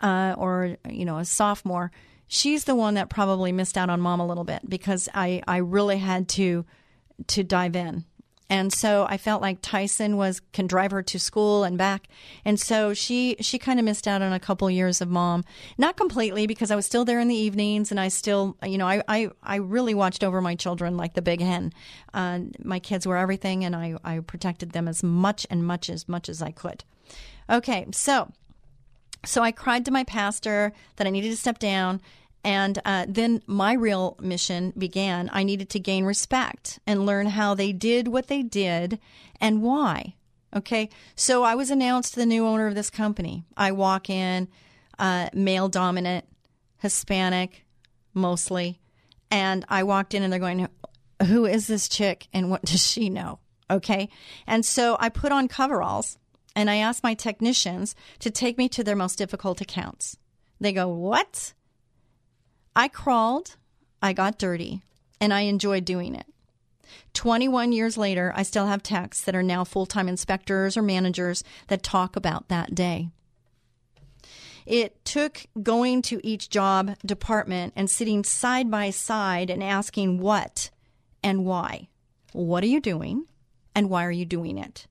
uh, 0.00 0.34
or 0.38 0.76
you 0.88 1.04
know 1.04 1.18
a 1.18 1.24
sophomore, 1.24 1.90
she's 2.26 2.64
the 2.64 2.74
one 2.74 2.94
that 2.94 3.10
probably 3.10 3.52
missed 3.52 3.76
out 3.76 3.90
on 3.90 4.00
mom 4.00 4.20
a 4.20 4.26
little 4.26 4.44
bit 4.44 4.68
because 4.68 5.08
I 5.14 5.42
I 5.46 5.58
really 5.58 5.98
had 5.98 6.28
to 6.30 6.64
to 7.28 7.42
dive 7.42 7.76
in 7.76 8.04
and 8.50 8.72
so 8.72 9.06
I 9.08 9.16
felt 9.16 9.40
like 9.40 9.58
Tyson 9.62 10.16
was 10.16 10.40
can 10.52 10.66
drive 10.66 10.90
her 10.90 11.04
to 11.04 11.18
school 11.20 11.62
and 11.62 11.78
back, 11.78 12.08
and 12.44 12.58
so 12.58 12.92
she 12.92 13.36
she 13.40 13.58
kind 13.58 13.78
of 13.78 13.84
missed 13.84 14.08
out 14.08 14.22
on 14.22 14.32
a 14.32 14.40
couple 14.40 14.68
years 14.68 15.00
of 15.00 15.08
mom. 15.08 15.44
Not 15.78 15.96
completely 15.96 16.48
because 16.48 16.72
I 16.72 16.76
was 16.76 16.84
still 16.84 17.04
there 17.04 17.20
in 17.20 17.28
the 17.28 17.36
evenings, 17.36 17.92
and 17.92 18.00
I 18.00 18.08
still 18.08 18.56
you 18.66 18.76
know 18.76 18.88
I 18.88 19.02
I, 19.06 19.30
I 19.40 19.56
really 19.56 19.94
watched 19.94 20.24
over 20.24 20.42
my 20.42 20.56
children 20.56 20.96
like 20.96 21.14
the 21.14 21.22
big 21.22 21.40
hen. 21.40 21.72
Uh, 22.12 22.40
my 22.64 22.80
kids 22.80 23.06
were 23.06 23.16
everything, 23.16 23.64
and 23.64 23.76
I 23.76 23.94
I 24.02 24.18
protected 24.18 24.72
them 24.72 24.88
as 24.88 25.04
much 25.04 25.46
and 25.48 25.64
much 25.64 25.88
as 25.88 26.08
much 26.08 26.28
as 26.28 26.42
I 26.42 26.50
could. 26.50 26.82
Okay, 27.48 27.86
so 27.92 28.32
so 29.24 29.42
I 29.42 29.52
cried 29.52 29.84
to 29.84 29.90
my 29.90 30.04
pastor 30.04 30.72
that 30.96 31.06
I 31.06 31.10
needed 31.10 31.30
to 31.30 31.36
step 31.36 31.60
down. 31.60 32.00
And 32.42 32.80
uh, 32.84 33.06
then 33.08 33.42
my 33.46 33.74
real 33.74 34.16
mission 34.20 34.72
began. 34.76 35.28
I 35.32 35.42
needed 35.42 35.68
to 35.70 35.78
gain 35.78 36.04
respect 36.04 36.78
and 36.86 37.04
learn 37.04 37.26
how 37.26 37.54
they 37.54 37.72
did 37.72 38.08
what 38.08 38.28
they 38.28 38.42
did 38.42 38.98
and 39.40 39.62
why. 39.62 40.14
Okay. 40.54 40.88
So 41.14 41.42
I 41.42 41.54
was 41.54 41.70
announced 41.70 42.14
the 42.14 42.26
new 42.26 42.46
owner 42.46 42.66
of 42.66 42.74
this 42.74 42.90
company. 42.90 43.44
I 43.56 43.72
walk 43.72 44.08
in, 44.08 44.48
uh, 44.98 45.28
male 45.32 45.68
dominant, 45.68 46.24
Hispanic 46.78 47.66
mostly. 48.14 48.80
And 49.30 49.64
I 49.68 49.82
walked 49.82 50.14
in 50.14 50.22
and 50.22 50.32
they're 50.32 50.40
going, 50.40 50.66
Who 51.26 51.44
is 51.44 51.66
this 51.66 51.88
chick 51.88 52.28
and 52.32 52.50
what 52.50 52.64
does 52.64 52.84
she 52.84 53.10
know? 53.10 53.38
Okay. 53.70 54.08
And 54.46 54.64
so 54.64 54.96
I 54.98 55.08
put 55.08 55.30
on 55.30 55.46
coveralls 55.46 56.18
and 56.56 56.68
I 56.68 56.76
asked 56.76 57.04
my 57.04 57.14
technicians 57.14 57.94
to 58.18 58.30
take 58.30 58.58
me 58.58 58.68
to 58.70 58.82
their 58.82 58.96
most 58.96 59.16
difficult 59.16 59.60
accounts. 59.60 60.16
They 60.58 60.72
go, 60.72 60.88
What? 60.88 61.52
I 62.74 62.88
crawled, 62.88 63.56
I 64.00 64.12
got 64.12 64.38
dirty, 64.38 64.82
and 65.20 65.34
I 65.34 65.40
enjoyed 65.42 65.84
doing 65.84 66.14
it. 66.14 66.26
21 67.14 67.72
years 67.72 67.96
later, 67.96 68.32
I 68.34 68.42
still 68.42 68.66
have 68.66 68.82
techs 68.82 69.22
that 69.22 69.34
are 69.34 69.42
now 69.42 69.64
full 69.64 69.86
time 69.86 70.08
inspectors 70.08 70.76
or 70.76 70.82
managers 70.82 71.42
that 71.68 71.82
talk 71.82 72.16
about 72.16 72.48
that 72.48 72.74
day. 72.74 73.08
It 74.66 75.04
took 75.04 75.46
going 75.60 76.02
to 76.02 76.24
each 76.24 76.50
job 76.50 76.96
department 77.04 77.72
and 77.74 77.90
sitting 77.90 78.22
side 78.22 78.70
by 78.70 78.90
side 78.90 79.50
and 79.50 79.62
asking 79.62 80.18
what 80.18 80.70
and 81.22 81.44
why. 81.44 81.88
What 82.32 82.62
are 82.62 82.68
you 82.68 82.80
doing? 82.80 83.26
And 83.74 83.90
why 83.90 84.04
are 84.04 84.10
you 84.12 84.24
doing 84.24 84.58
it? 84.58 84.86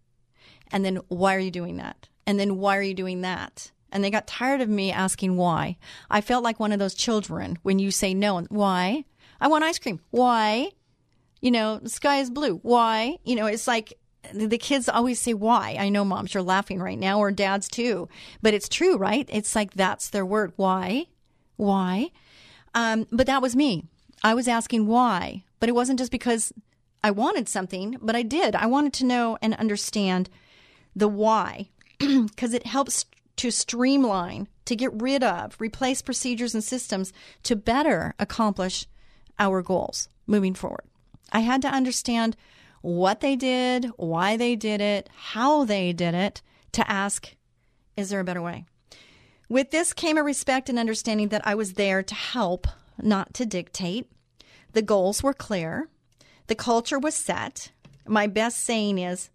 And 0.71 0.83
then 0.83 0.97
why 1.07 1.35
are 1.35 1.39
you 1.39 1.51
doing 1.51 1.77
that? 1.77 2.09
And 2.25 2.39
then 2.39 2.57
why 2.57 2.77
are 2.77 2.81
you 2.81 2.93
doing 2.93 3.21
that? 3.21 3.71
And 3.91 4.03
they 4.03 4.11
got 4.11 4.27
tired 4.27 4.61
of 4.61 4.69
me 4.69 4.91
asking 4.91 5.37
why. 5.37 5.77
I 6.09 6.21
felt 6.21 6.43
like 6.43 6.59
one 6.59 6.71
of 6.71 6.79
those 6.79 6.93
children 6.93 7.57
when 7.63 7.79
you 7.79 7.91
say 7.91 8.13
no, 8.13 8.41
why? 8.49 9.05
I 9.41 9.47
want 9.47 9.63
ice 9.63 9.79
cream. 9.79 9.99
Why? 10.11 10.71
You 11.41 11.51
know, 11.51 11.79
the 11.79 11.89
sky 11.89 12.17
is 12.17 12.29
blue. 12.29 12.59
Why? 12.63 13.17
You 13.23 13.35
know, 13.35 13.45
it's 13.45 13.67
like 13.67 13.93
the 14.33 14.57
kids 14.57 14.89
always 14.89 15.19
say 15.19 15.33
why. 15.33 15.77
I 15.79 15.89
know 15.89 16.03
moms 16.03 16.35
are 16.35 16.41
laughing 16.41 16.79
right 16.79 16.99
now 16.99 17.19
or 17.19 17.31
dads 17.31 17.67
too, 17.67 18.09
but 18.41 18.53
it's 18.53 18.69
true, 18.69 18.97
right? 18.97 19.27
It's 19.31 19.55
like 19.55 19.73
that's 19.73 20.09
their 20.09 20.25
word. 20.25 20.53
Why? 20.55 21.07
Why? 21.55 22.11
Um, 22.73 23.07
but 23.11 23.27
that 23.27 23.41
was 23.41 23.55
me. 23.55 23.85
I 24.23 24.33
was 24.33 24.47
asking 24.47 24.87
why, 24.87 25.43
but 25.59 25.69
it 25.69 25.75
wasn't 25.75 25.99
just 25.99 26.11
because 26.11 26.51
I 27.03 27.11
wanted 27.11 27.47
something, 27.47 27.97
but 28.01 28.15
I 28.15 28.23
did. 28.23 28.55
I 28.55 28.65
wanted 28.65 28.93
to 28.93 29.05
know 29.05 29.37
and 29.41 29.53
understand 29.55 30.29
the 30.95 31.07
why 31.07 31.69
because 31.99 32.53
it 32.53 32.65
helps 32.65 33.05
to 33.39 33.51
streamline, 33.51 34.49
to 34.65 34.75
get 34.75 35.01
rid 35.01 35.23
of, 35.23 35.55
replace 35.61 36.01
procedures 36.01 36.53
and 36.53 36.61
systems 36.61 37.13
to 37.41 37.55
better 37.55 38.13
accomplish 38.19 38.85
our 39.39 39.61
goals 39.61 40.09
moving 40.27 40.53
forward. 40.53 40.83
I 41.31 41.39
had 41.39 41.61
to 41.61 41.69
understand 41.69 42.35
what 42.81 43.21
they 43.21 43.37
did, 43.37 43.85
why 43.95 44.35
they 44.35 44.57
did 44.57 44.81
it, 44.81 45.09
how 45.15 45.63
they 45.63 45.93
did 45.93 46.15
it, 46.15 46.41
to 46.73 46.91
ask, 46.91 47.33
is 47.95 48.09
there 48.09 48.19
a 48.19 48.25
better 48.25 48.41
way? 48.41 48.65
With 49.47 49.71
this 49.71 49.93
came 49.93 50.17
a 50.17 50.23
respect 50.23 50.67
and 50.67 50.77
understanding 50.77 51.29
that 51.29 51.47
I 51.47 51.55
was 51.55 51.75
there 51.75 52.03
to 52.03 52.15
help, 52.15 52.67
not 53.01 53.33
to 53.35 53.45
dictate. 53.45 54.11
The 54.73 54.81
goals 54.81 55.23
were 55.23 55.33
clear, 55.33 55.87
the 56.47 56.55
culture 56.55 56.99
was 56.99 57.15
set. 57.15 57.71
My 58.05 58.27
best 58.27 58.59
saying 58.59 58.97
is, 58.97 59.29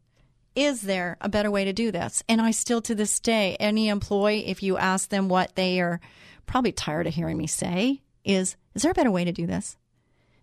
is 0.55 0.83
there 0.83 1.17
a 1.21 1.29
better 1.29 1.51
way 1.51 1.65
to 1.65 1.73
do 1.73 1.91
this? 1.91 2.23
And 2.29 2.41
I 2.41 2.53
still, 2.53 2.81
to 2.83 2.95
this 2.95 3.19
day, 3.21 3.57
any 3.59 3.89
employee, 3.89 4.47
if 4.47 4.63
you 4.63 4.77
ask 4.77 5.09
them 5.09 5.29
what 5.29 5.57
they 5.57 5.81
are 5.81 6.01
probably 6.47 6.73
tired 6.73 7.07
of 7.07 7.15
hearing 7.15 7.37
me 7.37 7.47
say, 7.47 8.01
is, 8.25 8.57
is 8.75 8.83
there 8.83 8.93
a 8.93 8.95
better 8.95 9.11
way 9.11 9.25
to 9.25 9.33
do 9.33 9.47
this? 9.47 9.77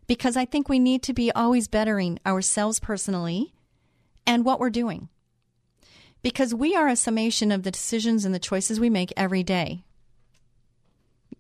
Because 0.08 0.36
I 0.36 0.46
think 0.46 0.68
we 0.68 0.80
need 0.80 1.04
to 1.04 1.14
be 1.14 1.32
always 1.32 1.68
bettering 1.68 2.20
ourselves 2.26 2.80
personally 2.80 3.54
and 4.28 4.44
what 4.44 4.60
we're 4.60 4.70
doing. 4.70 5.08
Because 6.22 6.54
we 6.54 6.76
are 6.76 6.88
a 6.88 6.96
summation 6.96 7.52
of 7.52 7.64
the 7.64 7.72
decisions 7.72 8.26
and 8.26 8.36
the 8.36 8.40
choices 8.40 8.80
we 8.80 8.90
make 8.90 9.14
every 9.16 9.44
day. 9.44 9.84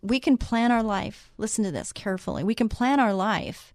We 0.01 0.19
can 0.19 0.37
plan 0.37 0.71
our 0.71 0.81
life. 0.81 1.31
Listen 1.37 1.63
to 1.65 1.71
this 1.71 1.91
carefully. 1.91 2.43
We 2.43 2.55
can 2.55 2.69
plan 2.69 2.99
our 2.99 3.13
life, 3.13 3.73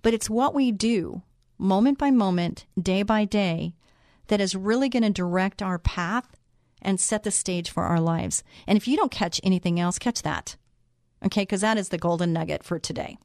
but 0.00 0.14
it's 0.14 0.30
what 0.30 0.54
we 0.54 0.72
do 0.72 1.22
moment 1.58 1.98
by 1.98 2.10
moment, 2.10 2.64
day 2.80 3.02
by 3.02 3.26
day, 3.26 3.74
that 4.30 4.40
is 4.40 4.54
really 4.54 4.88
going 4.88 5.02
to 5.02 5.10
direct 5.10 5.60
our 5.60 5.78
path 5.78 6.36
and 6.80 7.00
set 7.00 7.24
the 7.24 7.30
stage 7.32 7.68
for 7.68 7.82
our 7.82 8.00
lives. 8.00 8.42
And 8.66 8.76
if 8.76 8.86
you 8.86 8.96
don't 8.96 9.10
catch 9.10 9.40
anything 9.42 9.78
else, 9.78 9.98
catch 9.98 10.22
that. 10.22 10.56
Okay, 11.24 11.42
because 11.42 11.60
that 11.60 11.76
is 11.76 11.90
the 11.90 11.98
golden 11.98 12.32
nugget 12.32 12.62
for 12.62 12.78
today. 12.78 13.18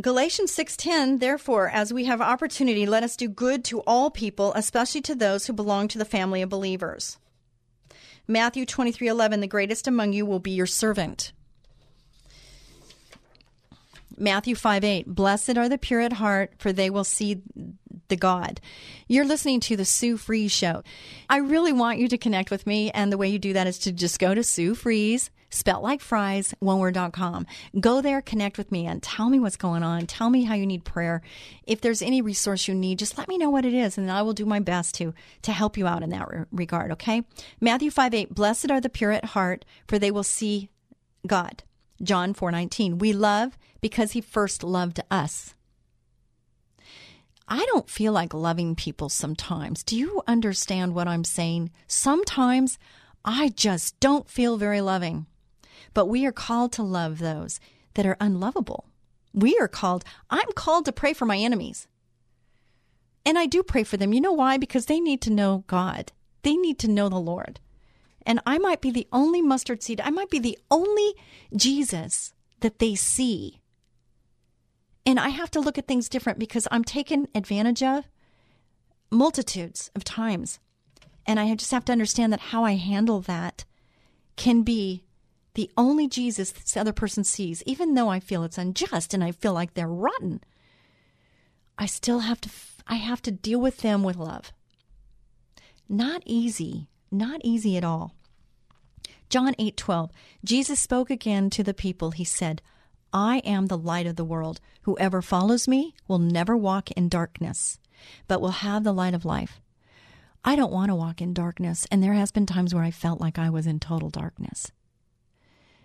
Galatians 0.00 0.52
6:10 0.52 1.18
Therefore 1.18 1.68
as 1.68 1.92
we 1.92 2.04
have 2.04 2.20
opportunity 2.20 2.86
let 2.86 3.02
us 3.02 3.16
do 3.16 3.28
good 3.28 3.64
to 3.64 3.80
all 3.80 4.10
people 4.10 4.52
especially 4.54 5.00
to 5.02 5.14
those 5.14 5.46
who 5.46 5.52
belong 5.52 5.86
to 5.88 5.98
the 5.98 6.04
family 6.04 6.42
of 6.42 6.48
believers. 6.48 7.18
Matthew 8.26 8.66
23:11 8.66 9.40
The 9.40 9.46
greatest 9.46 9.86
among 9.86 10.12
you 10.12 10.26
will 10.26 10.40
be 10.40 10.50
your 10.50 10.66
servant. 10.66 11.32
Matthew 14.16 14.54
5 14.54 14.84
8, 14.84 15.06
blessed 15.06 15.56
are 15.56 15.68
the 15.68 15.78
pure 15.78 16.00
at 16.00 16.14
heart, 16.14 16.54
for 16.58 16.72
they 16.72 16.90
will 16.90 17.04
see 17.04 17.42
the 18.08 18.16
God. 18.16 18.60
You're 19.08 19.24
listening 19.24 19.60
to 19.60 19.76
the 19.76 19.84
Sue 19.84 20.16
Fries 20.16 20.52
Show. 20.52 20.82
I 21.28 21.38
really 21.38 21.72
want 21.72 21.98
you 21.98 22.08
to 22.08 22.18
connect 22.18 22.50
with 22.50 22.66
me, 22.66 22.90
and 22.90 23.12
the 23.12 23.18
way 23.18 23.28
you 23.28 23.38
do 23.38 23.52
that 23.52 23.66
is 23.66 23.78
to 23.80 23.92
just 23.92 24.18
go 24.18 24.34
to 24.34 24.42
Sue 24.42 24.74
Fries, 24.74 25.30
spelt 25.50 25.82
like 25.82 26.00
fries, 26.00 26.54
oneword.com. 26.62 27.46
Go 27.80 28.00
there, 28.00 28.22
connect 28.22 28.58
with 28.58 28.72
me, 28.72 28.86
and 28.86 29.02
tell 29.02 29.28
me 29.28 29.38
what's 29.38 29.56
going 29.56 29.82
on. 29.82 30.06
Tell 30.06 30.30
me 30.30 30.44
how 30.44 30.54
you 30.54 30.66
need 30.66 30.84
prayer. 30.84 31.22
If 31.64 31.80
there's 31.80 32.02
any 32.02 32.22
resource 32.22 32.68
you 32.68 32.74
need, 32.74 32.98
just 32.98 33.18
let 33.18 33.28
me 33.28 33.38
know 33.38 33.50
what 33.50 33.64
it 33.64 33.74
is, 33.74 33.98
and 33.98 34.10
I 34.10 34.22
will 34.22 34.32
do 34.32 34.46
my 34.46 34.60
best 34.60 34.94
to, 34.96 35.14
to 35.42 35.52
help 35.52 35.76
you 35.76 35.86
out 35.86 36.02
in 36.02 36.10
that 36.10 36.28
re- 36.28 36.44
regard, 36.52 36.92
okay? 36.92 37.22
Matthew 37.60 37.90
5 37.90 38.14
8, 38.14 38.34
blessed 38.34 38.70
are 38.70 38.80
the 38.80 38.88
pure 38.88 39.12
at 39.12 39.26
heart, 39.26 39.64
for 39.86 39.98
they 39.98 40.10
will 40.10 40.22
see 40.22 40.70
God. 41.26 41.62
John 42.02 42.34
4:19. 42.34 42.98
We 42.98 43.12
love 43.12 43.56
because 43.82 44.12
he 44.12 44.22
first 44.22 44.64
loved 44.64 45.00
us. 45.10 45.54
I 47.46 47.66
don't 47.66 47.90
feel 47.90 48.12
like 48.12 48.32
loving 48.32 48.74
people 48.74 49.10
sometimes. 49.10 49.82
Do 49.82 49.96
you 49.98 50.22
understand 50.26 50.94
what 50.94 51.08
I'm 51.08 51.24
saying? 51.24 51.70
Sometimes 51.86 52.78
I 53.24 53.50
just 53.50 54.00
don't 54.00 54.30
feel 54.30 54.56
very 54.56 54.80
loving. 54.80 55.26
But 55.92 56.06
we 56.06 56.24
are 56.24 56.32
called 56.32 56.72
to 56.72 56.82
love 56.82 57.18
those 57.18 57.60
that 57.94 58.06
are 58.06 58.16
unlovable. 58.20 58.86
We 59.34 59.58
are 59.58 59.68
called, 59.68 60.04
I'm 60.30 60.52
called 60.54 60.86
to 60.86 60.92
pray 60.92 61.12
for 61.12 61.26
my 61.26 61.36
enemies. 61.36 61.88
And 63.26 63.38
I 63.38 63.46
do 63.46 63.62
pray 63.62 63.84
for 63.84 63.96
them. 63.96 64.12
You 64.12 64.20
know 64.20 64.32
why? 64.32 64.56
Because 64.56 64.86
they 64.86 65.00
need 65.00 65.20
to 65.22 65.30
know 65.30 65.64
God. 65.66 66.12
They 66.42 66.56
need 66.56 66.78
to 66.80 66.88
know 66.88 67.08
the 67.08 67.16
Lord. 67.16 67.60
And 68.24 68.40
I 68.46 68.58
might 68.58 68.80
be 68.80 68.90
the 68.90 69.08
only 69.12 69.42
mustard 69.42 69.82
seed, 69.82 70.00
I 70.00 70.10
might 70.10 70.30
be 70.30 70.38
the 70.38 70.58
only 70.70 71.14
Jesus 71.54 72.32
that 72.60 72.78
they 72.78 72.94
see. 72.94 73.61
And 75.04 75.18
I 75.18 75.30
have 75.30 75.50
to 75.52 75.60
look 75.60 75.78
at 75.78 75.88
things 75.88 76.08
different 76.08 76.38
because 76.38 76.68
I'm 76.70 76.84
taken 76.84 77.28
advantage 77.34 77.82
of 77.82 78.04
multitudes 79.10 79.90
of 79.94 80.04
times. 80.04 80.58
And 81.26 81.38
I 81.38 81.54
just 81.54 81.70
have 81.72 81.84
to 81.86 81.92
understand 81.92 82.32
that 82.32 82.40
how 82.40 82.64
I 82.64 82.74
handle 82.74 83.20
that 83.22 83.64
can 84.36 84.62
be 84.62 85.04
the 85.54 85.70
only 85.76 86.08
Jesus 86.08 86.50
this 86.50 86.76
other 86.76 86.92
person 86.92 87.24
sees, 87.24 87.62
even 87.66 87.94
though 87.94 88.08
I 88.08 88.20
feel 88.20 88.42
it's 88.42 88.58
unjust 88.58 89.12
and 89.12 89.22
I 89.22 89.32
feel 89.32 89.52
like 89.52 89.74
they're 89.74 89.86
rotten. 89.86 90.42
I 91.78 91.86
still 91.86 92.20
have 92.20 92.40
to 92.42 92.50
I 92.86 92.96
have 92.96 93.22
to 93.22 93.30
deal 93.30 93.60
with 93.60 93.78
them 93.78 94.02
with 94.02 94.16
love. 94.16 94.52
Not 95.88 96.22
easy, 96.24 96.88
not 97.10 97.40
easy 97.44 97.76
at 97.76 97.84
all. 97.84 98.14
John 99.28 99.54
8:12. 99.58 100.10
Jesus 100.44 100.80
spoke 100.80 101.10
again 101.10 101.50
to 101.50 101.62
the 101.62 101.74
people. 101.74 102.10
He 102.10 102.24
said, 102.24 102.62
"I 103.12 103.38
am 103.38 103.66
the 103.66 103.78
light 103.78 104.06
of 104.06 104.16
the 104.16 104.24
world. 104.24 104.60
Whoever 104.82 105.22
follows 105.22 105.68
me 105.68 105.94
will 106.08 106.18
never 106.18 106.56
walk 106.56 106.90
in 106.92 107.08
darkness, 107.08 107.78
but 108.26 108.40
will 108.40 108.50
have 108.50 108.84
the 108.84 108.92
light 108.92 109.14
of 109.14 109.24
life." 109.24 109.60
I 110.44 110.56
don't 110.56 110.72
want 110.72 110.88
to 110.88 110.94
walk 110.94 111.22
in 111.22 111.34
darkness, 111.34 111.86
and 111.90 112.02
there 112.02 112.14
has 112.14 112.32
been 112.32 112.46
times 112.46 112.74
where 112.74 112.82
I 112.82 112.90
felt 112.90 113.20
like 113.20 113.38
I 113.38 113.48
was 113.48 113.66
in 113.66 113.78
total 113.78 114.10
darkness. 114.10 114.72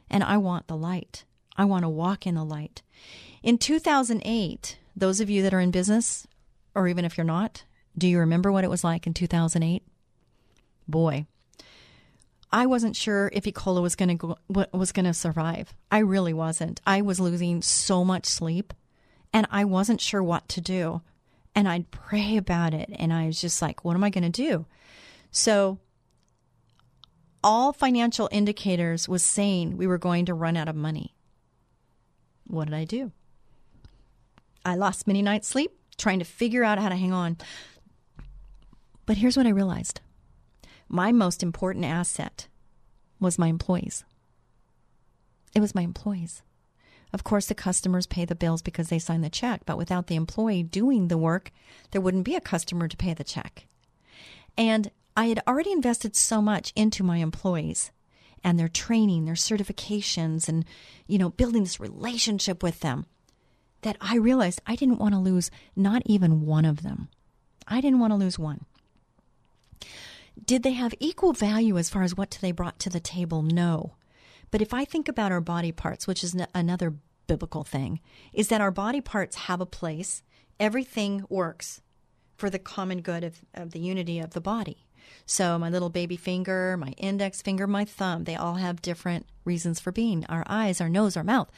And 0.10 0.24
I 0.24 0.38
want 0.38 0.68
the 0.68 0.78
light. 0.78 1.26
I 1.56 1.66
want 1.66 1.84
to 1.84 1.90
walk 1.90 2.26
in 2.26 2.36
the 2.36 2.44
light. 2.44 2.82
In 3.44 3.58
2008, 3.58 4.80
those 4.96 5.20
of 5.20 5.30
you 5.30 5.44
that 5.44 5.54
are 5.54 5.60
in 5.60 5.70
business, 5.70 6.26
or 6.74 6.88
even 6.88 7.06
if 7.06 7.18
you're 7.18 7.26
not, 7.26 7.66
do 7.98 8.08
you 8.08 8.20
remember 8.20 8.52
what 8.52 8.64
it 8.64 8.70
was 8.70 8.84
like 8.84 9.06
in 9.06 9.14
2008? 9.14 9.84
Boy, 10.88 11.28
I 12.52 12.66
wasn't 12.66 12.96
sure 12.96 13.30
if 13.34 13.44
Ecola 13.44 13.82
was 13.82 13.96
going 13.96 14.18
to 14.18 14.36
was 14.50 14.92
going 14.92 15.06
to 15.06 15.14
survive. 15.14 15.74
I 15.92 16.00
really 16.00 16.34
wasn't. 16.34 16.80
I 16.86 17.02
was 17.02 17.20
losing 17.20 17.62
so 17.62 18.06
much 18.06 18.26
sleep, 18.26 18.74
and 19.34 19.46
I 19.52 19.66
wasn't 19.66 20.02
sure 20.02 20.24
what 20.24 20.48
to 20.50 20.62
do. 20.62 21.02
And 21.54 21.68
I'd 21.68 21.92
pray 21.92 22.38
about 22.38 22.74
it, 22.74 22.90
and 22.98 23.12
I 23.12 23.26
was 23.26 23.42
just 23.42 23.62
like, 23.62 23.84
"What 23.84 23.96
am 23.96 24.04
I 24.04 24.10
going 24.10 24.24
to 24.24 24.30
do?" 24.30 24.66
So, 25.30 25.80
all 27.44 27.74
financial 27.74 28.30
indicators 28.32 29.10
was 29.10 29.24
saying 29.24 29.76
we 29.76 29.88
were 29.88 29.98
going 29.98 30.26
to 30.26 30.34
run 30.34 30.56
out 30.56 30.70
of 30.70 30.76
money. 30.76 31.16
What 32.46 32.66
did 32.66 32.76
I 32.76 32.86
do? 32.86 33.12
I 34.64 34.76
lost 34.76 35.08
many 35.08 35.22
nights' 35.22 35.48
sleep 35.48 35.72
trying 35.98 36.20
to 36.20 36.26
figure 36.26 36.64
out 36.64 36.80
how 36.80 36.90
to 36.90 36.96
hang 36.96 37.12
on. 37.12 37.38
But 39.06 39.18
here's 39.18 39.36
what 39.36 39.48
I 39.48 39.52
realized 39.52 40.00
my 40.88 41.12
most 41.12 41.44
important 41.44 41.86
asset 41.86 42.48
was 43.20 43.40
my 43.40 43.48
employees. 43.48 44.04
It 45.56 45.60
was 45.60 45.76
my 45.76 45.82
employees. 45.82 46.42
Of 47.14 47.24
course, 47.24 47.48
the 47.48 47.56
customers 47.56 48.06
pay 48.06 48.26
the 48.26 48.36
bills 48.36 48.62
because 48.62 48.90
they 48.90 49.00
sign 49.00 49.22
the 49.22 49.30
check, 49.30 49.62
but 49.66 49.78
without 49.78 50.08
the 50.08 50.16
employee 50.16 50.64
doing 50.64 51.08
the 51.08 51.18
work, 51.18 51.52
there 51.92 52.02
wouldn't 52.02 52.26
be 52.26 52.36
a 52.36 52.42
customer 52.42 52.88
to 52.88 52.98
pay 52.98 53.14
the 53.14 53.24
check. 53.24 53.66
And 54.58 54.92
I 55.16 55.28
had 55.28 55.42
already 55.48 55.72
invested 55.72 56.16
so 56.16 56.42
much 56.42 56.74
into 56.76 57.04
my 57.04 57.18
employees 57.18 57.92
and 58.44 58.60
their 58.60 58.68
training, 58.68 59.26
their 59.26 59.36
certifications, 59.36 60.48
and, 60.48 60.66
you 61.08 61.18
know, 61.18 61.30
building 61.30 61.64
this 61.64 61.80
relationship 61.80 62.62
with 62.62 62.82
them 62.82 63.06
that 63.82 63.98
I 64.02 64.18
realized 64.18 64.62
I 64.66 64.76
didn't 64.76 65.00
want 65.00 65.14
to 65.14 65.20
lose 65.20 65.50
not 65.76 66.04
even 66.06 66.46
one 66.46 66.66
of 66.66 66.84
them. 66.84 67.10
I 67.68 67.82
didn't 67.82 68.00
want 68.00 68.12
to 68.12 68.18
lose 68.18 68.38
one. 68.38 68.66
Did 70.46 70.64
they 70.64 70.74
have 70.74 70.94
equal 71.00 71.34
value 71.34 71.78
as 71.78 71.90
far 71.90 72.04
as 72.04 72.16
what 72.16 72.38
they 72.42 72.52
brought 72.52 72.80
to 72.80 72.90
the 72.90 73.00
table? 73.00 73.42
No. 73.42 73.96
But 74.52 74.62
if 74.62 74.74
I 74.74 74.86
think 74.86 75.08
about 75.08 75.32
our 75.32 75.42
body 75.42 75.72
parts, 75.72 76.08
which 76.08 76.24
is 76.24 76.36
another 76.54 76.94
biblical 77.28 77.64
thing, 77.64 78.00
is 78.34 78.48
that 78.48 78.62
our 78.62 78.72
body 78.72 79.02
parts 79.02 79.36
have 79.36 79.60
a 79.60 79.66
place. 79.66 80.24
Everything 80.60 81.26
works 81.30 81.82
for 82.38 82.50
the 82.50 82.60
common 82.60 83.02
good 83.02 83.24
of, 83.24 83.42
of 83.54 83.72
the 83.72 83.80
unity 83.80 84.20
of 84.20 84.32
the 84.32 84.42
body. 84.42 84.86
So 85.26 85.58
my 85.58 85.70
little 85.70 85.90
baby 85.90 86.18
finger, 86.18 86.78
my 86.78 86.94
index 86.98 87.42
finger, 87.42 87.68
my 87.68 87.86
thumb, 87.86 88.24
they 88.24 88.36
all 88.36 88.56
have 88.56 88.82
different 88.82 89.26
reasons 89.46 89.80
for 89.80 89.92
being. 89.92 90.26
Our 90.30 90.44
eyes, 90.48 90.80
our 90.80 90.90
nose, 90.90 91.18
our 91.18 91.24
mouth, 91.24 91.50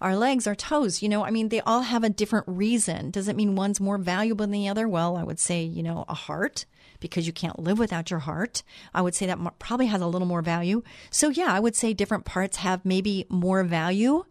our 0.00 0.16
legs, 0.16 0.46
our 0.46 0.54
toes, 0.54 1.02
you 1.02 1.08
know, 1.08 1.24
I 1.24 1.30
mean, 1.30 1.48
they 1.48 1.60
all 1.60 1.82
have 1.82 2.04
a 2.04 2.10
different 2.10 2.46
reason. 2.48 3.10
Does 3.10 3.28
it 3.28 3.36
mean 3.36 3.56
one's 3.56 3.80
more 3.80 3.98
valuable 3.98 4.44
than 4.44 4.52
the 4.52 4.68
other? 4.68 4.88
Well, 4.88 5.16
I 5.16 5.24
would 5.24 5.38
say, 5.38 5.62
you 5.62 5.82
know, 5.82 6.04
a 6.08 6.14
heart 6.14 6.66
because 7.00 7.26
you 7.26 7.32
can't 7.32 7.58
live 7.58 7.78
without 7.78 8.10
your 8.10 8.20
heart. 8.20 8.62
I 8.94 9.02
would 9.02 9.14
say 9.14 9.26
that 9.26 9.38
probably 9.58 9.86
has 9.86 10.00
a 10.00 10.06
little 10.06 10.28
more 10.28 10.42
value. 10.42 10.82
So, 11.10 11.28
yeah, 11.28 11.52
I 11.52 11.60
would 11.60 11.76
say 11.76 11.92
different 11.92 12.24
parts 12.24 12.58
have 12.58 12.84
maybe 12.84 13.26
more 13.28 13.64
value 13.64 14.24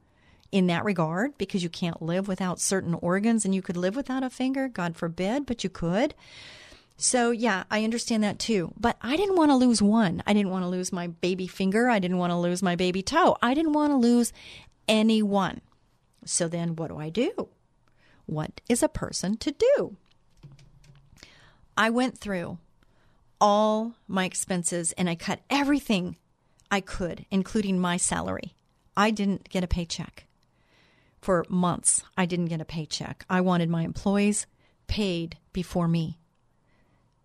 in 0.51 0.67
that 0.67 0.85
regard 0.85 1.37
because 1.37 1.63
you 1.63 1.69
can't 1.69 2.01
live 2.01 2.27
without 2.27 2.59
certain 2.59 2.93
organs 2.95 3.45
and 3.45 3.53
you 3.53 3.61
could 3.61 3.77
live 3.77 3.95
without 3.95 4.23
a 4.23 4.29
finger, 4.29 4.67
God 4.67 4.95
forbid, 4.95 5.45
but 5.45 5.63
you 5.63 5.69
could. 5.69 6.15
So, 6.97 7.29
yeah, 7.29 7.63
I 7.69 7.83
understand 7.83 8.23
that 8.23 8.39
too. 8.39 8.73
But 8.79 8.97
I 9.01 9.15
didn't 9.17 9.35
want 9.35 9.51
to 9.51 9.55
lose 9.55 9.81
one. 9.81 10.23
I 10.25 10.33
didn't 10.33 10.51
want 10.51 10.63
to 10.63 10.69
lose 10.69 10.91
my 10.91 11.07
baby 11.07 11.45
finger. 11.45 11.89
I 11.89 11.99
didn't 11.99 12.17
want 12.17 12.31
to 12.31 12.37
lose 12.37 12.63
my 12.63 12.75
baby 12.75 13.03
toe. 13.03 13.37
I 13.41 13.53
didn't 13.53 13.73
want 13.73 13.91
to 13.91 13.97
lose 13.97 14.33
any 14.87 15.21
one. 15.21 15.61
So, 16.25 16.47
then 16.47 16.75
what 16.75 16.87
do 16.87 16.97
I 16.97 17.09
do? 17.09 17.49
What 18.25 18.61
is 18.67 18.81
a 18.81 18.89
person 18.89 19.37
to 19.37 19.51
do? 19.51 19.95
I 21.77 21.91
went 21.91 22.17
through 22.17 22.57
all 23.39 23.93
my 24.07 24.25
expenses 24.25 24.93
and 24.93 25.07
I 25.07 25.13
cut 25.13 25.41
everything 25.47 26.17
I 26.71 26.81
could, 26.81 27.25
including 27.29 27.79
my 27.79 27.97
salary. 27.97 28.55
I 28.97 29.11
didn't 29.11 29.49
get 29.49 29.63
a 29.63 29.67
paycheck. 29.67 30.25
For 31.21 31.45
months, 31.49 32.03
I 32.17 32.25
didn't 32.25 32.47
get 32.47 32.61
a 32.61 32.65
paycheck. 32.65 33.25
I 33.29 33.41
wanted 33.41 33.69
my 33.69 33.83
employees 33.83 34.47
paid 34.87 35.37
before 35.53 35.87
me. 35.87 36.17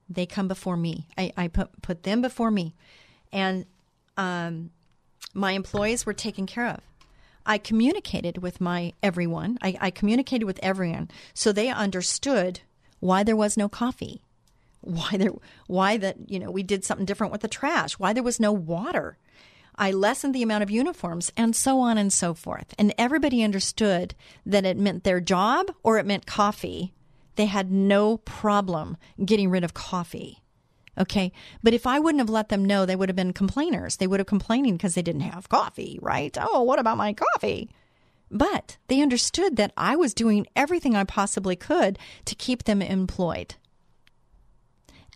They 0.08 0.26
come 0.26 0.48
before 0.48 0.76
me. 0.76 1.08
I, 1.16 1.32
I 1.36 1.48
put, 1.48 1.80
put 1.80 2.02
them 2.02 2.20
before 2.20 2.50
me. 2.50 2.74
And 3.32 3.64
um, 4.18 4.70
my 5.32 5.52
employees 5.52 6.04
were 6.04 6.12
taken 6.12 6.44
care 6.46 6.68
of. 6.68 6.80
I 7.46 7.56
communicated 7.56 8.38
with 8.38 8.60
my 8.60 8.92
everyone. 9.02 9.58
I, 9.62 9.76
I 9.80 9.90
communicated 9.90 10.44
with 10.44 10.60
everyone 10.62 11.10
so 11.32 11.52
they 11.52 11.70
understood 11.70 12.60
why 13.00 13.22
there 13.22 13.36
was 13.36 13.56
no 13.56 13.68
coffee 13.68 14.22
why 14.82 15.16
there 15.16 15.32
why 15.66 15.96
that 15.96 16.16
you 16.28 16.38
know 16.38 16.50
we 16.50 16.62
did 16.62 16.84
something 16.84 17.06
different 17.06 17.32
with 17.32 17.40
the 17.40 17.48
trash 17.48 17.94
why 17.94 18.12
there 18.12 18.22
was 18.22 18.40
no 18.40 18.52
water. 18.52 19.16
I 19.74 19.90
lessened 19.90 20.34
the 20.34 20.42
amount 20.42 20.62
of 20.62 20.70
uniforms 20.70 21.32
and 21.34 21.56
so 21.56 21.80
on 21.80 21.96
and 21.96 22.12
so 22.12 22.34
forth. 22.34 22.74
And 22.78 22.92
everybody 22.98 23.42
understood 23.42 24.14
that 24.44 24.66
it 24.66 24.76
meant 24.76 25.02
their 25.02 25.18
job 25.18 25.72
or 25.82 25.98
it 25.98 26.04
meant 26.04 26.26
coffee. 26.26 26.92
They 27.36 27.46
had 27.46 27.72
no 27.72 28.18
problem 28.18 28.98
getting 29.24 29.48
rid 29.48 29.64
of 29.64 29.72
coffee 29.72 30.42
okay? 30.98 31.32
But 31.62 31.74
if 31.74 31.86
i 31.86 31.98
wouldn't 31.98 32.20
have 32.20 32.30
let 32.30 32.48
them 32.48 32.64
know 32.64 32.84
they 32.84 32.96
would 32.96 33.08
have 33.08 33.16
been 33.16 33.32
complainers. 33.32 33.96
They 33.96 34.06
would 34.06 34.20
have 34.20 34.26
complaining 34.26 34.76
because 34.76 34.94
they 34.94 35.02
didn't 35.02 35.22
have 35.22 35.48
coffee 35.48 35.98
right? 36.02 36.36
Oh 36.40 36.62
what 36.62 36.78
about 36.78 36.98
my 36.98 37.14
coffee? 37.14 37.70
But 38.30 38.78
they 38.88 39.02
understood 39.02 39.56
that 39.56 39.72
I 39.76 39.94
was 39.94 40.14
doing 40.14 40.46
everything 40.56 40.96
I 40.96 41.04
possibly 41.04 41.56
could 41.56 41.98
to 42.24 42.34
keep 42.34 42.64
them 42.64 42.80
employed. 42.80 43.56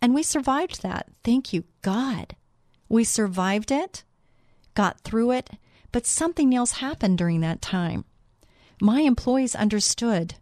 And 0.01 0.15
we 0.15 0.23
survived 0.23 0.83
that. 0.83 1.09
Thank 1.25 1.53
you, 1.53 1.65
God. 1.83 2.37
We 2.89 3.05
survived 3.05 3.71
it, 3.71 4.05
got 4.75 5.01
through 5.01 5.33
it, 5.33 5.51
but 5.93 6.07
something 6.07 6.55
else 6.55 6.73
happened 6.73 7.19
during 7.19 7.41
that 7.41 7.63
time. 7.63 8.05
My 8.81 9.01
employees 9.01 9.55
understood 9.55 10.35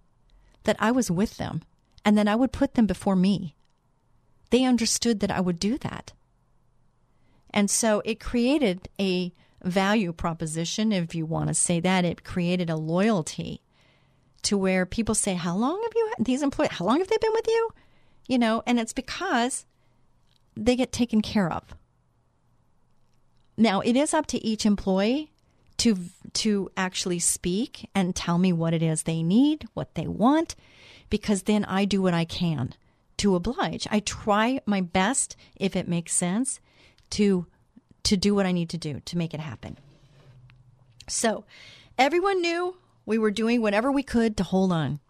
that 0.64 0.76
I 0.80 0.90
was 0.90 1.10
with 1.10 1.36
them 1.36 1.62
and 2.04 2.18
that 2.18 2.28
I 2.28 2.34
would 2.34 2.52
put 2.52 2.74
them 2.74 2.86
before 2.86 3.16
me. 3.16 3.54
They 4.50 4.64
understood 4.64 5.20
that 5.20 5.30
I 5.30 5.40
would 5.40 5.58
do 5.58 5.78
that. 5.78 6.12
And 7.50 7.70
so 7.70 8.02
it 8.04 8.20
created 8.20 8.88
a 9.00 9.32
value 9.62 10.12
proposition, 10.12 10.92
if 10.92 11.14
you 11.14 11.24
want 11.24 11.48
to 11.48 11.54
say 11.54 11.80
that. 11.80 12.04
It 12.04 12.24
created 12.24 12.68
a 12.68 12.76
loyalty 12.76 13.62
to 14.42 14.58
where 14.58 14.84
people 14.84 15.14
say, 15.14 15.34
How 15.34 15.56
long 15.56 15.80
have 15.82 15.92
you 15.94 16.12
these 16.18 16.42
employees? 16.42 16.72
How 16.72 16.84
long 16.84 16.98
have 16.98 17.08
they 17.08 17.16
been 17.18 17.32
with 17.32 17.46
you? 17.48 17.70
You 18.26 18.38
know, 18.38 18.62
and 18.66 18.80
it's 18.80 18.92
because 18.92 19.66
they 20.56 20.76
get 20.76 20.92
taken 20.92 21.20
care 21.20 21.50
of. 21.50 21.74
Now, 23.56 23.80
it 23.80 23.96
is 23.96 24.14
up 24.14 24.26
to 24.28 24.44
each 24.44 24.66
employee 24.66 25.30
to 25.78 25.98
to 26.34 26.70
actually 26.76 27.18
speak 27.18 27.88
and 27.94 28.14
tell 28.14 28.38
me 28.38 28.52
what 28.52 28.74
it 28.74 28.82
is 28.82 29.02
they 29.02 29.22
need, 29.22 29.66
what 29.74 29.94
they 29.94 30.06
want, 30.06 30.54
because 31.10 31.42
then 31.42 31.64
I 31.64 31.84
do 31.84 32.02
what 32.02 32.14
I 32.14 32.24
can 32.24 32.74
to 33.18 33.34
oblige. 33.36 33.86
I 33.90 34.00
try 34.00 34.60
my 34.66 34.80
best 34.80 35.36
if 35.56 35.76
it 35.76 35.88
makes 35.88 36.14
sense 36.14 36.60
to 37.10 37.46
to 38.04 38.16
do 38.16 38.34
what 38.34 38.46
I 38.46 38.52
need 38.52 38.70
to 38.70 38.78
do 38.78 39.00
to 39.00 39.18
make 39.18 39.34
it 39.34 39.40
happen. 39.40 39.78
So, 41.08 41.44
everyone 41.98 42.40
knew 42.40 42.76
we 43.06 43.18
were 43.18 43.30
doing 43.30 43.60
whatever 43.60 43.92
we 43.92 44.02
could 44.02 44.36
to 44.38 44.42
hold 44.42 44.72
on. 44.72 45.00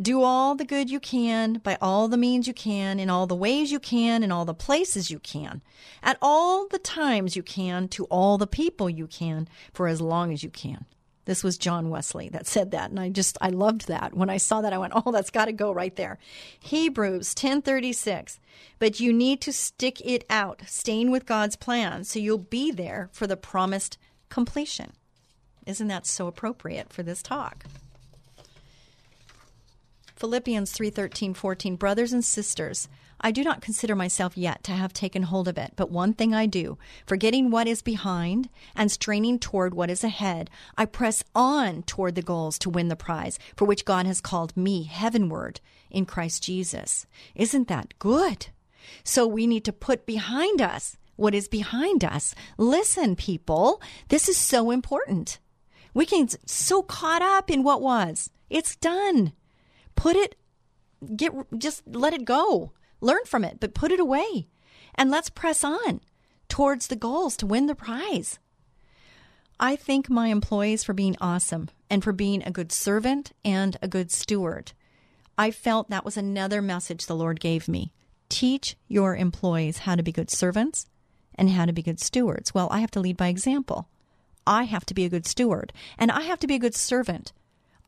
Do 0.00 0.22
all 0.22 0.54
the 0.54 0.64
good 0.64 0.90
you 0.90 0.98
can 0.98 1.54
by 1.54 1.76
all 1.80 2.08
the 2.08 2.16
means 2.16 2.46
you 2.46 2.54
can, 2.54 2.98
in 2.98 3.10
all 3.10 3.26
the 3.26 3.34
ways 3.34 3.70
you 3.70 3.78
can, 3.78 4.22
in 4.22 4.32
all 4.32 4.46
the 4.46 4.54
places 4.54 5.10
you 5.10 5.18
can, 5.18 5.60
at 6.02 6.16
all 6.22 6.66
the 6.66 6.78
times 6.78 7.36
you 7.36 7.42
can, 7.42 7.88
to 7.88 8.04
all 8.04 8.38
the 8.38 8.46
people 8.46 8.88
you 8.88 9.06
can, 9.06 9.48
for 9.74 9.86
as 9.88 10.00
long 10.00 10.32
as 10.32 10.42
you 10.42 10.48
can. 10.48 10.86
This 11.24 11.44
was 11.44 11.56
John 11.58 11.88
Wesley 11.90 12.28
that 12.30 12.48
said 12.48 12.72
that, 12.72 12.90
and 12.90 12.98
I 12.98 13.08
just 13.08 13.38
I 13.40 13.50
loved 13.50 13.86
that. 13.86 14.14
When 14.14 14.30
I 14.30 14.38
saw 14.38 14.60
that, 14.62 14.72
I 14.72 14.78
went, 14.78 14.94
"Oh, 14.96 15.12
that's 15.12 15.30
got 15.30 15.44
to 15.44 15.52
go 15.52 15.70
right 15.70 15.94
there." 15.94 16.18
Hebrews 16.58 17.34
ten 17.34 17.62
thirty 17.62 17.92
six. 17.92 18.40
But 18.80 18.98
you 18.98 19.12
need 19.12 19.40
to 19.42 19.52
stick 19.52 20.00
it 20.04 20.24
out, 20.28 20.62
staying 20.66 21.10
with 21.12 21.26
God's 21.26 21.54
plan, 21.54 22.02
so 22.04 22.18
you'll 22.18 22.38
be 22.38 22.72
there 22.72 23.08
for 23.12 23.28
the 23.28 23.36
promised 23.36 23.98
completion. 24.30 24.94
Isn't 25.64 25.88
that 25.88 26.06
so 26.06 26.26
appropriate 26.26 26.92
for 26.92 27.04
this 27.04 27.22
talk? 27.22 27.66
Philippians 30.22 30.72
3:13 30.72 31.34
14 31.34 31.74
Brothers 31.74 32.12
and 32.12 32.24
sisters 32.24 32.88
I 33.20 33.32
do 33.32 33.42
not 33.42 33.60
consider 33.60 33.96
myself 33.96 34.36
yet 34.36 34.62
to 34.62 34.70
have 34.70 34.92
taken 34.92 35.24
hold 35.24 35.48
of 35.48 35.58
it 35.58 35.72
but 35.74 35.90
one 35.90 36.12
thing 36.12 36.32
I 36.32 36.46
do 36.46 36.78
forgetting 37.04 37.50
what 37.50 37.66
is 37.66 37.82
behind 37.82 38.48
and 38.76 38.88
straining 38.88 39.40
toward 39.40 39.74
what 39.74 39.90
is 39.90 40.04
ahead 40.04 40.48
I 40.78 40.84
press 40.84 41.24
on 41.34 41.82
toward 41.82 42.14
the 42.14 42.22
goals 42.22 42.56
to 42.60 42.70
win 42.70 42.86
the 42.86 42.94
prize 42.94 43.36
for 43.56 43.64
which 43.64 43.84
God 43.84 44.06
has 44.06 44.20
called 44.20 44.56
me 44.56 44.84
heavenward 44.84 45.60
in 45.90 46.06
Christ 46.06 46.44
Jesus. 46.44 47.04
Isn't 47.34 47.66
that 47.66 47.98
good? 47.98 48.46
So 49.02 49.26
we 49.26 49.48
need 49.48 49.64
to 49.64 49.72
put 49.72 50.06
behind 50.06 50.62
us 50.62 50.96
what 51.16 51.34
is 51.34 51.48
behind 51.48 52.04
us. 52.04 52.32
Listen 52.56 53.16
people 53.16 53.82
this 54.06 54.28
is 54.28 54.36
so 54.36 54.70
important. 54.70 55.40
We 55.94 56.06
can 56.06 56.28
so 56.46 56.80
caught 56.80 57.22
up 57.22 57.50
in 57.50 57.64
what 57.64 57.82
was. 57.82 58.30
It's 58.48 58.76
done 58.76 59.32
put 59.94 60.16
it 60.16 60.36
get 61.16 61.32
just 61.58 61.82
let 61.86 62.14
it 62.14 62.24
go. 62.24 62.72
Learn 63.00 63.24
from 63.26 63.44
it 63.44 63.58
but 63.60 63.74
put 63.74 63.92
it 63.92 64.00
away. 64.00 64.48
And 64.94 65.10
let's 65.10 65.30
press 65.30 65.64
on 65.64 66.00
towards 66.48 66.88
the 66.88 66.96
goals 66.96 67.36
to 67.38 67.46
win 67.46 67.66
the 67.66 67.74
prize. 67.74 68.38
I 69.58 69.76
thank 69.76 70.10
my 70.10 70.28
employees 70.28 70.84
for 70.84 70.92
being 70.92 71.16
awesome 71.20 71.70
and 71.88 72.02
for 72.02 72.12
being 72.12 72.42
a 72.42 72.50
good 72.50 72.72
servant 72.72 73.32
and 73.44 73.76
a 73.80 73.88
good 73.88 74.10
steward. 74.10 74.72
I 75.38 75.50
felt 75.50 75.88
that 75.88 76.04
was 76.04 76.16
another 76.16 76.60
message 76.60 77.06
the 77.06 77.16
lord 77.16 77.40
gave 77.40 77.68
me. 77.68 77.92
Teach 78.28 78.76
your 78.88 79.16
employees 79.16 79.78
how 79.78 79.94
to 79.94 80.02
be 80.02 80.12
good 80.12 80.30
servants 80.30 80.86
and 81.34 81.50
how 81.50 81.64
to 81.64 81.72
be 81.72 81.82
good 81.82 82.00
stewards. 82.00 82.52
Well 82.54 82.68
i 82.70 82.80
have 82.80 82.90
to 82.92 83.00
lead 83.00 83.16
by 83.16 83.28
example. 83.28 83.88
I 84.46 84.64
have 84.64 84.84
to 84.86 84.94
be 84.94 85.04
a 85.04 85.08
good 85.08 85.26
steward 85.26 85.72
and 85.98 86.10
i 86.10 86.22
have 86.22 86.40
to 86.40 86.46
be 86.46 86.56
a 86.56 86.60
good 86.60 86.74
servant 86.74 87.32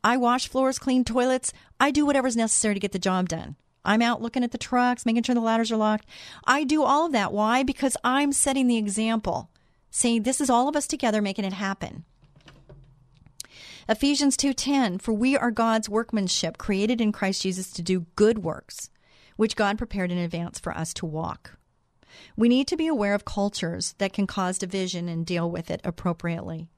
I 0.05 0.17
wash 0.17 0.47
floors, 0.47 0.77
clean 0.77 1.03
toilets. 1.03 1.51
I 1.79 1.89
do 1.89 2.05
whatever's 2.05 2.37
necessary 2.37 2.75
to 2.75 2.79
get 2.79 2.91
the 2.91 2.99
job 2.99 3.27
done. 3.27 3.55
I'm 3.83 4.03
out 4.03 4.21
looking 4.21 4.43
at 4.43 4.51
the 4.51 4.59
trucks, 4.59 5.03
making 5.03 5.23
sure 5.23 5.33
the 5.33 5.41
ladders 5.41 5.71
are 5.71 5.77
locked. 5.77 6.05
I 6.45 6.63
do 6.63 6.83
all 6.83 7.07
of 7.07 7.11
that. 7.13 7.33
Why? 7.33 7.63
Because 7.63 7.97
I'm 8.03 8.31
setting 8.31 8.67
the 8.67 8.77
example, 8.77 9.49
saying 9.89 10.21
this 10.21 10.39
is 10.39 10.47
all 10.47 10.69
of 10.69 10.75
us 10.75 10.85
together 10.85 11.23
making 11.23 11.45
it 11.45 11.53
happen. 11.53 12.05
Ephesians 13.89 14.37
2:10 14.37 14.99
For 15.01 15.11
we 15.11 15.35
are 15.35 15.49
God's 15.49 15.89
workmanship 15.89 16.59
created 16.59 17.01
in 17.01 17.11
Christ 17.11 17.41
Jesus 17.41 17.71
to 17.71 17.81
do 17.81 18.05
good 18.15 18.43
works 18.43 18.91
which 19.37 19.55
God 19.55 19.79
prepared 19.79 20.11
in 20.11 20.19
advance 20.19 20.59
for 20.59 20.77
us 20.77 20.93
to 20.93 21.05
walk. 21.07 21.57
We 22.37 22.47
need 22.47 22.67
to 22.67 22.77
be 22.77 22.85
aware 22.87 23.15
of 23.15 23.25
cultures 23.25 23.95
that 23.97 24.13
can 24.13 24.27
cause 24.27 24.59
division 24.59 25.09
and 25.09 25.25
deal 25.25 25.49
with 25.49 25.71
it 25.71 25.81
appropriately 25.83 26.69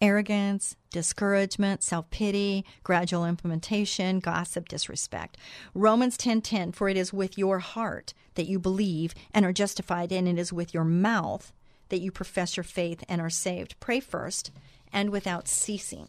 arrogance, 0.00 0.76
discouragement, 0.90 1.82
self-pity, 1.82 2.64
gradual 2.82 3.24
implementation, 3.24 4.20
gossip, 4.20 4.68
disrespect. 4.68 5.36
Romans 5.74 6.16
10:10 6.16 6.72
for 6.72 6.88
it 6.88 6.96
is 6.96 7.12
with 7.12 7.38
your 7.38 7.58
heart 7.58 8.14
that 8.34 8.48
you 8.48 8.58
believe 8.58 9.14
and 9.32 9.44
are 9.44 9.52
justified 9.52 10.12
and 10.12 10.26
it 10.26 10.38
is 10.38 10.52
with 10.52 10.72
your 10.72 10.84
mouth 10.84 11.52
that 11.90 12.00
you 12.00 12.10
profess 12.10 12.56
your 12.56 12.64
faith 12.64 13.04
and 13.08 13.20
are 13.20 13.30
saved. 13.30 13.78
Pray 13.80 14.00
first 14.00 14.50
and 14.92 15.10
without 15.10 15.48
ceasing. 15.48 16.08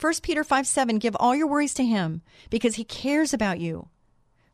1 0.00 0.14
Peter 0.22 0.44
5 0.44 0.66
7, 0.66 0.98
give 0.98 1.16
all 1.18 1.34
your 1.34 1.46
worries 1.46 1.74
to 1.74 1.84
him 1.84 2.22
because 2.50 2.76
he 2.76 2.84
cares 2.84 3.32
about 3.32 3.58
you. 3.58 3.88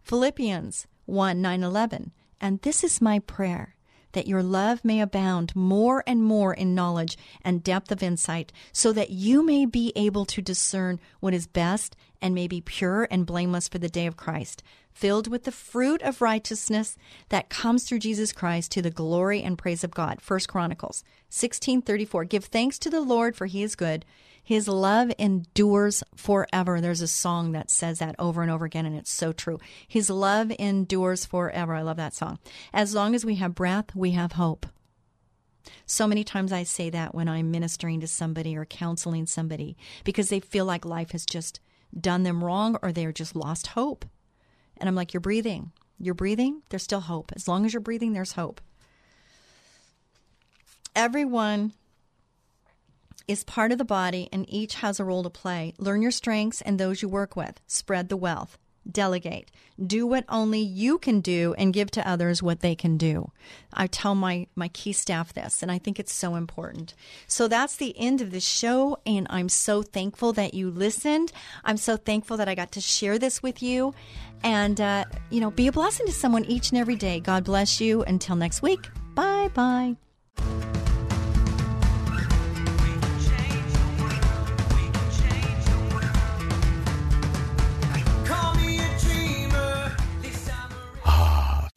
Philippians 0.03 0.87
1 1.07 1.43
9 1.43 1.63
11, 1.63 2.13
and 2.41 2.61
this 2.63 2.83
is 2.83 3.01
my 3.01 3.19
prayer 3.19 3.77
that 4.13 4.27
your 4.27 4.43
love 4.43 4.85
may 4.85 5.01
abound 5.01 5.55
more 5.57 6.03
and 6.07 6.23
more 6.23 6.55
in 6.55 6.75
knowledge 6.75 7.17
and 7.43 7.65
depth 7.65 7.91
of 7.91 8.03
insight, 8.03 8.53
so 8.73 8.93
that 8.93 9.11
you 9.11 9.45
may 9.45 9.67
be 9.67 9.93
able 9.97 10.25
to 10.27 10.43
discern 10.43 11.01
what 11.21 11.35
is 11.35 11.47
best 11.47 11.97
and 12.21 12.35
may 12.35 12.47
be 12.47 12.61
pure 12.61 13.09
and 13.11 13.27
blameless 13.27 13.69
for 13.69 13.79
the 13.79 13.89
day 13.89 14.07
of 14.07 14.17
Christ, 14.17 14.63
filled 14.93 15.29
with 15.29 15.45
the 15.45 15.53
fruit 15.53 16.03
of 16.03 16.23
righteousness 16.23 16.97
that 17.31 17.49
comes 17.49 17.85
through 17.85 17.99
Jesus 17.99 18.33
Christ 18.33 18.71
to 18.73 18.83
the 18.83 18.91
glory 18.91 19.43
and 19.43 19.59
praise 19.59 19.83
of 19.83 19.91
God. 19.91 20.21
First 20.21 20.49
Chronicles 20.49 21.03
16:34 21.31 22.29
Give 22.29 22.45
thanks 22.45 22.79
to 22.79 22.91
the 22.91 23.01
Lord 23.01 23.35
for 23.35 23.47
he 23.47 23.63
is 23.63 23.75
good 23.75 24.05
his 24.43 24.67
love 24.67 25.13
endures 25.19 26.03
forever. 26.17 26.81
There's 26.81 27.01
a 27.01 27.09
song 27.09 27.53
that 27.53 27.71
says 27.71 28.01
that 28.01 28.17
over 28.19 28.43
and 28.43 28.51
over 28.51 28.65
again, 28.65 28.87
and 28.87 28.97
it's 28.97 29.11
so 29.11 29.33
true. 29.33 29.61
His 29.87 30.11
love 30.11 30.53
endures 30.59 31.25
forever. 31.25 31.75
I 31.75 31.83
love 31.83 31.97
that 31.99 32.15
song. 32.15 32.39
As 32.73 32.95
long 32.95 33.15
as 33.15 33.25
we 33.25 33.37
have 33.37 33.55
breath, 33.55 33.95
we 33.95 34.13
have 34.13 34.33
hope. 34.33 34.67
So 35.87 36.09
many 36.09 36.25
times 36.25 36.53
I 36.53 36.65
say 36.65 36.91
that 36.91 37.15
when 37.15 37.29
I'm 37.29 37.53
ministering 37.53 38.01
to 38.01 38.09
somebody 38.09 38.57
or 38.57 38.65
counseling 38.65 39.27
somebody 39.27 39.77
because 40.03 40.29
they 40.29 40.41
feel 40.41 40.65
like 40.65 40.85
life 40.85 41.13
has 41.13 41.25
just 41.25 41.61
done 41.99 42.25
them 42.25 42.43
wrong 42.43 42.77
or 42.83 42.91
they're 42.91 43.13
just 43.13 43.37
lost 43.37 43.69
hope. 43.69 44.05
And 44.77 44.89
I'm 44.89 44.97
like, 44.97 45.13
You're 45.15 45.21
breathing. 45.21 45.71
You're 46.01 46.15
breathing. 46.15 46.63
There's 46.71 46.83
still 46.83 47.01
hope. 47.01 47.31
As 47.37 47.47
long 47.47 47.65
as 47.65 47.73
you're 47.73 47.81
breathing, 47.81 48.13
there's 48.13 48.33
hope. 48.33 48.61
Everyone 50.97 51.75
is 53.33 53.43
part 53.45 53.73
of 53.73 53.79
the 53.79 53.85
body 53.85 54.29
and 54.33 54.47
each 54.49 54.75
has 54.75 55.01
a 55.01 55.05
role 55.05 55.23
to 55.25 55.31
play. 55.31 55.75
Learn 55.79 56.03
your 56.03 56.11
strengths 56.11 56.61
and 56.61 56.79
those 56.79 57.03
you 57.03 57.09
work 57.09 57.35
with. 57.35 57.61
Spread 57.67 58.09
the 58.09 58.17
wealth. 58.17 58.59
Delegate. 58.91 59.51
Do 59.85 60.07
what 60.09 60.25
only 60.29 60.61
you 60.61 60.99
can 60.99 61.21
do 61.21 61.55
and 61.57 61.73
give 61.73 61.91
to 61.93 62.09
others 62.09 62.43
what 62.43 62.61
they 62.61 62.75
can 62.75 62.97
do. 62.97 63.31
I 63.73 63.87
tell 63.87 64.15
my, 64.15 64.49
my 64.57 64.69
key 64.69 64.93
staff 64.93 65.33
this, 65.33 65.63
and 65.63 65.71
I 65.71 65.79
think 65.79 66.01
it's 66.01 66.13
so 66.13 66.35
important. 66.35 66.95
So 67.29 67.47
that's 67.47 67.77
the 67.77 67.97
end 67.97 68.21
of 68.21 68.33
the 68.33 68.41
show, 68.41 68.99
and 69.07 69.29
I'm 69.31 69.49
so 69.49 69.83
thankful 69.83 70.33
that 70.33 70.55
you 70.55 70.69
listened. 70.69 71.31
I'm 71.65 71.77
so 71.77 71.97
thankful 71.97 72.37
that 72.39 72.49
I 72.49 72.57
got 72.57 72.73
to 72.73 72.81
share 72.81 73.19
this 73.19 73.41
with 73.41 73.63
you. 73.63 73.95
And, 74.43 74.81
uh, 74.81 75.05
you 75.31 75.41
know, 75.41 75.53
be 75.53 75.69
a 75.69 75.73
blessing 75.73 76.07
to 76.07 76.13
someone 76.13 76.45
each 76.47 76.71
and 76.71 76.79
every 76.81 76.97
day. 76.97 77.21
God 77.21 77.45
bless 77.45 77.81
you. 77.81 78.03
Until 78.03 78.35
next 78.35 78.63
week, 78.63 78.89
bye 79.15 79.49
bye. 79.55 79.97